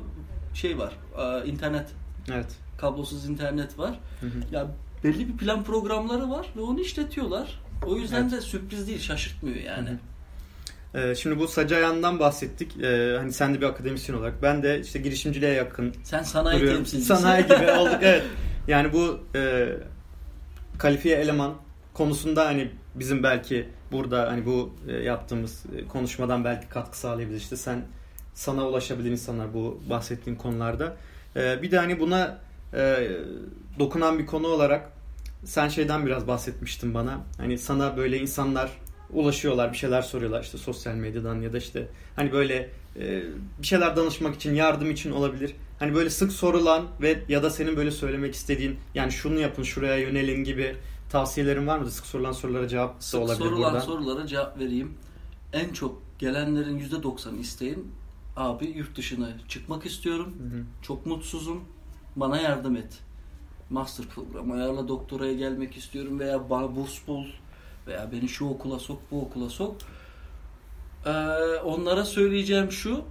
şey 0.54 0.78
var. 0.78 0.94
e, 1.44 1.48
internet, 1.48 1.88
Evet. 2.34 2.58
kablosuz 2.78 3.26
internet 3.30 3.80
var. 3.80 4.00
Hı 4.22 4.26
hı. 4.28 4.56
Ya 4.56 4.68
belli 5.04 5.28
bir 5.28 5.38
plan 5.38 5.64
programları 5.64 6.30
var 6.30 6.48
ve 6.58 6.62
onu 6.62 6.80
işletiyorlar. 6.80 7.60
O 7.86 7.96
yüzden 7.98 8.22
Evet. 8.22 8.32
de 8.32 8.42
sürpriz 8.42 8.88
değil, 8.88 9.00
şaşırtmıyor 9.00 9.58
yani. 9.58 9.90
Ee, 10.96 11.16
şimdi 11.16 11.40
bu 11.40 11.48
Sacayan'dan 11.48 12.20
bahsettik. 12.20 12.78
Ee, 12.84 13.16
hani 13.18 13.34
sen 13.34 13.54
de 13.54 13.62
bir 13.62 13.66
akademisyen 13.66 14.16
olarak. 14.16 14.42
Ben 14.42 14.64
de 14.64 14.82
işte 14.82 15.00
girişimciliğe 15.00 15.52
yakın 15.54 15.94
Sen 16.04 16.24
sanayi 16.24 16.60
duruyorum. 16.60 16.78
temsilcisi. 16.80 17.08
Sanayi 17.08 17.44
gibi 17.44 17.72
olduk 17.72 17.98
evet. 18.02 18.24
Yani 18.68 18.94
bu 18.94 19.20
e, 19.36 19.68
kalifiye 20.78 21.18
eleman 21.18 21.54
konusunda 21.94 22.46
hani 22.46 22.72
bizim 22.96 23.24
belki 23.24 23.70
burada 23.92 24.32
hani 24.32 24.46
bu 24.46 24.76
e, 24.88 24.92
yaptığımız 24.94 25.64
e, 25.78 25.88
konuşmadan 25.88 26.44
belki 26.44 26.70
katkı 26.70 26.98
sağlayabilir. 26.98 27.38
İşte 27.38 27.58
sen 27.58 27.82
sana 28.34 28.68
ulaşabilen 28.68 29.12
insanlar 29.12 29.54
bu 29.54 29.82
bahsettiğin 29.90 30.38
konularda. 30.38 30.96
E, 31.36 31.62
bir 31.62 31.72
de 31.72 31.78
hani 31.78 32.00
buna 32.00 32.38
e, 32.76 33.12
dokunan 33.80 34.20
bir 34.20 34.26
konu 34.26 34.48
olarak 34.48 34.92
sen 35.44 35.68
şeyden 35.68 36.06
biraz 36.06 36.28
bahsetmiştin 36.28 36.94
bana. 36.94 37.22
Hani 37.38 37.58
sana 37.58 37.98
böyle 37.98 38.18
insanlar 38.20 38.72
ulaşıyorlar, 39.10 39.72
bir 39.72 39.78
şeyler 39.78 40.02
soruyorlar 40.02 40.44
işte 40.44 40.58
sosyal 40.58 40.96
medyadan 40.96 41.42
ya 41.42 41.54
da 41.54 41.58
işte 41.58 41.88
hani 42.16 42.32
böyle 42.32 42.70
e, 43.00 43.24
bir 43.62 43.68
şeyler 43.68 43.96
danışmak 43.96 44.36
için, 44.36 44.56
yardım 44.56 44.92
için 44.92 45.12
olabilir. 45.12 45.56
Hani 45.80 45.96
böyle 45.96 46.10
sık 46.10 46.32
sorulan 46.32 46.86
ve 47.02 47.20
ya 47.30 47.44
da 47.44 47.50
senin 47.50 47.78
böyle 47.78 47.92
söylemek 47.92 48.36
istediğin 48.36 48.78
yani 48.96 49.12
şunu 49.12 49.40
yapın, 49.40 49.64
şuraya 49.64 49.98
yönelin 49.98 50.44
gibi 50.44 50.76
tavsiyelerin 51.10 51.68
var 51.68 51.80
mı? 51.80 51.92
Sık 51.92 52.06
sorulan 52.06 52.32
sorulara 52.32 52.68
cevap 52.68 52.98
da 52.98 53.02
Sık 53.02 53.22
olabilir 53.22 53.50
sorulan 53.50 53.74
buradan. 53.74 53.86
sorulara 53.86 54.28
cevap 54.28 54.60
vereyim. 54.60 54.94
En 55.54 55.74
çok 55.74 56.02
gelenlerin 56.20 56.80
%90'ı 56.80 57.38
isteğin 57.40 57.92
abi 58.36 58.66
yurt 58.66 58.98
dışına 58.98 59.30
çıkmak 59.48 59.86
istiyorum. 59.86 60.34
Hı 60.40 60.58
hı. 60.58 60.64
Çok 60.82 61.06
mutsuzum. 61.06 61.64
Bana 62.16 62.42
yardım 62.42 62.76
et. 62.76 63.00
Master 63.70 64.06
programı 64.06 64.54
ayarla 64.54 64.88
doktoraya 64.88 65.34
gelmek 65.34 65.78
istiyorum 65.78 66.20
veya 66.20 66.50
bana 66.50 66.76
burs 66.76 67.08
bul 67.08 67.26
veya 67.88 68.12
beni 68.12 68.30
şu 68.30 68.46
okula 68.46 68.80
sok 68.80 69.02
bu 69.12 69.22
okula 69.22 69.50
sok. 69.50 69.76
Ee, 71.06 71.10
onlara 71.64 72.06
söyleyeceğim 72.06 72.72
şu 72.72 73.04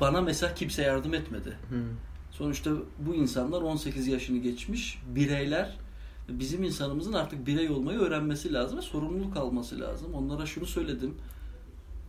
bana 0.00 0.20
mesela 0.20 0.54
kimse 0.54 0.82
yardım 0.82 1.14
etmedi. 1.14 1.56
Hı. 1.70 1.82
Sonuçta 2.30 2.70
bu 2.98 3.14
insanlar 3.14 3.62
18 3.62 4.06
yaşını 4.06 4.38
geçmiş 4.38 4.98
bireyler. 5.14 5.76
Bizim 6.28 6.64
insanımızın 6.64 7.12
artık 7.12 7.46
birey 7.46 7.70
olmayı 7.70 7.98
öğrenmesi 7.98 8.52
lazım 8.52 8.78
ve 8.78 8.82
sorumluluk 8.82 9.36
alması 9.36 9.80
lazım. 9.80 10.14
Onlara 10.14 10.46
şunu 10.46 10.66
söyledim. 10.66 11.14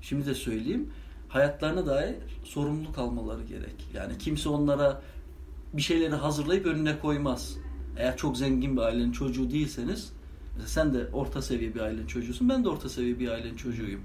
Şimdi 0.02 0.26
de 0.26 0.34
söyleyeyim. 0.34 0.91
Hayatlarına 1.30 1.86
dair 1.86 2.16
sorumluluk 2.43 2.97
almaları 2.97 3.43
gerek. 3.43 3.88
Yani 3.93 4.18
kimse 4.18 4.50
onlara 4.50 5.02
bir 5.74 5.82
şeyleri 5.82 6.15
hazırlayıp 6.15 6.65
önüne 6.65 6.99
koymaz. 6.99 7.57
Eğer 7.97 8.17
çok 8.17 8.38
zengin 8.38 8.78
bir 8.78 8.82
ailenin 8.82 9.11
çocuğu 9.11 9.51
değilseniz, 9.51 10.13
sen 10.65 10.93
de 10.93 11.07
orta 11.13 11.41
seviye 11.41 11.76
bir 11.76 11.80
ailenin 11.80 12.07
çocuğusun, 12.07 12.49
ben 12.49 12.63
de 12.63 12.70
orta 12.70 12.89
seviye 12.89 13.20
bir 13.20 13.30
ailenin 13.30 13.55
çocuğuyum. 13.55 14.01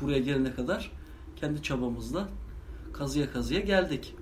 Buraya 0.00 0.18
gelene 0.18 0.54
kadar 0.54 0.92
kendi 1.36 1.62
çabamızla 1.62 2.28
kazıya 2.92 3.32
kazıya 3.32 3.60
geldik. 3.60 4.14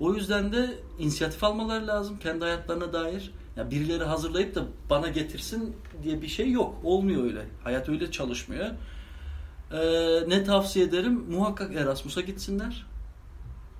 O 0.00 0.14
yüzden 0.14 0.52
de 0.52 0.78
inisiyatif 0.98 1.44
almaları 1.44 1.86
lazım 1.86 2.18
kendi 2.18 2.44
hayatlarına 2.44 2.92
dair. 2.92 3.30
Ya 3.56 3.70
birileri 3.70 4.04
hazırlayıp 4.04 4.54
da 4.54 4.64
bana 4.90 5.08
getirsin 5.08 5.76
diye 6.02 6.22
bir 6.22 6.28
şey 6.28 6.50
yok. 6.50 6.74
Olmuyor 6.84 7.24
öyle. 7.24 7.46
Hayat 7.64 7.88
öyle 7.88 8.10
çalışmıyor. 8.10 8.66
Ee, 9.72 10.28
ne 10.28 10.44
tavsiye 10.44 10.84
ederim? 10.84 11.24
Muhakkak 11.30 11.74
Erasmus'a 11.74 12.20
gitsinler. 12.20 12.86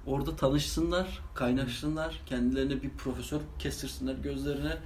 Orada 0.06 0.36
tanışsınlar, 0.36 1.20
kaynaşsınlar. 1.34 2.20
Kendilerine 2.26 2.82
bir 2.82 2.90
profesör 2.90 3.40
kestirsinler 3.58 4.14
gözlerine. 4.14 4.76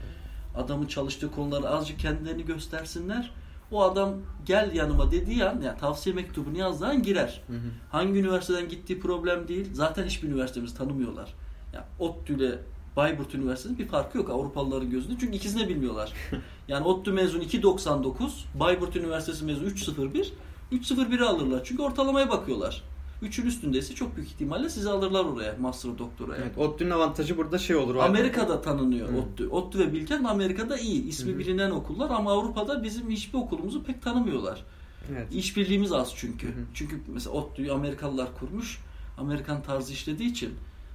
Adamın 0.57 0.87
çalıştığı 0.87 1.31
konuları 1.31 1.69
azıcık 1.69 1.99
kendilerini 1.99 2.45
göstersinler. 2.45 3.31
O 3.71 3.83
adam 3.83 4.15
gel 4.47 4.75
yanıma 4.75 5.11
dediği 5.11 5.45
an, 5.45 5.61
ya 5.61 5.77
tavsiye 5.77 6.15
mektubunu 6.15 6.59
yazdığı 6.59 6.87
an 6.87 7.03
girer. 7.03 7.43
Hı 7.47 7.53
hı. 7.53 7.71
Hangi 7.91 8.19
üniversiteden 8.19 8.69
gittiği 8.69 9.01
problem 9.01 9.49
değil. 9.49 9.69
Zaten 9.73 10.05
hiçbir 10.05 10.29
üniversitemizi 10.29 10.77
tanımıyorlar. 10.77 11.35
Ya 11.75 11.89
ODTÜ 11.99 12.37
ile 12.37 12.59
Bayburt 12.97 13.35
Üniversitesi'nin 13.35 13.79
bir 13.79 13.89
farkı 13.89 14.19
yok 14.19 14.31
Avrupalıların 14.31 14.91
gözünde. 14.91 15.17
Çünkü 15.21 15.37
ikisini 15.37 15.63
de 15.63 15.69
bilmiyorlar. 15.69 16.13
Yani 16.69 16.87
ODTÜ 16.87 17.13
mezun 17.13 17.41
2.99, 17.41 18.31
Bayburt 18.55 18.97
Üniversitesi 18.97 19.45
mezun 19.45 19.67
3.01. 19.67 20.29
3.01'i 20.73 21.25
alırlar. 21.25 21.61
Çünkü 21.65 21.83
ortalamaya 21.83 22.31
bakıyorlar. 22.31 22.83
3'ün 23.23 23.47
üstündeyse 23.47 23.95
çok 23.95 24.17
büyük 24.17 24.29
ihtimalle 24.31 24.69
sizi 24.69 24.91
alırlar 24.91 25.25
oraya 25.25 25.55
master 25.61 25.99
doktoraya. 25.99 26.43
Evet, 26.43 26.59
ODTÜ'nün 26.59 26.91
avantajı 26.91 27.37
burada 27.37 27.59
şey 27.59 27.77
olur. 27.77 27.95
o- 27.95 28.03
Amerika'da 28.03 28.61
tanınıyor 28.61 29.09
Hı. 29.09 29.17
ODTÜ. 29.19 29.49
ODTÜ 29.49 29.79
ve 29.79 29.93
Bilkent 29.93 30.27
Amerika'da 30.27 30.79
iyi. 30.79 31.07
ismi 31.09 31.33
Hı 31.35 31.39
bilinen 31.39 31.71
okullar 31.71 32.11
ama 32.11 32.33
Avrupa'da 32.33 32.83
bizim 32.83 33.11
hiçbir 33.11 33.39
okulumuzu 33.39 33.83
pek 33.85 34.03
tanımıyorlar. 34.03 34.65
Evet. 35.13 35.27
İşbirliğimiz 35.35 35.93
az 35.93 36.13
çünkü. 36.17 36.47
Hı. 36.47 36.53
Çünkü 36.75 37.01
mesela 37.15 37.31
ODTÜ'yü 37.37 37.73
Amerikalılar 37.73 38.29
kurmuş. 38.41 38.79
Amerikan 39.19 39.63
tarzı 39.63 39.93
işlediği 39.93 40.31
için 40.31 40.55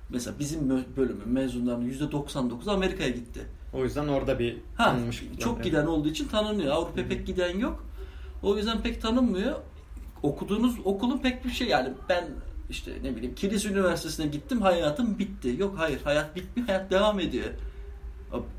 mesela 0.09 0.39
bizim 0.39 0.69
bölümün 0.97 1.29
mezunlarının 1.29 1.89
%99'u 1.89 2.71
Amerika'ya 2.71 3.09
gitti. 3.09 3.41
O 3.73 3.83
yüzden 3.83 4.07
orada 4.07 4.39
bir 4.39 4.57
Ha, 4.77 4.85
tanınmış. 4.85 5.23
çok 5.39 5.63
giden 5.63 5.85
olduğu 5.85 6.07
için 6.09 6.27
tanınıyor. 6.27 6.71
Avrupa'ya 6.73 7.07
pek 7.07 7.27
giden 7.27 7.57
yok. 7.59 7.85
O 8.43 8.57
yüzden 8.57 8.81
pek 8.81 9.01
tanınmıyor. 9.01 9.55
Okuduğunuz 10.23 10.75
okulun 10.85 11.17
pek 11.17 11.45
bir 11.45 11.49
şey 11.49 11.67
yani 11.67 11.89
ben 12.09 12.29
işte 12.69 12.91
ne 13.03 13.15
bileyim 13.15 13.35
Kilis 13.35 13.65
Üniversitesi'ne 13.65 14.27
gittim 14.27 14.61
hayatım 14.61 15.19
bitti. 15.19 15.55
Yok 15.59 15.75
hayır 15.77 16.01
hayat 16.03 16.35
bitmiyor 16.35 16.67
hayat 16.67 16.91
devam 16.91 17.19
ediyor. 17.19 17.49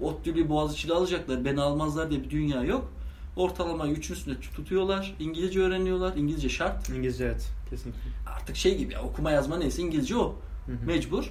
ODTÜ'lü 0.00 0.48
Boğaziçi'li 0.48 0.92
alacaklar 0.92 1.44
beni 1.44 1.60
almazlar 1.60 2.10
diye 2.10 2.24
bir 2.24 2.30
dünya 2.30 2.64
yok. 2.64 2.92
Ortalamayı 3.36 3.92
üçün 3.92 4.14
üstünde 4.14 4.40
tutuyorlar. 4.40 5.14
İngilizce 5.20 5.60
öğreniyorlar. 5.60 6.16
İngilizce 6.16 6.48
şart. 6.48 6.88
İngilizce 6.88 7.24
evet. 7.24 7.50
Kesinlikle. 7.70 8.00
Artık 8.36 8.56
şey 8.56 8.78
gibi 8.78 8.92
ya 8.92 9.02
okuma 9.02 9.30
yazma 9.30 9.56
neyse 9.56 9.82
İngilizce 9.82 10.16
o. 10.16 10.36
Hı 10.66 10.72
hı. 10.72 10.86
Mecbur. 10.86 11.30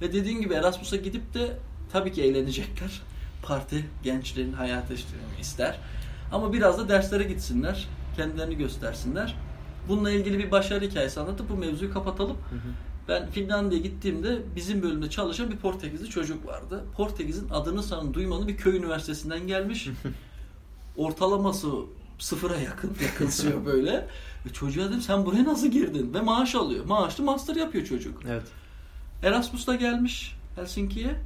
Ve 0.00 0.12
dediğin 0.12 0.40
gibi 0.40 0.54
Erasmus'a 0.54 0.96
gidip 0.96 1.34
de 1.34 1.58
tabii 1.92 2.12
ki 2.12 2.22
eğlenecekler. 2.22 3.02
Parti 3.42 3.84
gençlerin 4.02 4.52
hayatı 4.52 4.94
işte 4.94 5.16
ister. 5.40 5.78
Ama 6.32 6.52
biraz 6.52 6.78
da 6.78 6.88
derslere 6.88 7.24
gitsinler. 7.24 7.88
Kendilerini 8.16 8.56
göstersinler. 8.56 9.36
Bununla 9.88 10.10
ilgili 10.10 10.38
bir 10.38 10.50
başarı 10.50 10.84
hikayesi 10.84 11.20
anlatıp 11.20 11.50
bu 11.50 11.56
mevzuyu 11.56 11.92
kapatalım. 11.92 12.36
Hı 12.36 12.54
hı. 12.54 12.72
Ben 13.08 13.30
Finlandiya'ya 13.30 13.82
gittiğimde 13.82 14.38
bizim 14.56 14.82
bölümde 14.82 15.10
çalışan 15.10 15.50
bir 15.50 15.56
Portekizli 15.56 16.10
çocuk 16.10 16.46
vardı. 16.46 16.84
Portekiz'in 16.96 17.48
adını 17.48 17.82
sanın 17.82 18.14
duymadığı 18.14 18.48
bir 18.48 18.56
köy 18.56 18.76
üniversitesinden 18.76 19.46
gelmiş. 19.46 19.88
Ortalaması 20.96 21.68
sıfıra 22.18 22.56
yakın 22.56 22.96
yakınsıyor 23.02 23.66
böyle. 23.66 24.08
Ve 24.46 24.52
çocuğa 24.52 24.88
dedim 24.88 25.00
sen 25.00 25.26
buraya 25.26 25.44
nasıl 25.44 25.66
girdin? 25.66 26.14
Ve 26.14 26.20
maaş 26.20 26.54
alıyor. 26.54 26.84
Maaşlı 26.84 27.24
master 27.24 27.56
yapıyor 27.56 27.84
çocuk. 27.84 28.22
Evet. 28.28 28.42
Erasmus'ta 29.22 29.74
gelmiş 29.74 30.36
Helsinki'ye. 30.56 31.16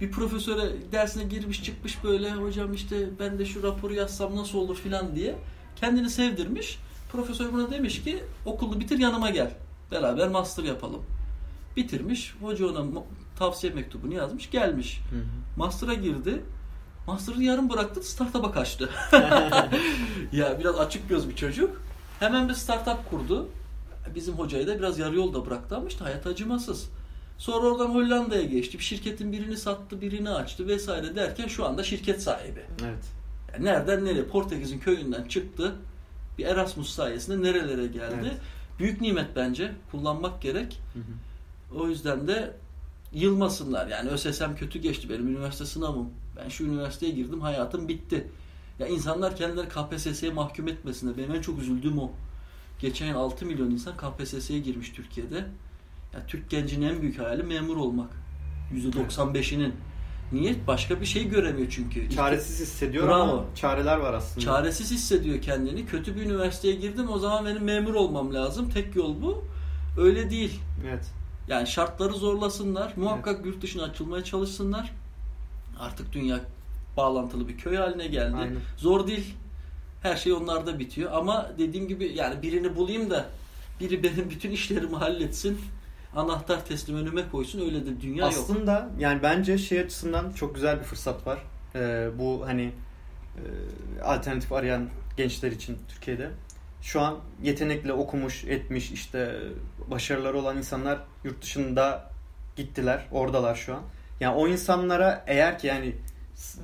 Bir 0.00 0.10
profesöre 0.10 0.72
dersine 0.92 1.24
girmiş 1.24 1.64
çıkmış 1.64 2.04
böyle 2.04 2.32
hocam 2.32 2.74
işte 2.74 3.08
ben 3.18 3.38
de 3.38 3.44
şu 3.46 3.62
raporu 3.62 3.94
yazsam 3.94 4.36
nasıl 4.36 4.58
olur 4.58 4.76
filan 4.76 5.16
diye. 5.16 5.34
Kendini 5.76 6.10
sevdirmiş. 6.10 6.78
Profesör 7.14 7.52
buna 7.52 7.70
demiş 7.70 8.02
ki 8.02 8.24
okulu 8.46 8.80
bitir 8.80 8.98
yanıma 8.98 9.30
gel. 9.30 9.50
Beraber 9.90 10.28
master 10.28 10.64
yapalım. 10.64 11.02
Bitirmiş. 11.76 12.34
Hoca 12.40 12.66
ona 12.66 13.02
tavsiye 13.38 13.72
mektubunu 13.72 14.14
yazmış. 14.14 14.50
Gelmiş. 14.50 15.00
Hı 15.10 15.16
hı. 15.16 15.22
Master'a 15.56 15.94
girdi. 15.94 16.42
Master'ı 17.06 17.42
yarım 17.42 17.70
bıraktı. 17.70 18.02
Startup'a 18.02 18.52
kaçtı. 18.52 18.90
ya 20.32 20.58
biraz 20.60 20.78
açık 20.78 21.08
göz 21.08 21.28
bir 21.28 21.36
çocuk. 21.36 21.82
Hemen 22.20 22.48
bir 22.48 22.54
startup 22.54 23.10
kurdu. 23.10 23.48
Bizim 24.14 24.34
hocayı 24.34 24.66
da 24.66 24.78
biraz 24.78 24.98
yarı 24.98 25.16
yolda 25.16 25.46
bıraktı 25.46 25.76
ama 25.76 25.88
işte 25.88 26.04
hayat 26.04 26.26
acımasız. 26.26 26.90
Sonra 27.38 27.66
oradan 27.66 27.94
Hollanda'ya 27.94 28.42
geçti. 28.42 28.78
Bir 28.78 28.84
şirketin 28.84 29.32
birini 29.32 29.56
sattı, 29.56 30.00
birini 30.00 30.30
açtı 30.30 30.68
vesaire 30.68 31.16
derken 31.16 31.46
şu 31.46 31.66
anda 31.66 31.82
şirket 31.84 32.22
sahibi. 32.22 32.64
Evet. 32.84 33.04
Yani 33.52 33.64
nereden 33.64 34.04
nereye? 34.04 34.24
Portekiz'in 34.24 34.78
köyünden 34.78 35.24
çıktı. 35.24 35.74
Bir 36.38 36.46
Erasmus 36.46 36.90
sayesinde 36.90 37.42
nerelere 37.42 37.86
geldi. 37.86 38.16
Evet. 38.20 38.40
Büyük 38.78 39.00
nimet 39.00 39.36
bence. 39.36 39.72
Kullanmak 39.90 40.42
gerek. 40.42 40.80
Hı 40.94 40.98
hı. 40.98 41.80
O 41.80 41.88
yüzden 41.88 42.28
de 42.28 42.56
yılmasınlar. 43.12 43.86
Yani 43.86 44.10
ÖSS'm 44.10 44.54
kötü 44.56 44.78
geçti 44.78 45.10
benim 45.10 45.28
üniversite 45.28 45.66
sınavım. 45.66 46.10
Ben 46.36 46.48
şu 46.48 46.64
üniversiteye 46.64 47.12
girdim 47.12 47.40
hayatım 47.40 47.88
bitti. 47.88 48.28
Ya 48.78 48.86
insanlar 48.86 49.36
kendileri 49.36 49.68
KPSS'ye 49.68 50.32
mahkum 50.32 50.68
etmesinler. 50.68 51.16
Benim 51.16 51.34
en 51.34 51.40
çok 51.40 51.58
üzüldüğüm 51.58 51.98
o. 51.98 52.10
Geçen 52.80 53.06
yıl 53.06 53.16
6 53.16 53.46
milyon 53.46 53.70
insan 53.70 53.94
KPSS'ye 53.96 54.58
girmiş 54.58 54.90
Türkiye'de. 54.90 55.36
Ya 56.14 56.26
Türk 56.26 56.50
gencinin 56.50 56.88
en 56.88 57.02
büyük 57.02 57.18
hayali 57.18 57.42
memur 57.42 57.76
olmak. 57.76 58.10
%95'inin. 58.74 59.74
Niye? 60.34 60.54
Başka 60.66 61.00
bir 61.00 61.06
şey 61.06 61.28
göremiyor 61.28 61.70
çünkü. 61.70 62.10
Çaresiz 62.10 62.60
hissediyor 62.60 63.08
Bravo. 63.08 63.22
ama 63.22 63.44
çareler 63.54 63.96
var 63.96 64.14
aslında. 64.14 64.40
Çaresiz 64.46 64.90
hissediyor 64.90 65.42
kendini. 65.42 65.86
Kötü 65.86 66.16
bir 66.16 66.22
üniversiteye 66.22 66.74
girdim 66.74 67.08
o 67.10 67.18
zaman 67.18 67.46
benim 67.46 67.64
memur 67.64 67.94
olmam 67.94 68.34
lazım. 68.34 68.70
Tek 68.70 68.96
yol 68.96 69.22
bu. 69.22 69.44
Öyle 69.98 70.30
değil. 70.30 70.60
Evet. 70.88 71.10
Yani 71.48 71.66
şartları 71.66 72.12
zorlasınlar. 72.12 72.92
Muhakkak 72.96 73.46
yurt 73.46 73.62
dışına 73.62 73.82
açılmaya 73.82 74.24
çalışsınlar. 74.24 74.92
Artık 75.80 76.12
dünya 76.12 76.40
bağlantılı 76.96 77.48
bir 77.48 77.58
köy 77.58 77.76
haline 77.76 78.06
geldi. 78.06 78.36
Aynen. 78.36 78.58
Zor 78.76 79.06
değil. 79.06 79.34
Her 80.02 80.16
şey 80.16 80.32
onlarda 80.32 80.78
bitiyor. 80.78 81.12
Ama 81.12 81.50
dediğim 81.58 81.88
gibi 81.88 82.12
yani 82.14 82.42
birini 82.42 82.76
bulayım 82.76 83.10
da 83.10 83.26
biri 83.80 84.02
benim 84.02 84.30
bütün 84.30 84.50
işlerimi 84.50 84.96
halletsin. 84.96 85.60
Anahtar 86.16 86.64
teslim 86.64 86.96
önüme 86.96 87.28
koysun. 87.30 87.60
Öyle 87.60 87.86
de 87.86 88.00
dünya 88.00 88.24
yok. 88.24 88.34
Aslında 88.38 88.88
yani 88.98 89.22
bence 89.22 89.58
şey 89.58 89.80
açısından 89.80 90.32
çok 90.32 90.54
güzel 90.54 90.78
bir 90.78 90.84
fırsat 90.84 91.26
var. 91.26 91.38
Ee, 91.74 92.08
bu 92.18 92.42
hani 92.46 92.72
e, 93.36 94.02
alternatif 94.02 94.52
arayan 94.52 94.88
gençler 95.16 95.52
için 95.52 95.78
Türkiye'de. 95.88 96.30
Şu 96.82 97.00
an 97.00 97.18
yetenekle 97.42 97.92
okumuş, 97.92 98.44
etmiş, 98.44 98.90
işte 98.90 99.40
başarıları 99.90 100.38
olan 100.38 100.56
insanlar 100.56 100.98
yurt 101.24 101.42
dışında 101.42 102.10
gittiler. 102.56 103.06
Oradalar 103.12 103.54
şu 103.54 103.74
an. 103.74 103.82
Yani 104.20 104.36
o 104.36 104.48
insanlara 104.48 105.24
eğer 105.26 105.58
ki 105.58 105.66
yani 105.66 105.96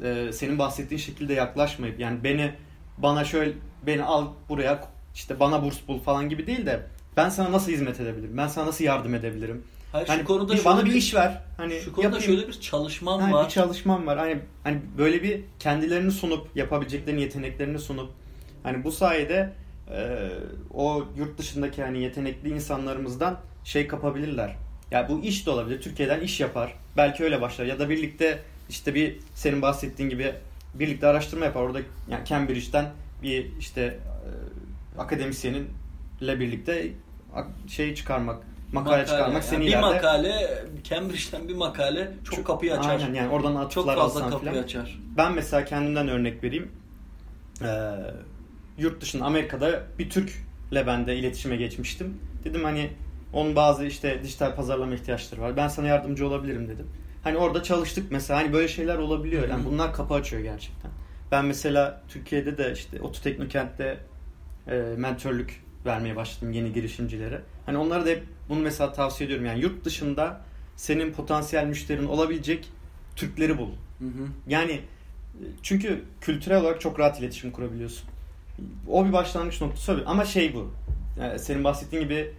e, 0.03 0.33
senin 0.33 0.59
bahsettiğin 0.59 1.01
şekilde 1.01 1.35
yaklaşmayıp 1.35 2.01
yani 2.01 2.25
beni 2.25 2.55
bana 2.99 3.25
şöyle 3.25 3.53
beni 3.87 4.05
al 4.05 4.27
buraya 4.49 4.89
işte 5.15 5.41
bana 5.41 5.63
burs 5.63 5.79
bul 5.89 6.01
falan 6.01 6.29
gibi 6.29 6.47
değil 6.47 6.67
de 6.67 6.87
ben 7.17 7.29
sana 7.29 7.53
nasıl 7.53 7.73
hizmet 7.73 8.01
edebilirim? 8.01 8.37
Ben 8.37 8.47
sana 8.49 8.67
nasıl 8.67 8.85
yardım 8.85 9.15
edebilirim? 9.15 9.63
Hayır, 9.93 10.07
Hani 10.09 10.21
şu 10.21 10.27
konuda 10.27 10.53
bir, 10.55 10.65
bana 10.65 10.85
bir 10.85 10.93
iş 10.93 11.15
ver. 11.15 11.43
Hani 11.57 11.81
Şu 11.81 11.93
konuda 11.93 12.03
yapayım. 12.07 12.25
şöyle 12.27 12.49
bir 12.49 12.61
çalışmam 12.61 13.21
Ha, 13.21 13.33
var. 13.33 13.45
bir 13.45 13.51
çalışmam 13.51 14.07
var. 14.07 14.19
Hani 14.19 14.39
hani 14.65 14.81
böyle 14.99 15.23
bir 15.23 15.41
kendilerini 15.59 16.11
sunup 16.13 16.57
yapabileceklerini 16.57 17.21
yeteneklerini 17.21 17.79
sunup 17.79 18.11
hani 18.63 18.85
bu 18.85 18.93
sayede 18.93 19.53
e, 19.93 20.29
o 20.75 21.05
yurt 21.17 21.39
dışındaki 21.39 21.83
hani 21.83 22.03
yetenekli 22.03 22.49
insanlarımızdan 22.49 23.39
şey 23.65 23.87
kapabilirler. 23.87 24.57
Ya 24.91 25.09
bu 25.09 25.21
iş 25.25 25.47
de 25.47 25.51
olabilir. 25.51 25.81
Türkiye'den 25.83 26.21
iş 26.21 26.41
yapar. 26.41 26.75
Belki 26.97 27.25
öyle 27.25 27.41
başlar 27.41 27.65
ya 27.65 27.79
da 27.79 27.91
birlikte 27.91 28.39
işte 28.69 28.95
bir 28.95 29.17
senin 29.35 29.63
bahsettiğin 29.63 30.11
gibi 30.11 30.35
birlikte 30.75 31.07
araştırma 31.07 31.45
yapar. 31.45 31.63
Orada 31.63 31.81
yani 32.11 32.25
Cambridge'den 32.25 32.91
bir 33.23 33.47
işte 33.59 33.81
e, 33.83 34.99
akademisyeninle 36.21 36.41
birlikte 36.41 36.93
ak- 37.35 37.51
şey 37.69 37.95
çıkarmak, 37.95 38.43
makale, 38.73 39.07
çıkarmak 39.07 39.33
Yani 39.33 39.43
seni 39.43 39.61
bir 39.61 39.67
ileride 39.67 39.81
makale 39.81 40.65
Cambridge'den 40.85 41.49
bir 41.49 41.55
makale 41.55 42.13
çok, 42.25 42.47
kapıyı 42.47 42.79
açar. 42.79 42.91
Aynen 42.91 43.15
yani 43.15 43.29
oradan 43.29 43.53
çok 43.53 43.63
atıflar 43.63 43.97
fazla 43.97 44.19
alsan 44.19 44.31
kapıyı 44.31 44.53
filan. 44.53 44.65
açar. 44.65 45.01
Ben 45.17 45.33
mesela 45.35 45.65
kendimden 45.65 46.09
örnek 46.09 46.45
vereyim. 46.45 46.73
Ee, 47.63 47.93
yurt 48.79 49.01
dışında 49.01 49.25
Amerika'da 49.25 49.83
bir 49.99 50.11
Türk'le 50.11 50.87
ben 50.87 51.07
de 51.07 51.17
iletişime 51.17 51.57
geçmiştim. 51.57 52.21
Dedim 52.45 52.65
hani 52.65 52.91
onun 53.33 53.57
bazı 53.57 53.87
işte 53.87 54.21
dijital 54.23 54.55
pazarlama 54.55 54.95
ihtiyaçları 54.95 55.41
var. 55.41 55.57
Ben 55.57 55.69
sana 55.69 55.87
yardımcı 55.87 56.27
olabilirim 56.27 56.69
dedim. 56.69 56.87
Hani 57.25 57.37
orada 57.37 57.63
çalıştık 57.63 58.13
mesela. 58.13 58.41
Hani 58.41 58.53
böyle 58.53 58.69
şeyler 58.69 58.99
olabiliyor. 58.99 59.49
Yani 59.49 59.65
bunlar 59.65 59.95
kapı 59.95 60.15
açıyor 60.15 60.43
gerçekten. 60.43 60.91
Ben 61.33 61.45
mesela 61.45 62.03
Türkiye'de 62.09 62.59
de 62.59 62.73
işte 62.73 63.01
Otu 63.03 63.23
Teknokent'te 63.23 63.99
e, 64.69 64.77
mentörlük 64.97 65.63
vermeye 65.87 66.17
başladım 66.17 66.53
yeni 66.53 66.73
girişimcilere. 66.73 67.43
Hani 67.67 67.79
onlara 67.79 68.07
da 68.07 68.11
hep 68.11 68.25
bunu 68.49 68.61
mesela 68.61 68.93
tavsiye 68.93 69.27
ediyorum. 69.27 69.47
Yani 69.47 69.61
yurt 69.61 69.85
dışında 69.85 70.41
senin 70.77 71.13
potansiyel 71.13 71.67
müşterin 71.67 72.07
olabilecek 72.07 72.69
Türkleri 73.17 73.59
bul. 73.59 73.69
Hı 73.99 74.05
hı. 74.05 74.27
Yani 74.47 74.73
e, 74.73 75.45
çünkü 75.63 76.05
kültürel 76.21 76.61
olarak 76.61 76.81
çok 76.81 76.99
rahat 77.01 77.21
iletişim 77.21 77.51
kurabiliyorsun. 77.51 78.09
O 78.89 79.07
bir 79.07 79.13
başlangıç 79.13 79.61
noktası. 79.61 80.03
Ama 80.07 80.25
şey 80.25 80.55
bu. 80.55 80.71
Yani 81.21 81.39
senin 81.39 81.65
bahsettiğin 81.65 82.03
gibi 82.03 82.33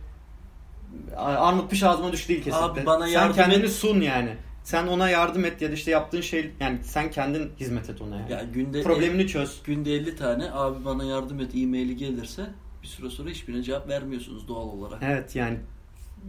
armut 1.17 1.71
piş 1.71 1.83
ağzıma 1.83 2.11
düştü 2.11 2.29
değil 2.29 2.43
kesinlikle. 2.43 2.65
Abi 2.81 2.85
bana 2.85 3.07
sen 3.07 3.33
kendini 3.33 3.63
et. 3.63 3.71
sun 3.71 4.01
yani. 4.01 4.35
Sen 4.63 4.87
ona 4.87 5.09
yardım 5.09 5.45
et 5.45 5.61
ya 5.61 5.69
da 5.69 5.73
işte 5.73 5.91
yaptığın 5.91 6.21
şey 6.21 6.51
yani 6.59 6.79
sen 6.83 7.11
kendin 7.11 7.51
hizmet 7.59 7.89
et 7.89 8.01
ona 8.01 8.15
yani. 8.15 8.31
Ya 8.31 8.43
günde 8.53 8.83
Problemini 8.83 9.27
çöz. 9.27 9.61
günde 9.63 9.93
50 9.93 10.15
tane 10.15 10.51
abi 10.51 10.85
bana 10.85 11.03
yardım 11.03 11.39
et 11.39 11.55
e-maili 11.55 11.97
gelirse 11.97 12.45
bir 12.83 12.87
süre 12.87 13.09
sonra 13.09 13.29
hiçbirine 13.29 13.63
cevap 13.63 13.87
vermiyorsunuz 13.87 14.47
doğal 14.47 14.67
olarak. 14.67 15.03
Evet 15.03 15.35
yani 15.35 15.57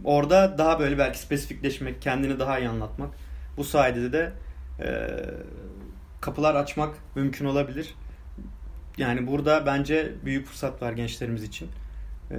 orada 0.03 0.57
daha 0.57 0.79
böyle 0.79 0.97
belki 0.97 1.19
spesifikleşmek, 1.19 2.01
kendini 2.01 2.39
daha 2.39 2.59
iyi 2.59 2.69
anlatmak. 2.69 3.09
Bu 3.57 3.63
sayede 3.63 4.13
de 4.13 4.33
e, 4.79 4.87
kapılar 6.21 6.55
açmak 6.55 6.95
mümkün 7.15 7.45
olabilir. 7.45 7.95
Yani 8.97 9.27
burada 9.27 9.65
bence 9.65 10.11
büyük 10.25 10.47
fırsat 10.47 10.81
var 10.81 10.91
gençlerimiz 10.91 11.43
için. 11.43 11.69
E, 12.31 12.37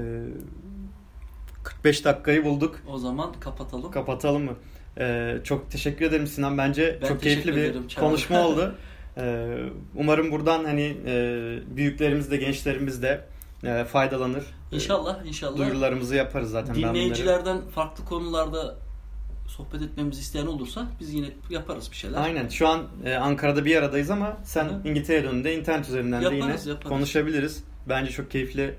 45 1.62 2.04
dakikayı 2.04 2.44
bulduk. 2.44 2.80
O 2.88 2.98
zaman 2.98 3.32
kapatalım. 3.40 3.90
Kapatalım 3.90 4.44
mı? 4.44 4.54
E, 4.98 5.36
çok 5.44 5.70
teşekkür 5.70 6.04
ederim 6.04 6.26
Sinan. 6.26 6.58
Bence 6.58 6.98
Ben 7.02 7.08
çok 7.08 7.22
keyifli 7.22 7.56
bir 7.56 7.62
ederim, 7.62 7.88
Çağrı. 7.88 8.04
konuşma 8.04 8.46
oldu. 8.46 8.74
E, 9.16 9.56
umarım 9.94 10.30
buradan 10.32 10.64
hani 10.64 10.96
e, 11.06 11.58
büyüklerimiz 11.76 12.30
de 12.30 12.36
gençlerimiz 12.36 13.02
de 13.02 13.24
e, 13.64 13.84
faydalanır. 13.84 14.44
İnşallah 14.72 15.26
inşallah. 15.26 15.58
Duyurularımızı 15.58 16.14
yaparız 16.14 16.50
zaten. 16.50 16.74
ben 16.74 16.82
bunları. 16.82 16.94
Dinleyicilerden 16.94 17.60
farklı 17.74 18.04
konularda 18.04 18.76
sohbet 19.48 19.82
etmemizi 19.82 20.20
isteyen 20.20 20.46
olursa 20.46 20.86
biz 21.00 21.14
yine 21.14 21.30
yaparız 21.50 21.90
bir 21.90 21.96
şeyler. 21.96 22.18
Aynen. 22.18 22.48
Şu 22.48 22.68
an 22.68 22.82
e, 23.04 23.14
Ankara'da 23.14 23.64
bir 23.64 23.76
aradayız 23.76 24.10
ama 24.10 24.36
sen 24.44 24.64
Hı. 24.64 24.80
İngiltere'ye 24.88 25.24
döndüğünde 25.24 25.54
internet 25.56 25.88
üzerinden 25.88 26.20
de 26.20 26.24
Yaparız, 26.24 26.66
yine 26.66 26.72
yaparız. 26.72 26.88
konuşabiliriz. 26.88 27.64
Bence 27.88 28.10
çok 28.10 28.30
keyifli 28.30 28.74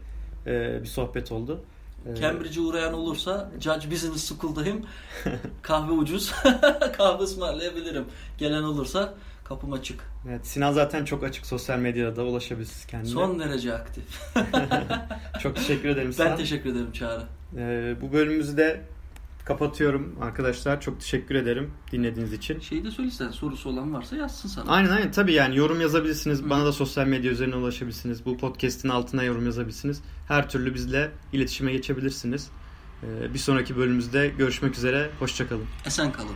e, 0.48 0.82
bir 0.82 0.88
sohbet 0.88 1.32
oldu. 1.32 1.62
E, 2.06 2.16
Cambridge'e 2.16 2.62
uğrayan 2.62 2.94
olursa 2.94 3.52
Judge 3.60 3.92
Business 3.92 4.30
School'dayım. 4.30 4.86
Kahve 5.62 5.92
ucuz. 5.92 6.32
Kahve 6.98 7.24
ısmarlayabilirim. 7.24 8.06
Gelen 8.38 8.64
olursa 8.64 9.14
kapım 9.46 9.74
açık. 9.74 10.00
Evet, 10.30 10.48
Sinan 10.48 10.72
zaten 10.72 11.06
çok 11.06 11.24
açık 11.24 11.46
sosyal 11.46 11.80
medyada 11.80 12.24
ulaşabilirsiniz 12.24 12.86
kendine. 12.86 13.10
Son 13.10 13.39
derece 13.39 13.74
aktif. 13.74 14.04
Çok 15.41 15.56
teşekkür 15.56 15.89
ederim 15.89 16.14
Sinan. 16.14 16.32
Ben 16.32 16.38
teşekkür 16.38 16.70
ederim 16.70 16.91
Çağrı. 16.91 17.24
E, 17.58 17.96
bu 18.02 18.14
bölümümüzü 18.14 18.58
de 18.58 18.82
kapatıyorum 19.46 20.16
arkadaşlar. 20.22 20.82
Çok 20.82 21.00
teşekkür 21.00 21.36
ederim 21.36 21.72
dinlediğiniz 21.91 22.34
için. 22.34 22.60
Şeyi 22.60 22.84
de 22.84 22.91
söylesen 22.91 23.32
sorusu 23.32 23.70
olan 23.70 23.93
varsa 23.93 24.16
yazsın 24.16 24.50
sana. 24.50 24.72
Aynen 24.72 24.89
aynen 24.89 25.12
tabii 25.12 25.34
yani 25.34 25.58
yorum 25.58 25.82
yazabilirsiniz. 25.82 26.41
Hı. 26.41 26.50
Bana 26.50 26.66
da 26.66 26.72
sosyal 26.72 27.08
medya 27.08 27.32
üzerinden 27.32 27.58
ulaşabilirsiniz. 27.58 28.26
Bu 28.26 28.38
podcast'in 28.38 28.89
altına 28.89 29.24
yorum 29.24 29.46
yazabilirsiniz. 29.46 30.02
Her 30.28 30.50
türlü 30.50 30.74
bizle 30.74 31.12
iletişime 31.34 31.72
geçebilirsiniz. 31.72 32.50
E, 33.04 33.34
bir 33.34 33.39
sonraki 33.39 33.78
bölümümüzde 33.78 34.28
görüşmek 34.38 34.78
üzere. 34.78 35.10
Hoşçakalın. 35.20 35.66
Esen 35.86 36.12
kalın. 36.12 36.36